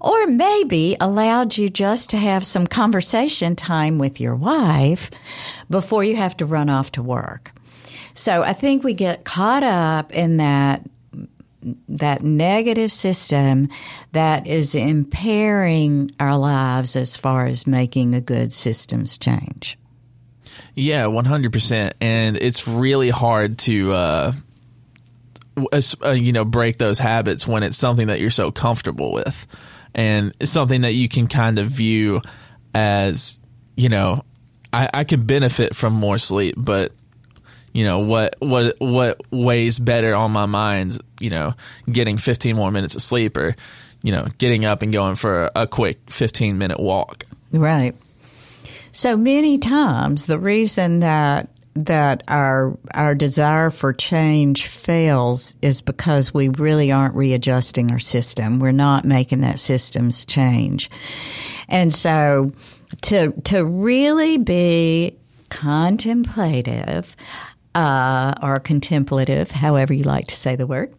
Or 0.00 0.26
maybe 0.26 0.96
allowed 1.00 1.56
you 1.56 1.68
just 1.68 2.10
to 2.10 2.18
have 2.18 2.44
some 2.44 2.66
conversation 2.66 3.56
time 3.56 3.98
with 3.98 4.20
your 4.20 4.34
wife 4.34 5.10
before 5.70 6.04
you 6.04 6.16
have 6.16 6.36
to 6.38 6.46
run 6.46 6.68
off 6.68 6.92
to 6.92 7.02
work. 7.02 7.52
So 8.16 8.42
I 8.42 8.54
think 8.54 8.82
we 8.82 8.94
get 8.94 9.24
caught 9.24 9.62
up 9.62 10.12
in 10.12 10.38
that 10.38 10.82
that 11.88 12.22
negative 12.22 12.92
system 12.92 13.68
that 14.12 14.46
is 14.46 14.74
impairing 14.74 16.12
our 16.20 16.38
lives 16.38 16.94
as 16.94 17.16
far 17.16 17.46
as 17.46 17.66
making 17.66 18.14
a 18.14 18.20
good 18.20 18.52
systems 18.52 19.18
change. 19.18 19.76
Yeah, 20.74 21.04
100%. 21.04 21.92
And 22.00 22.36
it's 22.36 22.68
really 22.68 23.10
hard 23.10 23.58
to, 23.60 23.92
uh, 23.92 24.32
uh, 25.72 26.10
you 26.10 26.32
know, 26.32 26.44
break 26.44 26.78
those 26.78 26.98
habits 26.98 27.48
when 27.48 27.62
it's 27.62 27.76
something 27.76 28.08
that 28.08 28.20
you're 28.20 28.30
so 28.30 28.52
comfortable 28.52 29.12
with. 29.12 29.46
And 29.94 30.32
something 30.42 30.82
that 30.82 30.92
you 30.92 31.08
can 31.08 31.26
kind 31.26 31.58
of 31.58 31.66
view 31.66 32.20
as, 32.74 33.40
you 33.74 33.88
know, 33.88 34.24
I, 34.72 34.90
I 34.92 35.04
can 35.04 35.24
benefit 35.24 35.74
from 35.74 35.94
more 35.94 36.18
sleep, 36.18 36.54
but 36.58 36.92
you 37.76 37.84
know 37.84 37.98
what 37.98 38.36
what 38.38 38.74
what 38.78 39.20
weighs 39.30 39.78
better 39.78 40.14
on 40.14 40.30
my 40.30 40.46
mind 40.46 40.98
you 41.20 41.28
know 41.28 41.52
getting 41.92 42.16
15 42.16 42.56
more 42.56 42.70
minutes 42.70 42.94
of 42.94 43.02
sleep 43.02 43.36
or 43.36 43.54
you 44.02 44.12
know 44.12 44.26
getting 44.38 44.64
up 44.64 44.80
and 44.80 44.94
going 44.94 45.14
for 45.14 45.50
a, 45.54 45.66
quick 45.66 45.98
15 46.10 46.56
minute 46.56 46.80
walk 46.80 47.24
right 47.52 47.94
so 48.92 49.14
many 49.14 49.58
times 49.58 50.24
the 50.24 50.38
reason 50.38 51.00
that 51.00 51.50
that 51.74 52.22
our 52.28 52.78
our 52.94 53.14
desire 53.14 53.68
for 53.68 53.92
change 53.92 54.66
fails 54.66 55.54
is 55.60 55.82
because 55.82 56.32
we 56.32 56.48
really 56.48 56.90
aren't 56.90 57.14
readjusting 57.14 57.92
our 57.92 57.98
system. 57.98 58.60
We're 58.60 58.72
not 58.72 59.04
making 59.04 59.42
that 59.42 59.60
system's 59.60 60.24
change. 60.24 60.88
And 61.68 61.92
so 61.92 62.52
to 63.02 63.32
to 63.44 63.66
really 63.66 64.38
be 64.38 65.18
contemplative 65.50 67.14
uh, 67.76 68.32
or 68.42 68.56
contemplative, 68.56 69.50
however 69.50 69.92
you 69.92 70.02
like 70.02 70.28
to 70.28 70.34
say 70.34 70.56
the 70.56 70.66
word. 70.66 70.94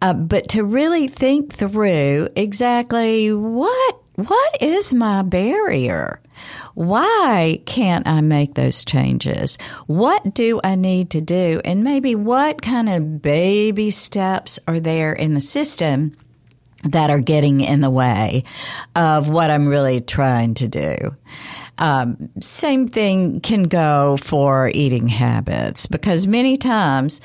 Uh, 0.00 0.14
but 0.14 0.48
to 0.48 0.64
really 0.64 1.06
think 1.06 1.52
through 1.52 2.28
exactly 2.34 3.32
what 3.32 4.00
what 4.14 4.62
is 4.62 4.94
my 4.94 5.22
barrier? 5.22 6.20
Why 6.74 7.60
can't 7.66 8.08
I 8.08 8.20
make 8.20 8.54
those 8.54 8.84
changes? 8.84 9.58
What 9.86 10.34
do 10.34 10.60
I 10.64 10.74
need 10.74 11.10
to 11.10 11.20
do? 11.20 11.60
And 11.64 11.84
maybe 11.84 12.16
what 12.16 12.60
kind 12.62 12.88
of 12.88 13.22
baby 13.22 13.90
steps 13.90 14.58
are 14.66 14.80
there 14.80 15.12
in 15.12 15.34
the 15.34 15.40
system 15.40 16.16
that 16.84 17.10
are 17.10 17.20
getting 17.20 17.60
in 17.60 17.80
the 17.80 17.90
way 17.90 18.44
of 18.96 19.28
what 19.28 19.50
I'm 19.50 19.68
really 19.68 20.00
trying 20.00 20.54
to 20.54 20.68
do. 20.68 21.16
Um, 21.78 22.28
same 22.40 22.88
thing 22.88 23.40
can 23.40 23.64
go 23.64 24.16
for 24.16 24.70
eating 24.74 25.06
habits 25.06 25.86
because 25.86 26.26
many 26.26 26.56
times 26.56 27.20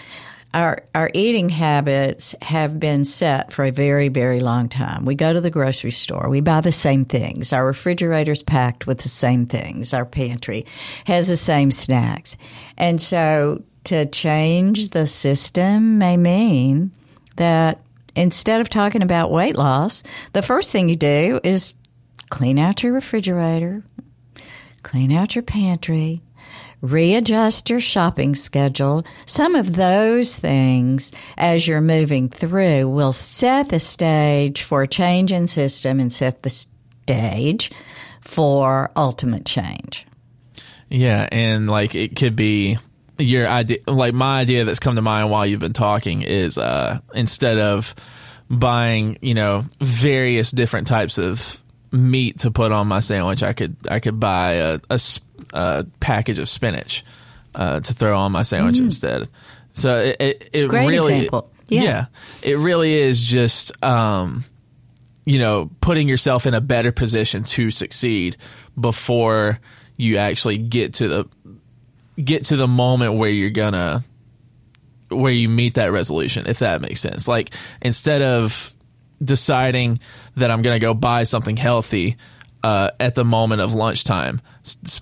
our 0.53 0.83
our 0.93 1.09
eating 1.13 1.49
habits 1.49 2.35
have 2.41 2.79
been 2.79 3.05
set 3.05 3.51
for 3.51 3.65
a 3.65 3.71
very 3.71 4.09
very 4.09 4.39
long 4.39 4.69
time. 4.69 5.05
We 5.05 5.15
go 5.15 5.33
to 5.33 5.41
the 5.41 5.49
grocery 5.49 5.91
store, 5.91 6.29
we 6.29 6.41
buy 6.41 6.61
the 6.61 6.71
same 6.71 7.05
things. 7.05 7.51
Our 7.51 7.65
refrigerator's 7.65 8.43
packed 8.43 8.85
with 8.85 8.99
the 8.99 9.09
same 9.09 9.47
things. 9.47 9.93
Our 9.93 10.05
pantry 10.05 10.65
has 11.05 11.27
the 11.27 11.37
same 11.37 11.71
snacks. 11.71 12.37
And 12.77 13.01
so 13.01 13.63
to 13.85 14.05
change 14.05 14.89
the 14.89 15.07
system 15.07 15.97
may 15.97 16.15
mean 16.17 16.91
that 17.35 17.81
instead 18.15 18.61
of 18.61 18.69
talking 18.69 19.01
about 19.01 19.31
weight 19.31 19.55
loss, 19.55 20.03
the 20.33 20.41
first 20.43 20.71
thing 20.71 20.89
you 20.89 20.95
do 20.95 21.39
is 21.43 21.73
clean 22.29 22.59
out 22.59 22.83
your 22.83 22.93
refrigerator, 22.93 23.83
clean 24.83 25.11
out 25.11 25.35
your 25.35 25.43
pantry, 25.43 26.21
readjust 26.81 27.69
your 27.69 27.79
shopping 27.79 28.35
schedule. 28.35 29.05
Some 29.25 29.55
of 29.55 29.75
those 29.75 30.37
things, 30.37 31.11
as 31.37 31.67
you're 31.67 31.81
moving 31.81 32.29
through, 32.29 32.89
will 32.89 33.13
set 33.13 33.69
the 33.69 33.79
stage 33.79 34.61
for 34.61 34.83
a 34.83 34.87
change 34.87 35.31
in 35.31 35.47
system 35.47 35.99
and 35.99 36.11
set 36.11 36.43
the 36.43 36.49
stage 36.49 37.71
for 38.21 38.91
ultimate 38.95 39.45
change. 39.45 40.05
Yeah, 40.89 41.27
and 41.31 41.69
like 41.69 41.95
it 41.95 42.15
could 42.15 42.35
be 42.35 42.77
your 43.17 43.47
idea, 43.47 43.77
like 43.87 44.13
my 44.13 44.41
idea 44.41 44.65
that's 44.65 44.79
come 44.79 44.95
to 44.95 45.01
mind 45.01 45.31
while 45.31 45.45
you've 45.45 45.59
been 45.59 45.73
talking 45.73 46.21
is 46.21 46.57
uh, 46.57 46.99
instead 47.13 47.57
of 47.57 47.95
buying, 48.49 49.17
you 49.21 49.33
know, 49.33 49.63
various 49.79 50.51
different 50.51 50.87
types 50.87 51.17
of 51.17 51.62
meat 51.93 52.39
to 52.39 52.51
put 52.51 52.71
on 52.71 52.87
my 52.87 52.99
sandwich, 52.99 53.43
I 53.43 53.53
could 53.53 53.75
I 53.89 53.99
could 53.99 54.19
buy 54.19 54.53
a, 54.53 54.79
a, 54.89 54.99
a 55.53 55.85
package 55.99 56.39
of 56.39 56.49
spinach 56.49 57.05
uh, 57.55 57.79
to 57.79 57.93
throw 57.93 58.17
on 58.17 58.31
my 58.31 58.41
sandwich 58.41 58.77
mm. 58.77 58.85
instead. 58.85 59.29
So 59.73 59.99
it 59.99 60.17
it, 60.19 60.49
it 60.53 60.67
Great 60.67 60.87
really 60.87 61.15
example. 61.15 61.49
Yeah. 61.67 61.83
yeah. 61.83 62.05
it 62.43 62.57
really 62.57 62.93
is 62.93 63.23
just 63.23 63.83
um, 63.83 64.43
you 65.25 65.39
know 65.39 65.69
putting 65.81 66.09
yourself 66.09 66.45
in 66.45 66.53
a 66.53 66.61
better 66.61 66.91
position 66.91 67.43
to 67.43 67.71
succeed 67.71 68.37
before 68.79 69.59
you 69.97 70.17
actually 70.17 70.57
get 70.57 70.95
to 70.95 71.07
the 71.07 71.29
get 72.21 72.45
to 72.45 72.55
the 72.55 72.67
moment 72.67 73.13
where 73.13 73.29
you're 73.29 73.49
gonna 73.49 74.03
where 75.09 75.31
you 75.31 75.47
meet 75.47 75.75
that 75.75 75.91
resolution 75.91 76.47
if 76.47 76.59
that 76.59 76.81
makes 76.81 76.99
sense 76.99 77.27
like 77.27 77.53
instead 77.81 78.21
of 78.21 78.73
deciding 79.23 79.99
that 80.35 80.51
I'm 80.51 80.61
going 80.61 80.75
to 80.75 80.79
go 80.79 80.93
buy 80.93 81.23
something 81.23 81.57
healthy 81.57 82.17
uh, 82.63 82.91
at 82.99 83.15
the 83.15 83.25
moment 83.25 83.61
of 83.61 83.73
lunchtime, 83.73 84.39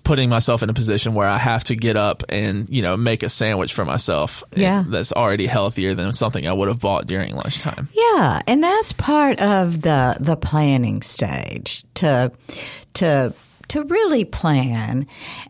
putting 0.04 0.30
myself 0.30 0.64
in 0.64 0.70
a 0.70 0.74
position 0.74 1.14
where 1.14 1.28
I 1.28 1.38
have 1.38 1.64
to 1.66 1.76
get 1.76 1.96
up 1.96 2.24
and 2.28 2.68
you 2.70 2.82
know 2.82 2.98
make 2.98 3.22
a 3.22 3.30
sandwich 3.30 3.74
for 3.74 3.86
myself. 3.86 4.44
Yeah, 4.56 4.84
that's 4.88 5.14
already 5.14 5.46
healthier 5.46 5.94
than 5.94 6.12
something 6.12 6.48
I 6.48 6.54
would 6.54 6.68
have 6.70 6.80
bought 6.80 7.06
during 7.06 7.36
lunchtime. 7.36 7.88
Yeah, 7.94 8.42
and 8.48 8.64
that's 8.64 8.94
part 8.94 9.40
of 9.40 9.82
the 9.82 10.18
the 10.20 10.36
planning 10.36 11.04
stage 11.04 11.84
to 11.96 12.32
to 12.96 13.34
to 13.68 13.84
really 13.84 14.26
plan 14.26 15.06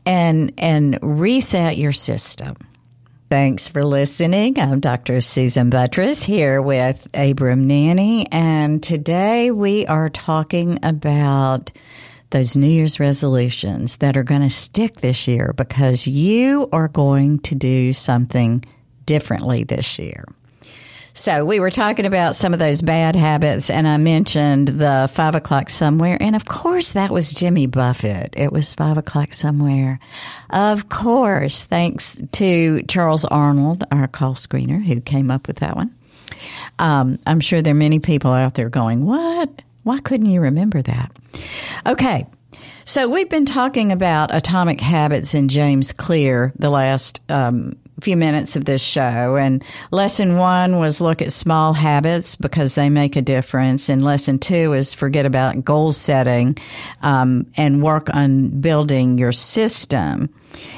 and 0.06 0.54
and 0.58 1.00
reset 1.02 1.78
your 1.78 1.93
system. 1.93 2.56
Thanks 3.31 3.69
for 3.69 3.85
listening. 3.85 4.59
I'm 4.59 4.81
Dr. 4.81 5.21
Susan 5.21 5.69
Buttross 5.71 6.21
here 6.21 6.61
with 6.61 7.07
Abram 7.13 7.65
Nanney, 7.65 8.27
and 8.29 8.83
today 8.83 9.51
we 9.51 9.85
are 9.87 10.09
talking 10.09 10.77
about 10.83 11.71
those 12.31 12.57
New 12.57 12.67
Year's 12.67 12.99
resolutions 12.99 13.95
that 13.95 14.17
are 14.17 14.23
going 14.23 14.41
to 14.41 14.49
stick 14.49 14.95
this 14.95 15.29
year 15.29 15.53
because 15.55 16.05
you 16.05 16.67
are 16.73 16.89
going 16.89 17.39
to 17.39 17.55
do 17.55 17.93
something 17.93 18.65
differently 19.05 19.63
this 19.63 19.97
year. 19.97 20.25
So 21.13 21.43
we 21.43 21.60
were 21.60 21.71
talking 21.71 22.06
about 22.06 22.36
some 22.36 22.54
of 22.54 22.60
those 22.60 22.82
bad 22.82 23.15
habits, 23.15 23.69
and 23.69 23.88
I 23.88 23.97
mentioned 23.97 24.69
the 24.69 25.10
five 25.13 25.36
o'clock 25.36 25.69
somewhere. 25.69 26.17
And 26.21 26.36
of 26.36 26.45
course, 26.45 26.93
that 26.93 27.12
was 27.12 27.34
Jimmy 27.34 27.65
Buffett. 27.65 28.34
It 28.38 28.52
was 28.52 28.74
five 28.74 28.97
o'clock 28.97 29.34
somewhere. 29.34 30.00
Of 30.50 30.88
course, 30.89 31.63
thanks 31.63 32.21
to 32.34 32.84
Charles 32.84 33.26
Arnold, 33.26 33.84
our 33.91 34.08
call 34.08 34.36
screener, 34.36 34.82
who 34.84 35.02
came 35.02 35.30
up 35.30 35.47
with 35.47 35.58
that 35.58 35.76
one. 35.76 35.93
Um, 36.80 37.19
I'm 37.28 37.41
sure 37.41 37.62
there 37.62 37.74
are 37.74 37.76
many 37.76 38.00
people 38.00 38.32
out 38.32 38.56
there 38.56 38.69
going, 38.69 39.06
What? 39.06 39.62
Why 39.84 40.00
couldn't 40.00 40.28
you 40.28 40.41
remember 40.41 40.82
that? 40.82 41.12
Okay. 41.86 42.26
So 42.86 43.10
we've 43.10 43.30
been 43.30 43.45
talking 43.45 43.91
about 43.91 44.34
atomic 44.34 44.80
habits 44.80 45.34
in 45.34 45.50
James 45.50 45.91
Clear 45.93 46.52
the 46.58 46.69
last 46.69 47.21
um, 47.30 47.74
few 48.01 48.17
minutes 48.17 48.55
of 48.55 48.65
this 48.65 48.81
show. 48.81 49.35
And 49.35 49.63
lesson 49.91 50.37
one 50.37 50.79
was 50.79 51.01
look 51.01 51.21
at 51.21 51.31
small 51.31 51.73
habits 51.73 52.35
because 52.35 52.75
they 52.75 52.89
make 52.89 53.15
a 53.15 53.21
difference. 53.21 53.89
And 53.89 54.03
lesson 54.03 54.39
two 54.39 54.73
is 54.73 54.93
forget 54.93 55.25
about 55.25 55.63
goal 55.63 55.91
setting 55.91 56.57
um, 57.01 57.45
and 57.55 57.81
work 57.81 58.13
on 58.13 58.61
building 58.61 59.17
your 59.17 59.31
system. 59.31 60.29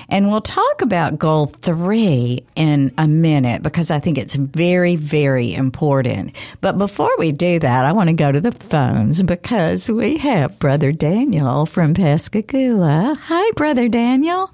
And 0.10 0.30
we'll 0.30 0.42
talk 0.42 0.82
about 0.82 1.18
goal 1.18 1.48
three 1.48 2.46
in 2.56 2.94
a 2.98 3.08
minute 3.08 3.64
because 3.64 3.90
I 3.90 4.00
think 4.00 4.18
it's 4.18 4.36
very, 4.36 4.96
very 4.96 5.54
important. 5.54 6.36
But 6.62 6.78
before 6.78 7.10
we 7.18 7.32
do 7.32 7.60
that, 7.60 7.86
I 7.86 7.92
want 7.92 8.10
to 8.10 8.16
go 8.16 8.32
to 8.32 8.42
the 8.42 8.52
phones 8.52 9.24
because 9.24 9.90
we 9.90 10.18
have 10.18 10.60
Brother 10.60 10.92
Daniel 10.92 11.66
from 11.66 11.94
Pascagoula. 11.94 13.18
Hi, 13.20 13.52
Brother 13.56 13.88
Daniel. 13.88 14.52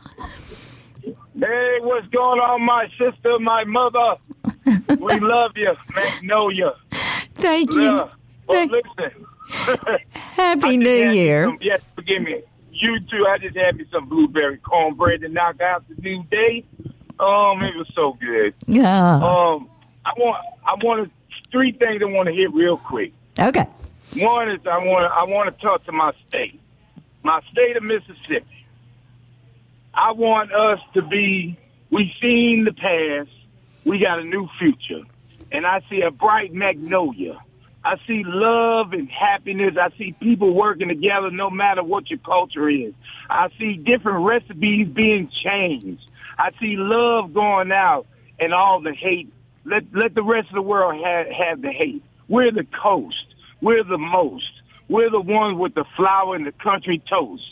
Hey, 1.39 1.77
what's 1.81 2.07
going 2.07 2.39
on, 2.39 2.65
my 2.65 2.87
sister, 2.97 3.39
my 3.39 3.63
mother? 3.63 4.17
we 4.99 5.19
love 5.19 5.51
you, 5.55 5.71
Magnolia. 5.95 6.73
Thank 7.35 7.71
you. 7.71 7.81
Yeah. 7.81 8.09
Well, 8.47 8.67
listen. 8.67 9.25
Happy 10.11 10.75
New 10.75 10.89
Year. 10.89 11.45
Some, 11.45 11.57
yes, 11.61 11.81
forgive 11.95 12.23
me. 12.23 12.41
You 12.71 12.99
too. 12.99 13.25
I 13.25 13.37
just 13.37 13.55
had 13.55 13.77
me 13.77 13.85
some 13.89 14.09
blueberry 14.09 14.57
cornbread 14.57 15.21
to 15.21 15.29
knock 15.29 15.61
out 15.61 15.85
the 15.87 15.95
new 16.01 16.23
day. 16.23 16.65
Um, 17.19 17.61
it 17.61 17.75
was 17.75 17.89
so 17.95 18.17
good. 18.19 18.53
Yeah. 18.67 19.15
Um, 19.15 19.69
I 20.05 20.11
want, 20.17 20.45
I 20.65 20.75
want 20.83 21.11
three 21.51 21.71
things 21.71 22.01
I 22.01 22.05
want 22.05 22.27
to 22.27 22.33
hit 22.33 22.53
real 22.53 22.77
quick. 22.77 23.13
Okay. 23.39 23.65
One 24.17 24.49
is 24.49 24.59
I 24.65 24.77
want, 24.79 25.05
I 25.05 25.23
want 25.23 25.55
to 25.55 25.61
talk 25.61 25.85
to 25.85 25.91
my 25.93 26.11
state, 26.27 26.59
my 27.23 27.41
state 27.51 27.77
of 27.77 27.83
Mississippi. 27.83 28.58
I 29.93 30.11
want 30.11 30.51
us 30.53 30.79
to 30.93 31.01
be, 31.01 31.57
we've 31.89 32.11
seen 32.21 32.65
the 32.65 32.73
past, 32.73 33.29
we 33.85 33.99
got 33.99 34.19
a 34.19 34.23
new 34.23 34.47
future. 34.59 35.03
And 35.51 35.65
I 35.65 35.81
see 35.89 36.01
a 36.01 36.11
bright 36.11 36.53
magnolia. 36.53 37.39
I 37.83 37.95
see 38.05 38.23
love 38.25 38.93
and 38.93 39.09
happiness. 39.09 39.75
I 39.81 39.95
see 39.97 40.13
people 40.19 40.53
working 40.53 40.89
together 40.89 41.31
no 41.31 41.49
matter 41.49 41.83
what 41.83 42.09
your 42.09 42.19
culture 42.19 42.69
is. 42.69 42.93
I 43.29 43.49
see 43.57 43.77
different 43.77 44.25
recipes 44.25 44.87
being 44.93 45.31
changed. 45.43 46.01
I 46.37 46.51
see 46.59 46.75
love 46.77 47.33
going 47.33 47.71
out 47.71 48.05
and 48.39 48.53
all 48.53 48.81
the 48.81 48.93
hate. 48.93 49.31
Let, 49.65 49.83
let 49.93 50.13
the 50.13 50.23
rest 50.23 50.49
of 50.49 50.55
the 50.55 50.61
world 50.61 51.03
have, 51.03 51.27
have 51.27 51.61
the 51.61 51.71
hate. 51.71 52.03
We're 52.27 52.51
the 52.51 52.67
coast. 52.81 53.15
We're 53.61 53.83
the 53.83 53.97
most. 53.97 54.51
We're 54.87 55.09
the 55.09 55.21
ones 55.21 55.57
with 55.57 55.73
the 55.73 55.85
flower 55.95 56.35
and 56.35 56.45
the 56.45 56.51
country 56.51 57.01
toast. 57.09 57.43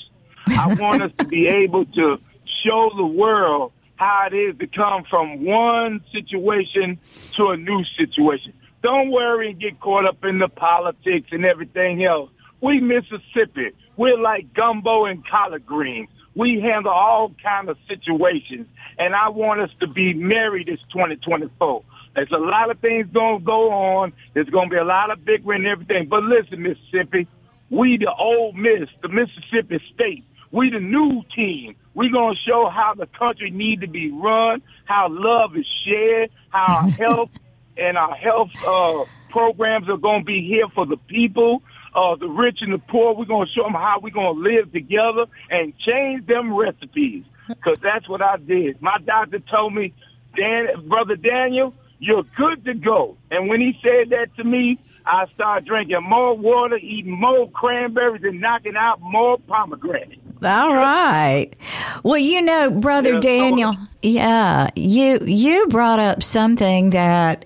I 0.51 0.73
want 0.75 1.01
us 1.01 1.12
to 1.19 1.25
be 1.25 1.47
able 1.47 1.86
to 1.86 2.17
show 2.63 2.91
the 2.95 3.05
world 3.05 3.71
how 3.95 4.27
it 4.31 4.36
is 4.36 4.57
to 4.60 4.67
come 4.67 5.03
from 5.10 5.43
one 5.43 6.01
situation 6.12 6.99
to 7.33 7.49
a 7.49 7.57
new 7.57 7.83
situation. 7.97 8.53
Don't 8.83 9.10
worry 9.12 9.51
and 9.51 9.60
get 9.60 9.79
caught 9.79 10.05
up 10.05 10.23
in 10.23 10.39
the 10.39 10.47
politics 10.47 11.29
and 11.31 11.45
everything 11.45 12.03
else. 12.05 12.29
We 12.62 12.79
Mississippi. 12.79 13.71
We're 13.97 14.19
like 14.19 14.53
gumbo 14.53 15.05
and 15.05 15.25
collard 15.27 15.65
greens. 15.65 16.10
We 16.36 16.62
handle 16.62 16.91
all 16.91 17.33
kind 17.41 17.67
of 17.67 17.77
situations, 17.88 18.67
and 18.99 19.15
I 19.15 19.29
want 19.29 19.60
us 19.60 19.71
to 19.79 19.88
be 19.88 20.13
merry 20.13 20.63
this 20.63 20.79
2024. 20.93 21.83
There's 22.13 22.31
a 22.31 22.38
lot 22.38 22.69
of 22.69 22.79
things 22.79 23.07
going 23.12 23.39
to 23.39 23.45
go 23.45 23.71
on. 23.71 24.13
There's 24.33 24.49
going 24.49 24.69
to 24.69 24.73
be 24.75 24.79
a 24.79 24.83
lot 24.83 25.10
of 25.12 25.25
bickering 25.25 25.65
and 25.65 25.67
everything. 25.67 26.07
But 26.07 26.23
listen, 26.23 26.62
Mississippi, 26.62 27.27
we 27.71 27.97
the 27.97 28.12
Ole 28.12 28.53
Miss, 28.53 28.88
the 29.01 29.10
Mississippi 29.10 29.81
State. 29.93 30.25
We 30.58 30.72
the 30.72 30.80
new 30.80 31.22
team. 31.36 31.76
We're 31.93 32.12
going 32.12 32.34
to 32.34 32.41
show 32.41 32.67
how 32.67 32.96
the 32.96 33.06
country 33.06 33.52
need 33.52 33.82
to 33.82 33.88
be 33.88 34.10
run, 34.10 34.63
how 34.86 35.08
love 35.08 35.56
is 35.56 35.67
shared, 35.86 36.32
how 36.50 36.78
our 36.78 36.89
health 37.06 37.30
and 37.78 37.96
our 37.96 38.15
health 38.15 38.50
uh, 38.65 39.06
programs 39.30 39.88
are 39.88 39.98
going 39.98 40.22
to 40.22 40.26
be 40.26 40.48
here 40.48 40.67
for 40.74 40.88
the 40.88 40.98
people, 40.98 41.62
uh, 41.93 42.15
the 42.15 42.28
rich 42.28 42.58
and 42.62 42.74
the 42.74 42.80
poor. 42.80 43.13
We're 43.13 43.26
going 43.26 43.46
to 43.46 43.54
show 43.54 43.65
them 43.65 43.74
how 43.74 44.00
we're 44.02 44.10
going 44.10 44.36
to 44.36 44.41
live 44.41 44.74
together 44.74 45.28
and 45.52 45.78
change 45.78 46.26
them 46.26 46.52
recipes. 46.52 47.24
Because 47.48 47.78
that's 47.80 48.10
what 48.10 48.24
I 48.24 48.38
did. 48.38 48.82
My 48.82 48.98
doctor 49.06 49.38
told 49.38 49.76
me, 49.76 49.93
Dan, 50.36 50.88
brother 50.88 51.15
Daniel, 51.15 51.76
you're 52.00 52.26
good 52.36 52.65
to 52.65 52.74
go. 52.74 53.15
And 53.30 53.48
when 53.48 53.62
he 53.62 53.78
said 53.84 54.10
that 54.10 54.36
to 54.38 54.43
me, 54.43 54.80
I 55.06 55.28
started 55.36 55.67
drinking 55.67 56.02
more 56.02 56.36
water, 56.36 56.78
eating 56.78 57.12
more 57.12 57.48
cranberries, 57.52 58.24
and 58.24 58.41
knocking 58.41 58.76
out 58.76 59.00
more 59.00 59.38
pomegranates. 59.38 60.27
All 60.43 60.73
right. 60.73 61.52
Well, 62.04 62.17
you 62.17 62.41
know, 62.41 62.71
brother 62.71 63.13
Yeah, 63.13 63.19
Daniel, 63.19 63.76
yeah, 64.02 64.69
you 64.76 65.19
you 65.26 65.67
brought 65.67 66.00
up 66.00 66.21
something 66.23 66.91
that 66.91 67.45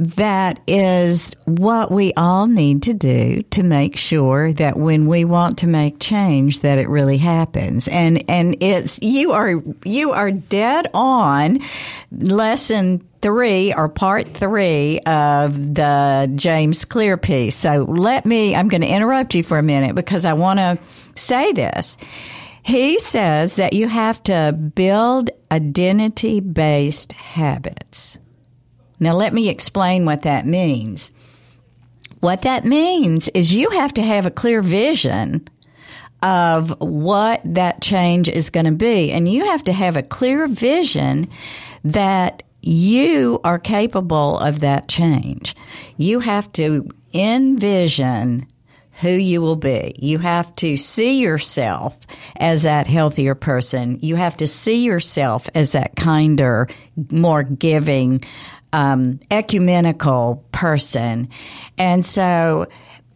that 0.00 0.60
is 0.66 1.34
what 1.44 1.90
we 1.90 2.14
all 2.14 2.46
need 2.46 2.84
to 2.84 2.94
do 2.94 3.42
to 3.42 3.62
make 3.62 3.98
sure 3.98 4.50
that 4.52 4.78
when 4.78 5.06
we 5.06 5.26
want 5.26 5.58
to 5.58 5.66
make 5.66 6.00
change 6.00 6.60
that 6.60 6.78
it 6.78 6.88
really 6.88 7.18
happens. 7.18 7.86
And 7.86 8.24
and 8.28 8.56
it's 8.62 8.98
you 9.02 9.32
are 9.32 9.62
you 9.84 10.12
are 10.12 10.30
dead 10.30 10.86
on 10.94 11.60
lesson 12.10 13.06
three 13.20 13.74
or 13.74 13.90
part 13.90 14.32
three 14.32 15.00
of 15.00 15.74
the 15.74 16.32
James 16.34 16.86
Clear 16.86 17.18
piece. 17.18 17.56
So 17.56 17.84
let 17.86 18.24
me, 18.24 18.56
I'm 18.56 18.68
going 18.68 18.80
to 18.80 18.88
interrupt 18.88 19.34
you 19.34 19.42
for 19.42 19.58
a 19.58 19.62
minute 19.62 19.94
because 19.94 20.24
I 20.24 20.32
want 20.32 20.58
to 20.60 20.78
say 21.14 21.52
this. 21.52 21.98
He 22.62 22.98
says 22.98 23.56
that 23.56 23.74
you 23.74 23.88
have 23.88 24.22
to 24.24 24.58
build 24.74 25.28
identity 25.52 26.40
based 26.40 27.12
habits. 27.12 28.18
Now, 29.00 29.14
let 29.14 29.32
me 29.32 29.48
explain 29.48 30.04
what 30.04 30.22
that 30.22 30.46
means. 30.46 31.10
What 32.20 32.42
that 32.42 32.66
means 32.66 33.28
is 33.28 33.52
you 33.52 33.70
have 33.70 33.94
to 33.94 34.02
have 34.02 34.26
a 34.26 34.30
clear 34.30 34.62
vision 34.62 35.48
of 36.22 36.78
what 36.80 37.40
that 37.46 37.80
change 37.80 38.28
is 38.28 38.50
going 38.50 38.66
to 38.66 38.72
be. 38.72 39.10
And 39.10 39.26
you 39.26 39.46
have 39.46 39.64
to 39.64 39.72
have 39.72 39.96
a 39.96 40.02
clear 40.02 40.46
vision 40.46 41.28
that 41.82 42.42
you 42.60 43.40
are 43.42 43.58
capable 43.58 44.38
of 44.38 44.60
that 44.60 44.86
change. 44.86 45.56
You 45.96 46.20
have 46.20 46.52
to 46.52 46.90
envision 47.14 48.46
who 49.00 49.08
you 49.08 49.40
will 49.40 49.56
be. 49.56 49.94
You 49.98 50.18
have 50.18 50.54
to 50.56 50.76
see 50.76 51.22
yourself 51.22 51.96
as 52.36 52.64
that 52.64 52.86
healthier 52.86 53.34
person. 53.34 53.98
You 54.02 54.16
have 54.16 54.36
to 54.38 54.46
see 54.46 54.84
yourself 54.84 55.48
as 55.54 55.72
that 55.72 55.96
kinder, 55.96 56.68
more 57.10 57.42
giving, 57.42 58.22
um, 58.72 59.20
ecumenical 59.30 60.44
person. 60.52 61.28
And 61.78 62.04
so 62.04 62.68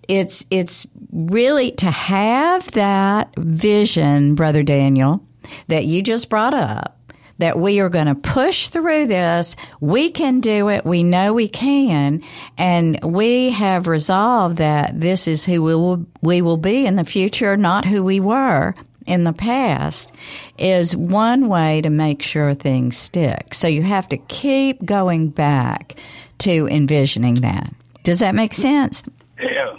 it's, 0.09 0.45
it's 0.51 0.87
really 1.13 1.73
to 1.73 1.91
have 1.91 2.71
that 2.73 3.35
vision, 3.37 4.35
Brother 4.35 4.63
Daniel, 4.63 5.27
that 5.69 5.85
you 5.85 6.03
just 6.03 6.31
brought 6.31 6.55
up 6.55 6.91
that 7.39 7.59
we 7.59 7.81
are 7.81 7.89
going 7.89 8.07
to 8.07 8.15
push 8.15 8.69
through 8.69 9.07
this. 9.07 9.57
We 9.81 10.11
can 10.11 10.41
do 10.41 10.69
it. 10.69 10.85
We 10.85 11.03
know 11.03 11.35
we 11.35 11.49
can. 11.49 12.23
And 12.57 12.99
we 13.03 13.51
have 13.51 13.89
resolved 13.89 14.59
that 14.59 14.99
this 15.01 15.27
is 15.27 15.45
who 15.45 15.63
we 15.63 15.75
will, 15.75 16.07
we 16.23 16.43
will 16.43 16.57
be 16.57 16.87
in 16.87 16.95
the 16.95 17.05
future, 17.05 17.57
not 17.57 17.85
who 17.85 18.05
we 18.05 18.21
were 18.21 18.75
in 19.07 19.25
the 19.25 19.33
past 19.33 20.13
is 20.59 20.97
one 20.97 21.49
way 21.49 21.81
to 21.83 21.91
make 21.91 22.23
sure 22.23 22.55
things 22.55 22.97
stick. 22.97 23.55
So 23.55 23.67
you 23.69 23.83
have 23.83 24.09
to 24.11 24.17
keep 24.17 24.85
going 24.85 25.29
back 25.29 25.97
to 26.39 26.69
envisioning 26.69 27.37
that. 27.37 27.73
Does 28.03 28.19
that 28.21 28.35
make 28.35 28.55
sense? 28.55 29.03
Yeah. 29.39 29.77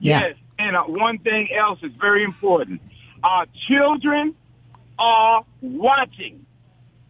Yeah. 0.00 0.20
Yes. 0.20 0.36
And 0.58 0.76
uh, 0.76 0.84
one 0.84 1.18
thing 1.18 1.48
else 1.52 1.78
is 1.82 1.92
very 2.00 2.24
important. 2.24 2.80
Our 3.22 3.46
children 3.68 4.34
are 4.98 5.44
watching. 5.60 6.44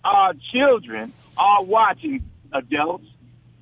Our 0.04 0.34
children 0.52 1.12
are 1.36 1.62
watching 1.62 2.24
adults. 2.52 3.06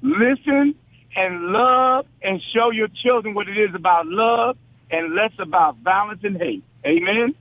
Listen 0.02 0.74
and 1.16 1.46
love 1.46 2.06
and 2.22 2.40
show 2.54 2.70
your 2.70 2.88
children 3.02 3.34
what 3.34 3.48
it 3.48 3.58
is 3.58 3.74
about 3.74 4.06
love 4.06 4.56
and 4.90 5.14
less 5.14 5.32
about 5.38 5.76
violence 5.78 6.20
and 6.22 6.36
hate. 6.36 6.62
Amen. 6.86 7.34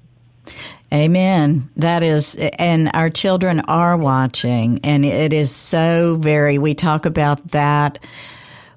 Amen. 0.94 1.70
That 1.76 2.04
is, 2.04 2.36
and 2.36 2.90
our 2.94 3.10
children 3.10 3.60
are 3.62 3.98
watching, 3.98 4.80
and 4.84 5.04
it 5.04 5.34
is 5.34 5.54
so 5.54 6.18
very, 6.20 6.58
we 6.58 6.74
talk 6.76 7.06
about 7.06 7.50
that. 7.50 8.00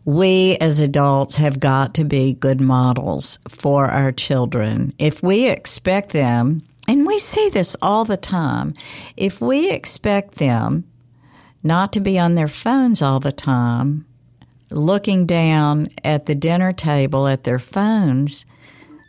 We 0.05 0.57
as 0.61 0.81
adults 0.81 1.37
have 1.37 1.61
got 1.61 1.95
to 1.95 2.05
be 2.05 2.35
good 2.35 2.61
models 2.61 3.39
for 3.49 3.87
our 3.87 4.13
children. 4.13 4.93
If 4.99 5.23
we 5.23 5.49
expect 5.49 6.11
them, 6.13 6.63
and 6.89 7.07
we 7.07 7.19
see 7.19 7.51
this 7.51 7.77
all 7.81 8.05
the 8.05 8.17
time, 8.17 8.75
if 9.17 9.41
we 9.41 9.71
expect 9.71 10.37
them 10.37 10.85
not 11.63 11.93
to 11.93 12.01
be 12.01 12.19
on 12.19 12.35
their 12.35 12.49
phones 12.49 13.03
all 13.03 13.21
the 13.21 13.31
time, 13.31 14.07
looking 14.71 15.27
down 15.27 15.89
at 16.03 16.27
the 16.27 16.35
dinner 16.35 16.73
table 16.73 17.29
at 17.29 17.45
their 17.45 17.59
phones, 17.59 18.47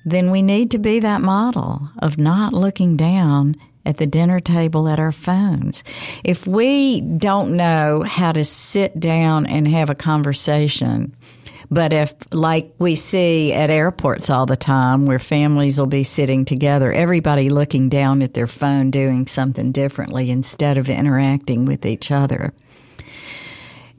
then 0.06 0.32
we 0.32 0.42
need 0.42 0.72
to 0.72 0.80
be 0.80 1.00
that 1.00 1.22
model 1.22 1.90
of 2.00 2.18
not 2.18 2.54
looking 2.54 2.98
down 2.98 3.56
at 3.86 3.98
the 3.98 4.08
dinner 4.08 4.40
table 4.40 4.88
at 4.88 5.00
our 5.00 5.12
phones. 5.12 5.84
If 6.24 6.46
we 6.46 7.02
don't 7.02 7.56
know 7.56 8.04
how 8.06 8.32
to 8.32 8.46
sit 8.46 9.00
down 9.00 9.46
and 9.48 9.68
have 9.68 9.90
a 9.90 9.96
conversation, 9.96 11.16
but 11.70 11.94
if, 11.94 12.14
like 12.32 12.74
we 12.80 12.96
see 12.96 13.54
at 13.54 13.70
airports 13.70 14.30
all 14.30 14.46
the 14.46 14.58
time, 14.58 15.06
where 15.06 15.20
families 15.20 15.80
will 15.80 15.88
be 15.88 16.04
sitting 16.04 16.46
together, 16.46 16.92
everybody 16.92 17.50
looking 17.50 17.88
down 17.88 18.22
at 18.22 18.34
their 18.34 18.48
phone 18.48 18.92
doing 18.92 19.26
something 19.26 19.72
differently 19.72 20.30
instead 20.30 20.78
of 20.78 20.90
interacting 20.90 21.66
with 21.66 21.86
each 21.86 22.12
other. 22.12 22.54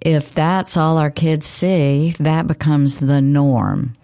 If 0.00 0.34
that's 0.34 0.76
all 0.76 0.98
our 0.98 1.10
kids 1.10 1.46
see, 1.46 2.14
that 2.18 2.46
becomes 2.46 2.98
the 2.98 3.22
norm. 3.22 3.96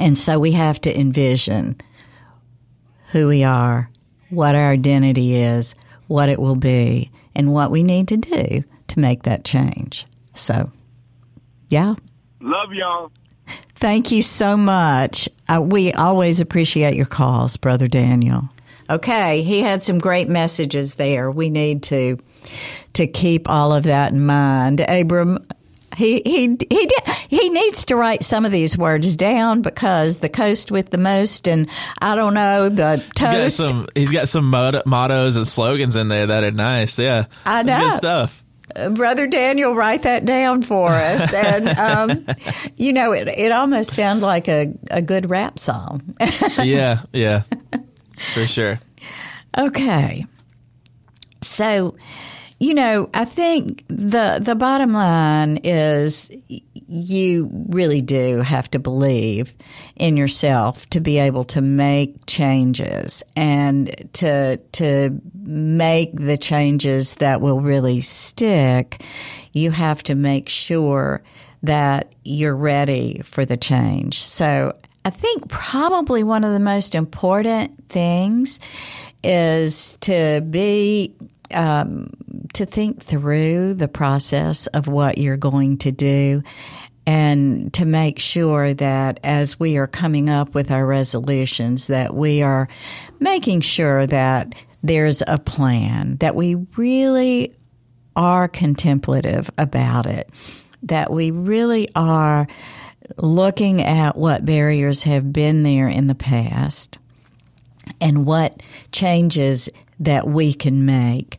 And 0.00 0.18
so 0.18 0.38
we 0.38 0.52
have 0.52 0.80
to 0.82 1.00
envision 1.00 1.80
who 3.12 3.28
we 3.28 3.44
are, 3.44 3.90
what 4.30 4.54
our 4.54 4.70
identity 4.70 5.36
is, 5.36 5.74
what 6.06 6.28
it 6.28 6.38
will 6.38 6.56
be, 6.56 7.10
and 7.34 7.52
what 7.52 7.70
we 7.70 7.82
need 7.82 8.08
to 8.08 8.16
do 8.16 8.64
to 8.88 9.00
make 9.00 9.24
that 9.24 9.44
change. 9.44 10.06
So, 10.34 10.70
yeah. 11.68 11.94
Love 12.40 12.72
y'all. 12.72 13.10
Thank 13.76 14.10
you 14.10 14.22
so 14.22 14.56
much. 14.56 15.28
Uh, 15.48 15.60
we 15.60 15.92
always 15.92 16.40
appreciate 16.40 16.94
your 16.94 17.06
calls, 17.06 17.56
Brother 17.56 17.88
Daniel. 17.88 18.48
Okay, 18.88 19.42
he 19.42 19.60
had 19.60 19.82
some 19.82 19.98
great 19.98 20.28
messages 20.28 20.94
there. 20.94 21.30
We 21.30 21.50
need 21.50 21.82
to 21.84 22.18
to 22.94 23.06
keep 23.06 23.48
all 23.50 23.72
of 23.72 23.84
that 23.84 24.12
in 24.12 24.24
mind. 24.24 24.80
Abram, 24.80 25.46
he 25.96 26.22
he 26.24 26.46
he 26.46 26.86
did, 26.86 27.02
he 27.28 27.48
needs 27.48 27.84
to 27.86 27.96
write 27.96 28.22
some 28.22 28.44
of 28.44 28.52
these 28.52 28.76
words 28.78 29.16
down 29.16 29.62
because 29.62 30.18
the 30.18 30.28
coast 30.28 30.70
with 30.70 30.90
the 30.90 30.98
most 30.98 31.46
and 31.48 31.68
I 32.00 32.14
don't 32.16 32.34
know 32.34 32.68
the 32.68 32.96
He's 32.98 33.06
got 33.14 33.30
toast. 33.30 33.56
some. 33.56 33.86
He's 33.94 34.12
got 34.12 34.28
some 34.28 34.50
motto, 34.50 34.82
mottos 34.86 35.36
and 35.36 35.46
slogans 35.46 35.96
in 35.96 36.08
there 36.08 36.26
that 36.26 36.44
are 36.44 36.50
nice. 36.50 36.98
Yeah, 36.98 37.26
I 37.44 37.62
know. 37.62 37.78
good 37.78 37.92
stuff. 37.92 38.42
Brother 38.90 39.26
Daniel, 39.26 39.74
write 39.74 40.02
that 40.02 40.26
down 40.26 40.60
for 40.60 40.90
us. 40.90 41.32
And, 41.32 41.68
um, 41.68 42.26
you 42.76 42.92
know, 42.92 43.12
it, 43.12 43.26
it 43.28 43.50
almost 43.50 43.90
sounds 43.92 44.22
like 44.22 44.48
a, 44.48 44.74
a 44.90 45.00
good 45.00 45.30
rap 45.30 45.58
song. 45.58 46.02
Yeah, 46.62 47.00
yeah, 47.12 47.42
for 48.34 48.46
sure. 48.46 48.78
okay. 49.56 50.26
So, 51.42 51.96
you 52.58 52.72
know, 52.72 53.10
I 53.12 53.26
think 53.26 53.84
the 53.88 54.38
the 54.42 54.54
bottom 54.54 54.92
line 54.92 55.58
is 55.58 56.30
you 56.48 57.50
really 57.68 58.00
do 58.00 58.40
have 58.40 58.70
to 58.70 58.78
believe 58.78 59.54
in 59.96 60.16
yourself 60.16 60.88
to 60.90 61.00
be 61.00 61.18
able 61.18 61.44
to 61.44 61.60
make 61.60 62.24
changes 62.26 63.22
and 63.34 64.08
to 64.14 64.56
to 64.72 65.20
make 65.34 66.14
the 66.14 66.38
changes 66.38 67.14
that 67.14 67.42
will 67.42 67.60
really 67.60 68.00
stick. 68.00 69.02
You 69.52 69.70
have 69.72 70.02
to 70.04 70.14
make 70.14 70.48
sure 70.48 71.22
that 71.62 72.14
you're 72.24 72.56
ready 72.56 73.20
for 73.22 73.44
the 73.44 73.56
change. 73.56 74.22
So, 74.22 74.72
I 75.04 75.10
think 75.10 75.48
probably 75.48 76.24
one 76.24 76.42
of 76.42 76.52
the 76.52 76.60
most 76.60 76.94
important 76.94 77.88
things 77.88 78.60
is 79.22 79.96
to 80.00 80.40
be 80.40 81.14
um, 81.52 82.10
to 82.54 82.66
think 82.66 83.02
through 83.02 83.74
the 83.74 83.88
process 83.88 84.66
of 84.68 84.86
what 84.88 85.18
you're 85.18 85.36
going 85.36 85.78
to 85.78 85.92
do 85.92 86.42
and 87.06 87.72
to 87.74 87.84
make 87.84 88.18
sure 88.18 88.74
that 88.74 89.20
as 89.22 89.60
we 89.60 89.76
are 89.76 89.86
coming 89.86 90.28
up 90.28 90.54
with 90.54 90.70
our 90.70 90.84
resolutions 90.84 91.86
that 91.86 92.14
we 92.14 92.42
are 92.42 92.68
making 93.20 93.60
sure 93.60 94.06
that 94.06 94.54
there's 94.82 95.22
a 95.26 95.38
plan 95.38 96.16
that 96.16 96.34
we 96.34 96.54
really 96.76 97.54
are 98.16 98.48
contemplative 98.48 99.50
about 99.58 100.06
it 100.06 100.30
that 100.82 101.12
we 101.12 101.30
really 101.30 101.88
are 101.94 102.46
looking 103.18 103.82
at 103.82 104.16
what 104.16 104.44
barriers 104.44 105.02
have 105.04 105.32
been 105.32 105.62
there 105.62 105.88
in 105.88 106.06
the 106.06 106.14
past 106.14 106.98
and 108.00 108.26
what 108.26 108.62
changes 108.90 109.68
that 110.00 110.26
we 110.26 110.54
can 110.54 110.86
make 110.86 111.38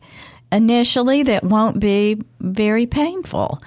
initially 0.50 1.24
that 1.24 1.44
won't 1.44 1.80
be 1.80 2.20
very 2.40 2.86
painful. 2.86 3.60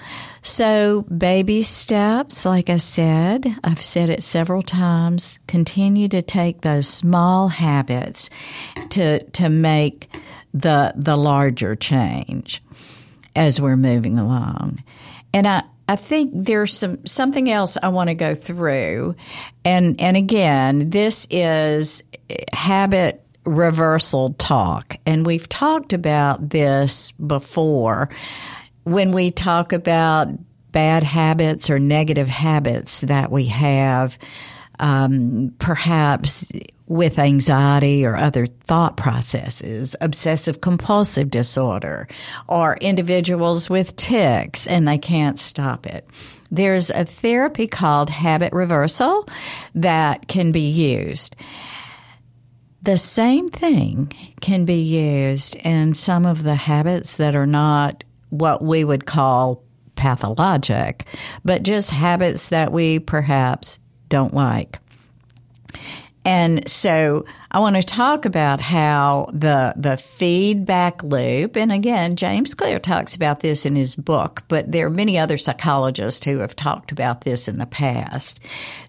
So, 0.43 1.03
baby 1.03 1.61
steps, 1.61 2.45
like 2.45 2.69
I 2.71 2.77
said, 2.77 3.55
I've 3.63 3.83
said 3.83 4.09
it 4.09 4.23
several 4.23 4.63
times, 4.63 5.39
continue 5.47 6.07
to 6.09 6.23
take 6.23 6.61
those 6.61 6.87
small 6.87 7.47
habits 7.47 8.29
to, 8.89 9.23
to 9.23 9.49
make 9.49 10.09
the, 10.53 10.93
the 10.95 11.15
larger 11.15 11.75
change 11.75 12.63
as 13.35 13.61
we're 13.61 13.77
moving 13.77 14.17
along. 14.17 14.83
And 15.31 15.47
I, 15.47 15.63
I 15.87 15.95
think 15.95 16.31
there's 16.33 16.75
some 16.75 17.05
something 17.05 17.51
else 17.51 17.77
I 17.81 17.89
want 17.89 18.09
to 18.09 18.13
go 18.13 18.33
through, 18.33 19.15
and 19.65 19.99
and 19.99 20.15
again, 20.15 20.89
this 20.89 21.27
is 21.29 22.01
eh, 22.29 22.45
habit 22.53 23.20
reversal 23.45 24.33
talk, 24.33 24.97
and 25.05 25.25
we've 25.25 25.49
talked 25.49 25.93
about 25.93 26.49
this 26.49 27.11
before 27.11 28.09
when 28.83 29.11
we 29.11 29.31
talk 29.31 29.73
about 29.73 30.29
bad 30.71 31.03
habits 31.03 31.69
or 31.69 31.79
negative 31.79 32.29
habits 32.29 33.01
that 33.01 33.31
we 33.31 33.45
have. 33.45 34.17
Um, 34.79 35.53
perhaps 35.59 36.51
with 36.91 37.19
anxiety 37.19 38.05
or 38.05 38.17
other 38.17 38.45
thought 38.45 38.97
processes, 38.97 39.95
obsessive 40.01 40.59
compulsive 40.59 41.31
disorder, 41.31 42.05
or 42.49 42.75
individuals 42.81 43.69
with 43.69 43.95
tics 43.95 44.67
and 44.67 44.85
they 44.85 44.97
can't 44.97 45.39
stop 45.39 45.87
it. 45.87 46.05
There's 46.51 46.89
a 46.89 47.05
therapy 47.05 47.65
called 47.65 48.09
habit 48.09 48.51
reversal 48.51 49.25
that 49.73 50.27
can 50.27 50.51
be 50.51 50.69
used. 50.69 51.37
The 52.84 52.97
same 52.97 53.47
thing 53.47 54.11
can 54.41 54.65
be 54.65 54.82
used 54.82 55.55
in 55.57 55.93
some 55.93 56.25
of 56.25 56.43
the 56.43 56.55
habits 56.55 57.17
that 57.17 57.36
are 57.36 57.45
not 57.45 58.03
what 58.29 58.63
we 58.63 58.84
would 58.84 59.05
call 59.05 59.63
pathologic, 59.95 61.05
but 61.45 61.63
just 61.63 61.91
habits 61.91 62.49
that 62.49 62.71
we 62.71 62.97
perhaps 62.97 63.79
don't 64.09 64.34
like. 64.34 64.79
And 66.23 66.67
so 66.67 67.25
I 67.51 67.59
want 67.59 67.75
to 67.77 67.84
talk 67.84 68.25
about 68.25 68.61
how 68.61 69.29
the 69.34 69.73
the 69.75 69.97
feedback 69.97 71.03
loop, 71.03 71.57
and 71.57 71.71
again, 71.71 72.15
James 72.15 72.53
Clear 72.53 72.79
talks 72.79 73.15
about 73.15 73.39
this 73.39 73.65
in 73.65 73.75
his 73.75 73.95
book, 73.95 74.43
but 74.47 74.71
there 74.71 74.86
are 74.86 74.91
many 74.91 75.17
other 75.17 75.38
psychologists 75.38 76.23
who 76.23 76.38
have 76.39 76.55
talked 76.55 76.91
about 76.91 77.21
this 77.21 77.47
in 77.47 77.57
the 77.57 77.65
past. 77.65 78.39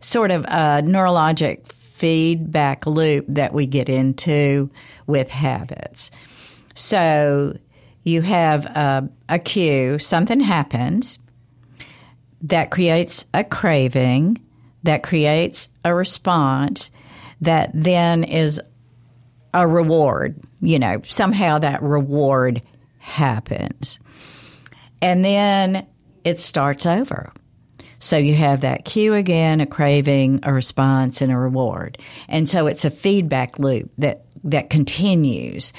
Sort 0.03 0.31
of 0.31 0.45
a 0.45 0.83
neurologic 0.83 1.67
feedback 2.03 2.85
loop 2.85 3.25
that 3.29 3.55
we 3.55 3.65
get 3.65 3.89
into 3.89 4.69
with 5.07 5.31
habits. 5.31 6.11
So 6.75 7.57
you 8.03 8.23
have 8.23 8.67
a, 8.67 9.09
a 9.29 9.39
cue, 9.39 10.01
something 10.01 10.41
happens 10.41 11.21
that 12.41 12.73
creates 12.73 13.27
a 13.33 13.45
craving, 13.45 14.39
that 14.83 15.05
creates 15.05 15.69
a 15.85 15.95
response 15.95 16.91
that 17.41 17.71
then 17.73 18.25
is 18.25 18.61
a 19.55 19.69
reward. 19.69 20.41
You 20.61 20.81
know, 20.81 21.03
somehow 21.05 21.61
that 21.61 21.85
reward 21.85 22.63
happens. 22.99 24.01
And 25.01 25.25
then 25.25 25.87
it 26.25 26.41
starts 26.41 26.85
over. 26.85 27.33
So 28.03 28.17
you 28.17 28.35
have 28.35 28.63
that 28.63 28.85
cue 28.85 29.15
again, 29.15 29.61
a 29.61 29.67
craving, 29.67 30.41
a 30.43 30.53
response, 30.53 31.23
and 31.23 31.31
a 31.31 31.37
reward. 31.37 31.99
And 32.29 32.51
so 32.51 32.67
it's 32.67 32.85
a 32.85 32.91
feedback 32.91 33.61
loop 33.61 33.91
that, 33.99 34.25
that 34.43 34.71
continues. 34.71 35.73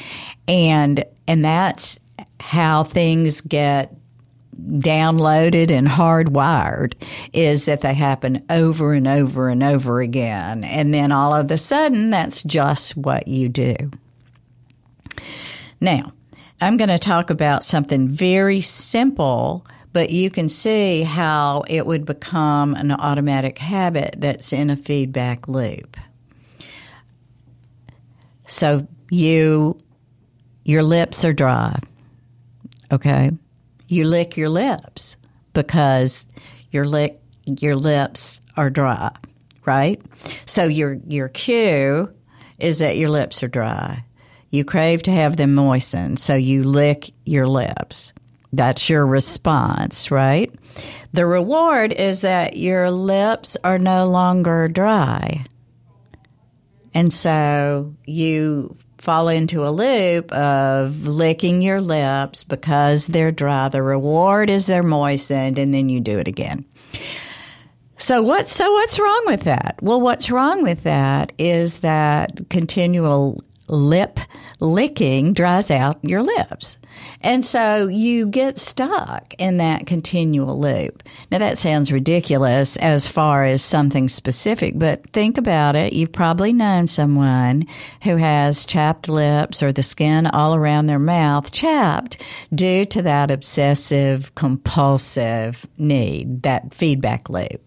And, 0.48 1.04
and 1.28 1.44
that's 1.44 2.00
how 2.40 2.86
things 2.86 3.42
get 3.42 3.94
downloaded 4.58 5.70
and 5.70 5.86
hardwired 5.86 6.94
is 7.34 7.66
that 7.66 7.82
they 7.82 7.94
happen 7.94 8.46
over 8.50 8.94
and 8.94 9.08
over 9.08 9.50
and 9.50 9.62
over 9.62 10.00
again. 10.00 10.64
And 10.64 10.94
then 10.94 11.12
all 11.12 11.34
of 11.34 11.52
a 11.52 11.58
sudden, 11.58 12.10
that's 12.10 12.42
just 12.44 12.96
what 12.96 13.28
you 13.28 13.50
do. 13.50 13.76
Now, 15.82 16.14
I'm 16.62 16.78
going 16.78 16.90
to 16.90 17.00
talk 17.00 17.30
about 17.30 17.66
something 17.66 18.08
very 18.08 18.62
simple, 18.62 19.66
but 19.94 20.10
you 20.10 20.30
can 20.30 20.50
see 20.50 21.04
how 21.04 21.64
it 21.68 21.86
would 21.86 22.06
become 22.06 22.74
an 22.74 22.92
automatic 22.92 23.58
habit 23.58 24.16
that's 24.18 24.52
in 24.52 24.70
a 24.70 24.76
feedback 24.76 25.48
loop. 25.48 25.96
So 28.48 28.88
you, 29.10 29.80
your 30.66 30.84
lips 30.84 31.24
are 31.24 31.34
dry. 31.34 31.80
Okay 32.92 33.32
you 33.94 34.06
lick 34.06 34.36
your 34.38 34.50
lips 34.50 35.18
because 35.54 36.28
your 36.72 36.86
lick 36.86 37.20
your 37.46 37.76
lips 37.76 38.42
are 38.56 38.70
dry, 38.70 39.12
right? 39.66 40.02
So 40.46 40.66
your 40.66 40.98
your 41.08 41.30
cue 41.30 42.12
is 42.60 42.80
that 42.80 42.98
your 42.98 43.10
lips 43.10 43.44
are 43.44 43.48
dry. 43.48 44.06
You 44.50 44.64
crave 44.64 45.04
to 45.04 45.12
have 45.12 45.38
them 45.38 45.56
moistened, 45.56 46.20
so 46.20 46.36
you 46.36 46.64
lick 46.64 47.12
your 47.26 47.48
lips. 47.48 48.14
That's 48.54 48.88
your 48.88 49.06
response, 49.06 50.12
right? 50.12 50.54
The 51.12 51.26
reward 51.26 51.92
is 51.92 52.22
that 52.22 52.56
your 52.56 52.92
lips 52.92 53.58
are 53.64 53.80
no 53.80 54.08
longer 54.08 54.68
dry. 54.68 55.46
And 56.94 57.12
so 57.12 57.96
you 58.06 58.78
fall 59.00 59.28
into 59.28 59.66
a 59.66 59.72
loop 59.72 60.32
of 60.32 61.08
licking 61.08 61.64
your 61.64 61.82
lips 61.82 62.44
because 62.44 63.08
they're 63.08 63.32
dry. 63.32 63.70
The 63.70 63.82
reward 63.82 64.52
is 64.52 64.68
they're 64.68 64.84
moistened, 64.84 65.58
and 65.58 65.74
then 65.74 65.90
you 65.90 66.00
do 66.00 66.20
it 66.20 66.28
again. 66.28 66.64
So 67.98 68.22
what? 68.22 68.48
So 68.48 68.72
what's 68.72 69.00
wrong 69.00 69.24
with 69.26 69.44
that? 69.44 69.80
Well, 69.82 70.00
what's 70.00 70.30
wrong 70.30 70.62
with 70.62 70.84
that 70.84 71.34
is 71.40 71.80
that 71.80 72.50
continual 72.50 73.44
lip 73.74 74.20
licking 74.60 75.34
dries 75.34 75.70
out 75.72 76.00
your 76.04 76.22
lips. 76.22 76.78
And 77.22 77.46
so 77.46 77.88
you 77.88 78.28
get 78.28 78.60
stuck 78.60 79.34
in 79.38 79.58
that 79.58 79.88
continual 79.88 80.60
loop. 80.60 81.04
Now 81.32 81.40
that 81.40 81.58
sounds 81.58 81.92
ridiculous 81.92 82.78
as 82.78 83.08
far 83.08 83.44
as 83.44 83.62
something 83.62 84.08
specific, 84.08 84.78
but 84.78 85.10
think 85.10 85.38
about 85.38 85.76
it. 85.76 85.94
You've 85.94 86.12
probably 86.14 86.54
known 86.54 86.88
someone 86.88 87.66
who 88.04 88.16
has 88.16 88.66
chapped 88.66 89.10
lips 89.10 89.62
or 89.64 89.74
the 89.74 89.84
skin 89.84 90.28
all 90.28 90.56
around 90.56 90.86
their 90.86 91.00
mouth 91.00 91.52
chapped 91.52 92.22
due 92.54 92.86
to 92.86 93.02
that 93.02 93.32
obsessive 93.32 94.34
compulsive 94.36 95.66
need, 95.78 96.44
that 96.44 96.74
feedback 96.74 97.30
loop. 97.30 97.62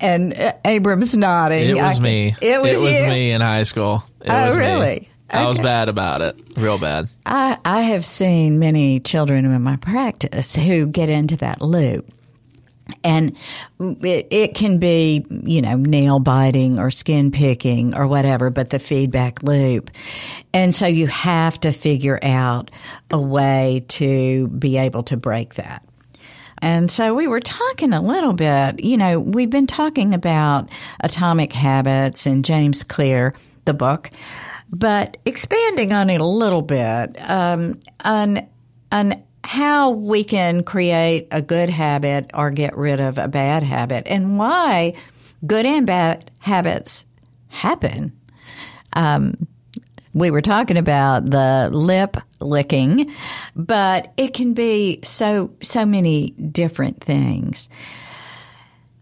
And 0.00 0.34
uh, 0.34 0.52
Abram's 0.64 1.16
nodding. 1.16 1.70
It 1.70 1.76
was 1.76 1.98
I, 1.98 2.02
me. 2.02 2.34
It 2.40 2.60
was, 2.60 2.82
it 2.82 2.84
was 2.84 3.00
me 3.02 3.30
in 3.30 3.40
high 3.40 3.62
school. 3.62 4.04
It 4.20 4.30
Oh, 4.30 4.46
was 4.46 4.56
me. 4.56 5.08
I 5.30 5.46
was 5.46 5.58
bad 5.58 5.88
about 5.88 6.20
it, 6.20 6.38
real 6.56 6.78
bad. 6.78 7.08
I, 7.26 7.58
I 7.64 7.82
have 7.82 8.04
seen 8.04 8.58
many 8.58 9.00
children 9.00 9.44
in 9.44 9.62
my 9.62 9.76
practice 9.76 10.54
who 10.54 10.86
get 10.86 11.08
into 11.08 11.36
that 11.38 11.60
loop. 11.60 12.08
And 13.02 13.34
it, 13.80 14.28
it 14.30 14.54
can 14.54 14.78
be, 14.78 15.24
you 15.30 15.62
know, 15.62 15.76
nail 15.76 16.18
biting 16.18 16.78
or 16.78 16.90
skin 16.90 17.30
picking 17.30 17.94
or 17.94 18.06
whatever, 18.06 18.50
but 18.50 18.68
the 18.68 18.78
feedback 18.78 19.42
loop. 19.42 19.90
And 20.52 20.74
so 20.74 20.86
you 20.86 21.06
have 21.06 21.58
to 21.60 21.72
figure 21.72 22.18
out 22.22 22.70
a 23.10 23.18
way 23.18 23.86
to 23.88 24.48
be 24.48 24.76
able 24.76 25.02
to 25.04 25.16
break 25.16 25.54
that. 25.54 25.82
And 26.60 26.90
so 26.90 27.14
we 27.14 27.26
were 27.26 27.40
talking 27.40 27.92
a 27.92 28.02
little 28.02 28.32
bit, 28.34 28.84
you 28.84 28.96
know, 28.96 29.18
we've 29.18 29.50
been 29.50 29.66
talking 29.66 30.14
about 30.14 30.68
atomic 31.00 31.52
habits 31.52 32.26
and 32.26 32.44
James 32.44 32.84
Clear, 32.84 33.34
the 33.64 33.74
book, 33.74 34.10
but 34.70 35.16
expanding 35.24 35.92
on 35.92 36.10
it 36.10 36.20
a 36.20 36.26
little 36.26 36.62
bit 36.62 37.16
um, 37.20 37.80
on 38.04 38.46
on 38.90 39.22
how 39.44 39.90
we 39.90 40.24
can 40.24 40.64
create 40.64 41.28
a 41.30 41.42
good 41.42 41.68
habit 41.68 42.30
or 42.32 42.50
get 42.50 42.76
rid 42.76 42.98
of 42.98 43.18
a 43.18 43.28
bad 43.28 43.62
habit 43.62 44.04
and 44.06 44.38
why 44.38 44.94
good 45.46 45.66
and 45.66 45.86
bad 45.86 46.30
habits 46.40 47.06
happen. 47.48 48.18
Um, 48.94 49.46
we 50.14 50.30
were 50.30 50.40
talking 50.40 50.76
about 50.76 51.28
the 51.28 51.68
lip 51.72 52.16
licking, 52.40 53.12
but 53.54 54.12
it 54.16 54.32
can 54.32 54.54
be 54.54 55.00
so 55.02 55.54
so 55.60 55.84
many 55.84 56.30
different 56.30 57.02
things. 57.02 57.68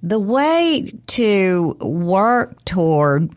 The 0.02 0.18
way 0.18 0.92
to 1.08 1.76
work 1.80 2.64
toward 2.64 3.30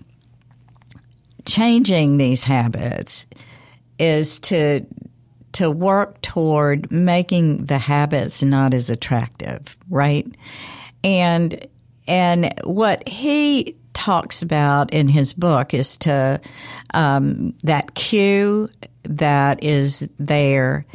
changing 1.46 2.18
these 2.18 2.44
habits 2.44 3.28
is 4.00 4.40
to 4.40 4.86
to 5.54 5.72
work 5.72 6.22
toward 6.22 6.92
making 6.92 7.66
the 7.66 7.78
habits 7.78 8.44
not 8.44 8.74
as 8.74 8.90
attractive, 8.90 9.78
right? 9.90 10.28
And 11.04 11.66
and 12.08 12.54
what 12.64 13.08
he 13.08 13.78
talks 13.94 14.42
about 14.42 14.94
in 14.94 15.08
his 15.08 15.34
book 15.34 15.74
is 15.74 15.98
to 15.98 16.42
um, 16.94 17.56
that 17.64 17.96
cue 17.96 18.68
that 19.04 19.64
is 19.64 20.08
there 20.20 20.86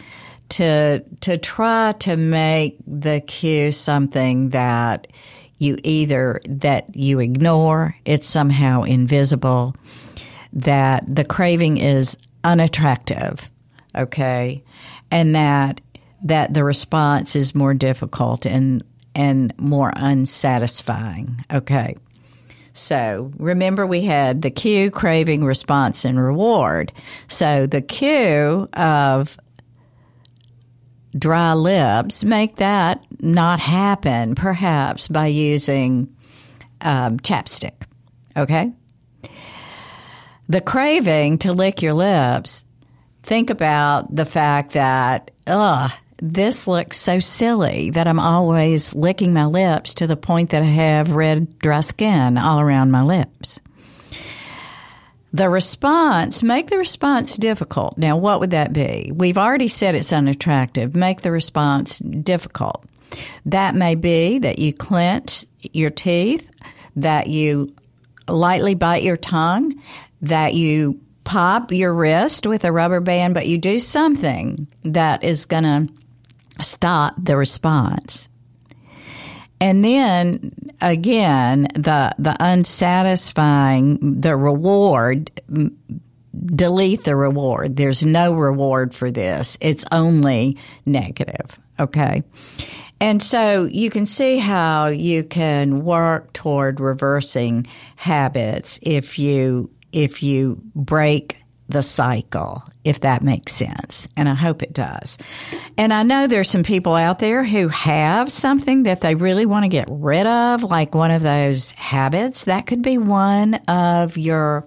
to 0.50 1.00
to 1.20 1.38
try 1.38 1.94
to 2.00 2.16
make 2.16 2.76
the 2.86 3.20
cue 3.20 3.72
something 3.72 4.50
that 4.50 5.06
you 5.58 5.78
either 5.84 6.40
that 6.48 6.96
you 6.96 7.20
ignore, 7.20 7.94
it's 8.04 8.26
somehow 8.26 8.82
invisible, 8.82 9.74
that 10.52 11.04
the 11.06 11.24
craving 11.24 11.78
is 11.78 12.16
unattractive, 12.44 13.50
okay, 13.94 14.62
and 15.10 15.34
that 15.34 15.80
that 16.22 16.52
the 16.52 16.64
response 16.64 17.34
is 17.34 17.54
more 17.54 17.74
difficult 17.74 18.46
and 18.46 18.82
and 19.14 19.52
more 19.58 19.92
unsatisfying, 19.96 21.44
okay. 21.52 21.96
So 22.72 23.32
remember, 23.36 23.86
we 23.86 24.02
had 24.02 24.42
the 24.42 24.50
cue, 24.50 24.90
craving, 24.90 25.44
response, 25.44 26.04
and 26.04 26.18
reward. 26.20 26.92
So 27.26 27.66
the 27.66 27.82
cue 27.82 28.68
of 28.72 29.38
dry 31.18 31.54
lips, 31.54 32.24
make 32.24 32.56
that 32.56 33.04
not 33.20 33.60
happen, 33.60 34.34
perhaps 34.34 35.08
by 35.08 35.26
using 35.26 36.14
um, 36.80 37.18
chapstick. 37.18 37.82
Okay? 38.36 38.72
The 40.50 40.60
craving 40.60 41.38
to 41.38 41.52
lick 41.52 41.80
your 41.80 41.92
lips, 41.94 42.64
think 43.22 43.50
about 43.50 44.12
the 44.12 44.26
fact 44.26 44.72
that, 44.72 45.30
ugh, 45.46 45.92
this 46.16 46.66
looks 46.66 46.96
so 46.96 47.20
silly 47.20 47.90
that 47.90 48.08
I'm 48.08 48.18
always 48.18 48.92
licking 48.92 49.32
my 49.32 49.44
lips 49.44 49.94
to 49.94 50.08
the 50.08 50.16
point 50.16 50.50
that 50.50 50.64
I 50.64 50.66
have 50.66 51.12
red, 51.12 51.56
dry 51.60 51.82
skin 51.82 52.36
all 52.36 52.58
around 52.58 52.90
my 52.90 53.00
lips. 53.00 53.60
The 55.32 55.48
response, 55.48 56.42
make 56.42 56.68
the 56.68 56.78
response 56.78 57.36
difficult. 57.36 57.96
Now, 57.96 58.16
what 58.16 58.40
would 58.40 58.50
that 58.50 58.72
be? 58.72 59.12
We've 59.14 59.38
already 59.38 59.68
said 59.68 59.94
it's 59.94 60.12
unattractive. 60.12 60.96
Make 60.96 61.20
the 61.20 61.30
response 61.30 62.00
difficult. 62.00 62.84
That 63.46 63.76
may 63.76 63.94
be 63.94 64.40
that 64.40 64.58
you 64.58 64.72
clench 64.72 65.44
your 65.60 65.90
teeth, 65.90 66.50
that 66.96 67.28
you 67.28 67.72
lightly 68.26 68.74
bite 68.74 69.04
your 69.04 69.16
tongue, 69.16 69.80
that 70.22 70.54
you 70.54 71.00
pop 71.24 71.72
your 71.72 71.94
wrist 71.94 72.46
with 72.46 72.64
a 72.64 72.72
rubber 72.72 73.00
band, 73.00 73.34
but 73.34 73.46
you 73.46 73.58
do 73.58 73.78
something 73.78 74.66
that 74.84 75.22
is 75.24 75.46
going 75.46 75.64
to 75.64 75.88
stop 76.62 77.14
the 77.18 77.36
response. 77.36 78.28
And 79.60 79.84
then 79.84 80.52
again, 80.80 81.68
the 81.74 82.14
the 82.18 82.34
unsatisfying, 82.40 84.20
the 84.20 84.34
reward, 84.34 85.30
delete 86.46 87.04
the 87.04 87.14
reward. 87.14 87.76
There's 87.76 88.04
no 88.04 88.32
reward 88.32 88.94
for 88.94 89.10
this. 89.10 89.58
It's 89.60 89.84
only 89.92 90.56
negative. 90.86 91.60
Okay. 91.78 92.22
And 93.02 93.22
so 93.22 93.64
you 93.64 93.90
can 93.90 94.06
see 94.06 94.38
how 94.38 94.88
you 94.88 95.24
can 95.24 95.84
work 95.84 96.32
toward 96.32 96.80
reversing 96.80 97.66
habits 97.96 98.78
if 98.82 99.18
you 99.18 99.70
if 99.92 100.22
you 100.22 100.60
break 100.74 101.36
the 101.68 101.82
cycle, 101.82 102.64
if 102.84 103.00
that 103.00 103.22
makes 103.22 103.52
sense. 103.52 104.08
And 104.16 104.28
I 104.28 104.34
hope 104.34 104.62
it 104.62 104.72
does. 104.72 105.18
And 105.78 105.92
I 105.92 106.02
know 106.02 106.26
there's 106.26 106.50
some 106.50 106.64
people 106.64 106.94
out 106.94 107.20
there 107.20 107.44
who 107.44 107.68
have 107.68 108.32
something 108.32 108.82
that 108.84 109.00
they 109.00 109.14
really 109.14 109.46
want 109.46 109.64
to 109.64 109.68
get 109.68 109.86
rid 109.88 110.26
of, 110.26 110.64
like 110.64 110.94
one 110.94 111.12
of 111.12 111.22
those 111.22 111.70
habits. 111.72 112.44
That 112.44 112.66
could 112.66 112.82
be 112.82 112.98
one 112.98 113.54
of 113.68 114.18
your 114.18 114.66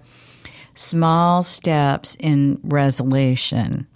small 0.74 1.42
steps 1.42 2.16
in 2.18 2.58
resolution. 2.62 3.86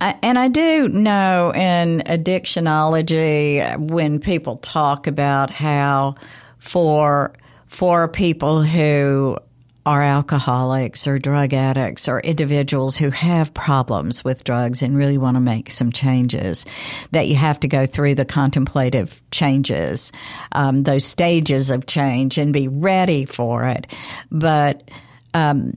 I, 0.00 0.16
and 0.22 0.38
I 0.38 0.48
do 0.48 0.88
know 0.88 1.52
in 1.54 2.00
addictionology 2.00 3.90
when 3.90 4.20
people 4.20 4.58
talk 4.58 5.06
about 5.06 5.50
how 5.50 6.14
for 6.58 7.32
for 7.66 8.08
people 8.08 8.62
who 8.62 9.38
are 9.88 10.02
alcoholics 10.02 11.06
or 11.06 11.18
drug 11.18 11.54
addicts 11.54 12.08
or 12.08 12.20
individuals 12.20 12.98
who 12.98 13.08
have 13.08 13.54
problems 13.54 14.22
with 14.22 14.44
drugs 14.44 14.82
and 14.82 14.94
really 14.94 15.16
want 15.16 15.34
to 15.34 15.40
make 15.40 15.70
some 15.70 15.90
changes, 15.90 16.66
that 17.12 17.26
you 17.26 17.34
have 17.36 17.58
to 17.58 17.68
go 17.68 17.86
through 17.86 18.14
the 18.14 18.26
contemplative 18.26 19.22
changes, 19.30 20.12
um, 20.52 20.82
those 20.82 21.06
stages 21.06 21.70
of 21.70 21.86
change 21.86 22.36
and 22.36 22.52
be 22.52 22.68
ready 22.68 23.24
for 23.24 23.66
it. 23.66 23.86
But, 24.30 24.90
um, 25.32 25.72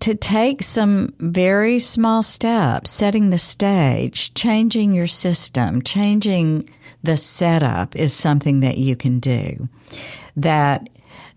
to 0.00 0.14
take 0.14 0.62
some 0.62 1.12
very 1.18 1.80
small 1.80 2.22
steps, 2.22 2.90
setting 2.90 3.28
the 3.28 3.36
stage, 3.36 4.32
changing 4.32 4.94
your 4.94 5.06
system, 5.06 5.82
changing 5.82 6.66
the 7.02 7.18
setup 7.18 7.94
is 7.94 8.14
something 8.14 8.60
that 8.60 8.78
you 8.78 8.96
can 8.96 9.20
do. 9.20 9.68
That 10.34 10.88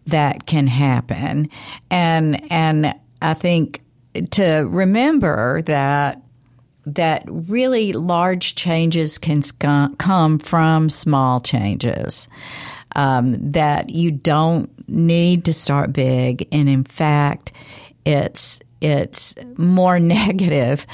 that 0.08 0.46
can 0.46 0.68
happen. 0.68 1.50
And, 1.90 2.52
and 2.52 2.94
I 3.22 3.34
think 3.34 3.82
to 4.32 4.66
remember 4.68 5.62
that 5.64 6.22
that 6.86 7.24
really 7.28 7.94
large 7.94 8.56
changes 8.56 9.18
can 9.18 9.42
come 9.98 10.40
from 10.40 10.90
small 10.90 11.40
changes. 11.40 12.28
Um, 12.94 13.52
that 13.54 13.90
you 13.90 14.12
don't 14.12 14.70
need 14.90 15.46
to 15.46 15.54
start 15.54 15.94
big, 15.94 16.46
and 16.52 16.68
in 16.68 16.84
fact, 16.84 17.54
it's 18.04 18.60
it's 18.82 19.36
more 19.58 19.98
negative 20.00 20.86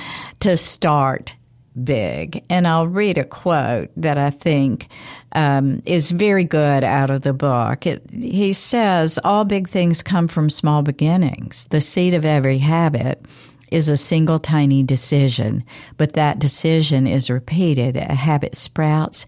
to 0.42 0.58
start 0.58 1.36
big. 1.84 2.44
And 2.50 2.68
I'll 2.68 2.88
read 2.88 3.18
a 3.18 3.24
quote 3.24 3.90
that 3.98 4.18
I 4.18 4.30
think 4.30 4.88
um, 5.34 5.82
is 5.86 6.12
very 6.12 6.44
good 6.44 6.84
out 6.84 7.10
of 7.10 7.22
the 7.22 7.34
book. 7.34 7.86
It, 7.86 8.04
he 8.12 8.54
says, 8.54 9.20
All 9.24 9.46
big 9.46 9.70
things 9.70 10.04
come 10.04 10.28
from 10.28 10.50
small 10.50 10.82
beginnings. 10.82 11.66
The 11.70 11.82
seed 11.82 12.14
of 12.14 12.26
every 12.26 12.58
habit 12.58 13.26
is 13.72 13.90
a 13.90 13.98
single 13.98 14.40
tiny 14.40 14.84
decision, 14.84 15.64
but 15.98 16.14
that 16.14 16.40
decision 16.40 17.06
is 17.06 17.30
repeated. 17.30 17.98
A 17.98 18.16
habit 18.16 18.56
sprouts 18.56 19.26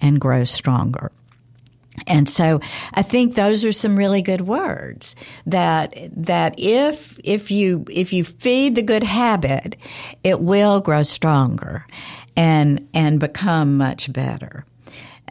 and 0.00 0.20
grows 0.20 0.50
stronger. 0.50 1.10
And 2.06 2.28
so 2.28 2.60
I 2.94 3.02
think 3.02 3.34
those 3.34 3.64
are 3.64 3.72
some 3.72 3.96
really 3.96 4.22
good 4.22 4.42
words 4.42 5.16
that 5.46 5.94
that 6.16 6.54
if 6.58 7.18
if 7.24 7.50
you 7.50 7.84
if 7.90 8.12
you 8.12 8.24
feed 8.24 8.74
the 8.74 8.82
good 8.82 9.02
habit, 9.02 9.76
it 10.24 10.40
will 10.40 10.80
grow 10.80 11.02
stronger 11.02 11.86
and 12.36 12.88
and 12.94 13.20
become 13.20 13.76
much 13.76 14.12
better. 14.12 14.64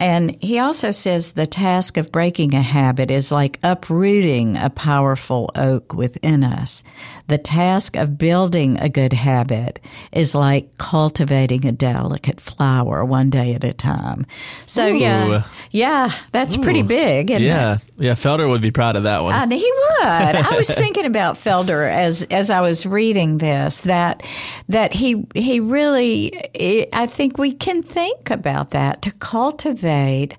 And 0.00 0.42
he 0.42 0.58
also 0.58 0.92
says 0.92 1.32
the 1.32 1.46
task 1.46 1.98
of 1.98 2.10
breaking 2.10 2.54
a 2.54 2.62
habit 2.62 3.10
is 3.10 3.30
like 3.30 3.58
uprooting 3.62 4.56
a 4.56 4.70
powerful 4.70 5.50
oak 5.54 5.92
within 5.92 6.42
us. 6.42 6.82
The 7.26 7.36
task 7.36 7.96
of 7.96 8.16
building 8.16 8.78
a 8.78 8.88
good 8.88 9.12
habit 9.12 9.78
is 10.10 10.34
like 10.34 10.78
cultivating 10.78 11.66
a 11.66 11.72
delicate 11.72 12.40
flower 12.40 13.04
one 13.04 13.28
day 13.28 13.52
at 13.52 13.62
a 13.62 13.74
time. 13.74 14.24
So 14.64 14.88
Ooh. 14.88 14.96
yeah, 14.96 15.42
yeah, 15.70 16.12
that's 16.32 16.56
Ooh. 16.56 16.62
pretty 16.62 16.82
big. 16.82 17.28
yeah, 17.28 17.74
it? 17.74 17.82
yeah. 17.98 18.12
Felder 18.12 18.48
would 18.48 18.62
be 18.62 18.70
proud 18.70 18.96
of 18.96 19.02
that 19.02 19.22
one. 19.22 19.34
And 19.34 19.52
he 19.52 19.70
would. 19.70 20.02
I 20.02 20.54
was 20.56 20.70
thinking 20.74 21.04
about 21.04 21.36
Felder 21.36 21.92
as 21.92 22.22
as 22.22 22.48
I 22.48 22.62
was 22.62 22.86
reading 22.86 23.36
this 23.36 23.82
that 23.82 24.22
that 24.70 24.94
he 24.94 25.26
he 25.34 25.60
really. 25.60 26.88
I 26.90 27.06
think 27.06 27.36
we 27.36 27.52
can 27.52 27.82
think 27.82 28.30
about 28.30 28.70
that 28.70 29.02
to 29.02 29.10
cultivate 29.12 29.89
cultivate 29.90 30.36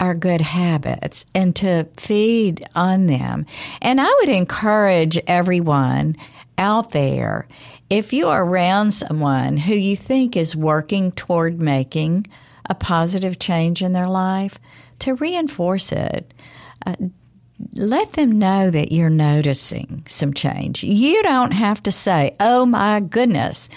our 0.00 0.14
good 0.14 0.40
habits 0.40 1.24
and 1.34 1.54
to 1.56 1.86
feed 1.96 2.64
on 2.74 3.06
them. 3.06 3.46
And 3.80 4.00
I 4.00 4.12
would 4.20 4.28
encourage 4.28 5.18
everyone 5.26 6.16
out 6.58 6.90
there 6.90 7.46
if 7.90 8.12
you 8.12 8.28
are 8.28 8.44
around 8.44 8.92
someone 8.92 9.56
who 9.56 9.74
you 9.74 9.96
think 9.96 10.36
is 10.36 10.56
working 10.56 11.12
toward 11.12 11.60
making 11.60 12.26
a 12.68 12.74
positive 12.74 13.38
change 13.38 13.82
in 13.82 13.92
their 13.92 14.08
life, 14.08 14.58
to 15.00 15.14
reinforce 15.14 15.92
it. 15.92 16.32
Uh, 16.86 16.94
let 17.74 18.12
them 18.12 18.38
know 18.38 18.70
that 18.70 18.92
you're 18.92 19.10
noticing 19.10 20.02
some 20.06 20.34
change. 20.34 20.82
You 20.82 21.22
don't 21.22 21.52
have 21.52 21.82
to 21.84 21.92
say, 21.92 22.34
Oh 22.40 22.66
my 22.66 23.00
goodness, 23.00 23.68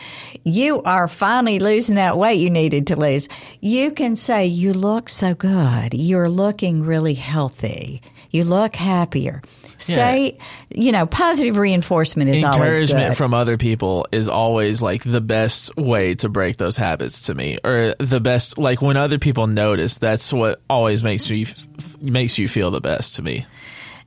you 0.43 0.81
are 0.83 1.07
finally 1.07 1.59
losing 1.59 1.95
that 1.95 2.17
weight 2.17 2.39
you 2.39 2.49
needed 2.49 2.87
to 2.87 2.99
lose. 2.99 3.27
You 3.61 3.91
can 3.91 4.15
say, 4.15 4.45
You 4.45 4.73
look 4.73 5.09
so 5.09 5.33
good. 5.35 5.93
You're 5.93 6.29
looking 6.29 6.83
really 6.83 7.13
healthy. 7.13 8.01
You 8.31 8.43
look 8.43 8.75
happier. 8.75 9.41
Say, 9.79 10.37
yeah. 10.71 10.83
you 10.83 10.91
know, 10.91 11.05
positive 11.05 11.55
reinforcement 11.55 12.31
is 12.31 12.41
encouragement 12.41 13.15
from 13.15 13.33
other 13.33 13.57
people 13.57 14.07
is 14.11 14.27
always 14.27 14.81
like 14.81 15.03
the 15.03 15.21
best 15.21 15.75
way 15.77 16.15
to 16.15 16.29
break 16.29 16.57
those 16.57 16.77
habits 16.77 17.27
to 17.27 17.35
me, 17.35 17.59
or 17.63 17.93
the 17.99 18.19
best 18.19 18.57
like 18.57 18.81
when 18.81 18.97
other 18.97 19.19
people 19.19 19.45
notice. 19.45 19.97
That's 19.97 20.33
what 20.33 20.61
always 20.67 21.03
makes 21.03 21.29
me 21.29 21.45
makes 22.01 22.39
you 22.39 22.47
feel 22.47 22.71
the 22.71 22.81
best 22.81 23.17
to 23.17 23.21
me. 23.21 23.45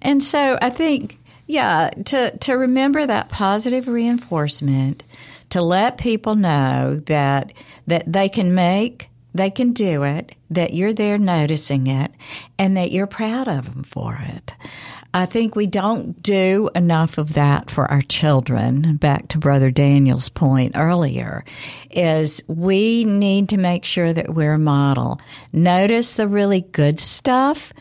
And 0.03 0.22
so 0.22 0.59
I 0.61 0.70
think 0.70 1.18
Yeah, 1.51 1.90
to 2.05 2.38
to 2.38 2.53
remember 2.53 3.05
that 3.05 3.28
positive 3.28 3.88
reinforcement, 3.88 5.03
to 5.48 5.61
let 5.61 5.98
people 5.98 6.36
know 6.36 7.03
that 7.07 7.53
that 7.88 8.05
they 8.12 8.28
can 8.28 8.55
make, 8.55 9.09
they 9.34 9.51
can 9.51 9.72
do 9.72 10.05
it, 10.05 10.36
that 10.51 10.74
you're 10.74 10.92
there 10.92 11.18
noticing 11.18 11.88
it, 11.88 12.12
and 12.57 12.76
that 12.76 12.92
you're 12.92 13.09
proud 13.09 13.48
of 13.48 13.64
them 13.64 13.82
for 13.82 14.16
it. 14.20 14.55
I 15.12 15.26
think 15.26 15.57
we 15.57 15.66
don't 15.66 16.22
do 16.22 16.70
enough 16.76 17.18
of 17.18 17.32
that 17.32 17.68
for 17.68 17.90
our 17.90 18.03
children. 18.03 18.96
Back 18.98 19.26
to 19.30 19.38
Brother 19.38 19.72
Daniel's 19.72 20.28
point 20.28 20.76
earlier, 20.76 21.44
is 21.90 22.44
we 22.46 23.05
need 23.05 23.48
to 23.48 23.57
make 23.57 23.84
sure 23.84 24.12
that 24.12 24.32
we're 24.32 24.55
a 24.55 24.59
model. 24.59 25.20
Notice 25.53 26.12
the 26.12 26.28
really 26.28 26.61
good 26.61 27.01
stuff 27.01 27.72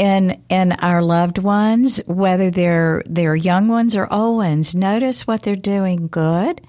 in 0.00 0.42
in 0.48 0.72
our 0.72 1.02
loved 1.02 1.36
ones, 1.36 1.98
whether 2.06 2.50
they're 2.50 3.02
they're 3.04 3.36
young 3.36 3.68
ones 3.68 3.94
or 3.94 4.10
old 4.10 4.38
ones, 4.38 4.74
notice 4.74 5.26
what 5.26 5.42
they're 5.42 5.54
doing 5.54 6.08
good, 6.08 6.62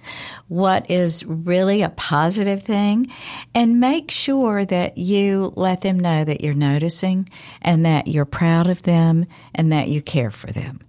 what 0.50 0.92
is 0.92 1.26
really 1.26 1.82
a 1.82 1.90
positive 1.92 2.62
thing, 2.62 3.08
and 3.56 3.80
make 3.80 4.12
sure 4.12 4.66
that 4.66 4.98
you 4.98 5.54
let 5.56 5.80
them 5.80 5.98
know 5.98 6.26
that 6.26 6.42
you're 6.42 6.54
noticing 6.54 7.30
and 7.62 7.86
that 7.86 8.10
you're 8.10 8.26
proud 8.26 8.68
of 8.68 8.84
them 8.84 9.26
and 9.56 9.72
that 9.72 9.88
you 9.88 10.02
care 10.02 10.32
for 10.32 10.52
them. 10.52 10.82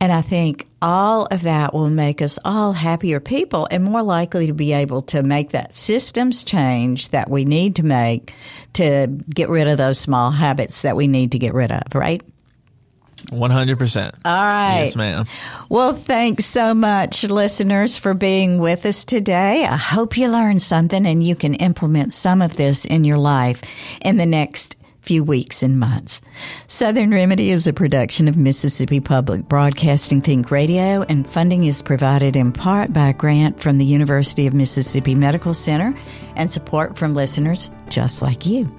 And 0.00 0.10
I 0.10 0.22
think 0.22 0.66
all 0.80 1.26
of 1.26 1.42
that 1.42 1.74
will 1.74 1.90
make 1.90 2.22
us 2.22 2.38
all 2.42 2.72
happier 2.72 3.20
people 3.20 3.68
and 3.70 3.84
more 3.84 4.02
likely 4.02 4.46
to 4.46 4.54
be 4.54 4.72
able 4.72 5.02
to 5.02 5.22
make 5.22 5.50
that 5.50 5.74
systems 5.74 6.42
change 6.42 7.10
that 7.10 7.28
we 7.28 7.44
need 7.44 7.76
to 7.76 7.82
make 7.82 8.32
to 8.74 9.06
get 9.28 9.50
rid 9.50 9.68
of 9.68 9.76
those 9.76 9.98
small 9.98 10.30
habits 10.30 10.82
that 10.82 10.96
we 10.96 11.06
need 11.06 11.32
to 11.32 11.38
get 11.38 11.52
rid 11.52 11.70
of, 11.70 11.94
right? 11.94 12.22
100%. 13.26 14.14
All 14.24 14.46
right. 14.46 14.80
Yes, 14.80 14.96
ma'am. 14.96 15.26
Well, 15.68 15.94
thanks 15.94 16.46
so 16.46 16.72
much, 16.72 17.24
listeners, 17.24 17.98
for 17.98 18.14
being 18.14 18.58
with 18.58 18.86
us 18.86 19.04
today. 19.04 19.66
I 19.66 19.76
hope 19.76 20.16
you 20.16 20.28
learned 20.30 20.62
something 20.62 21.06
and 21.06 21.22
you 21.22 21.36
can 21.36 21.54
implement 21.54 22.14
some 22.14 22.40
of 22.40 22.56
this 22.56 22.86
in 22.86 23.04
your 23.04 23.18
life 23.18 23.62
in 24.02 24.16
the 24.16 24.24
next 24.26 24.76
few 25.10 25.24
weeks 25.24 25.64
and 25.64 25.80
months. 25.80 26.22
Southern 26.68 27.10
Remedy 27.10 27.50
is 27.50 27.66
a 27.66 27.72
production 27.72 28.28
of 28.28 28.36
Mississippi 28.36 29.00
Public 29.00 29.48
Broadcasting 29.48 30.20
Think 30.20 30.52
Radio, 30.52 31.02
and 31.02 31.26
funding 31.26 31.64
is 31.64 31.82
provided 31.82 32.36
in 32.36 32.52
part 32.52 32.92
by 32.92 33.08
a 33.08 33.12
grant 33.12 33.58
from 33.58 33.78
the 33.78 33.84
University 33.84 34.46
of 34.46 34.54
Mississippi 34.54 35.16
Medical 35.16 35.52
Center 35.52 35.98
and 36.36 36.48
support 36.48 36.96
from 36.96 37.16
listeners 37.16 37.72
just 37.88 38.22
like 38.22 38.46
you. 38.46 38.72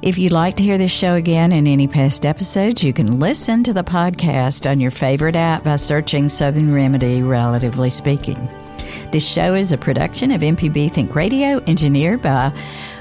If 0.00 0.16
you'd 0.16 0.32
like 0.32 0.56
to 0.56 0.62
hear 0.62 0.78
this 0.78 0.90
show 0.90 1.16
again 1.16 1.52
and 1.52 1.68
any 1.68 1.86
past 1.86 2.24
episodes, 2.24 2.82
you 2.82 2.94
can 2.94 3.20
listen 3.20 3.62
to 3.64 3.74
the 3.74 3.84
podcast 3.84 4.70
on 4.70 4.80
your 4.80 4.90
favorite 4.90 5.36
app 5.36 5.64
by 5.64 5.76
searching 5.76 6.30
Southern 6.30 6.72
Remedy, 6.72 7.22
relatively 7.22 7.90
speaking. 7.90 8.48
This 9.12 9.28
show 9.28 9.52
is 9.52 9.70
a 9.70 9.76
production 9.76 10.30
of 10.30 10.40
MPB 10.40 10.92
Think 10.92 11.14
Radio, 11.14 11.62
engineered 11.66 12.22
by 12.22 12.52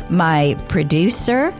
my 0.09 0.57
producer, 0.67 1.53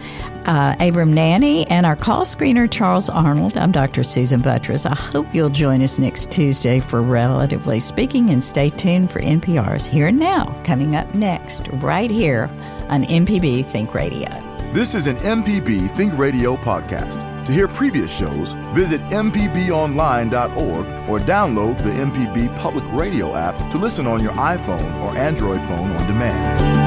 uh, 0.45 0.75
Abram 0.79 1.13
Nanney, 1.13 1.65
and 1.69 1.85
our 1.85 1.95
call 1.95 2.21
screener, 2.21 2.69
Charles 2.69 3.09
Arnold. 3.09 3.57
I'm 3.57 3.71
Dr. 3.71 4.03
Susan 4.03 4.41
Buttross. 4.41 4.89
I 4.89 4.95
hope 4.95 5.27
you'll 5.33 5.49
join 5.49 5.81
us 5.81 5.99
next 5.99 6.31
Tuesday 6.31 6.79
for 6.79 7.01
Relatively 7.01 7.79
Speaking, 7.79 8.29
and 8.29 8.43
stay 8.43 8.69
tuned 8.69 9.11
for 9.11 9.19
NPR's 9.19 9.85
Here 9.85 10.07
and 10.07 10.19
Now 10.19 10.55
coming 10.63 10.95
up 10.95 11.13
next, 11.13 11.67
right 11.73 12.11
here 12.11 12.49
on 12.89 13.03
MPB 13.03 13.65
Think 13.65 13.93
Radio. 13.93 14.29
This 14.73 14.95
is 14.95 15.07
an 15.07 15.17
MPB 15.17 15.89
Think 15.91 16.17
Radio 16.17 16.55
podcast. 16.57 17.29
To 17.45 17.51
hear 17.51 17.67
previous 17.67 18.15
shows, 18.15 18.53
visit 18.73 19.01
MPBOnline.org 19.09 21.09
or 21.09 21.19
download 21.19 21.77
the 21.83 21.91
MPB 21.91 22.57
Public 22.59 22.85
Radio 22.93 23.35
app 23.35 23.57
to 23.71 23.77
listen 23.77 24.07
on 24.07 24.23
your 24.23 24.31
iPhone 24.33 24.95
or 25.01 25.17
Android 25.17 25.59
phone 25.67 25.91
on 25.91 26.07
demand. 26.07 26.82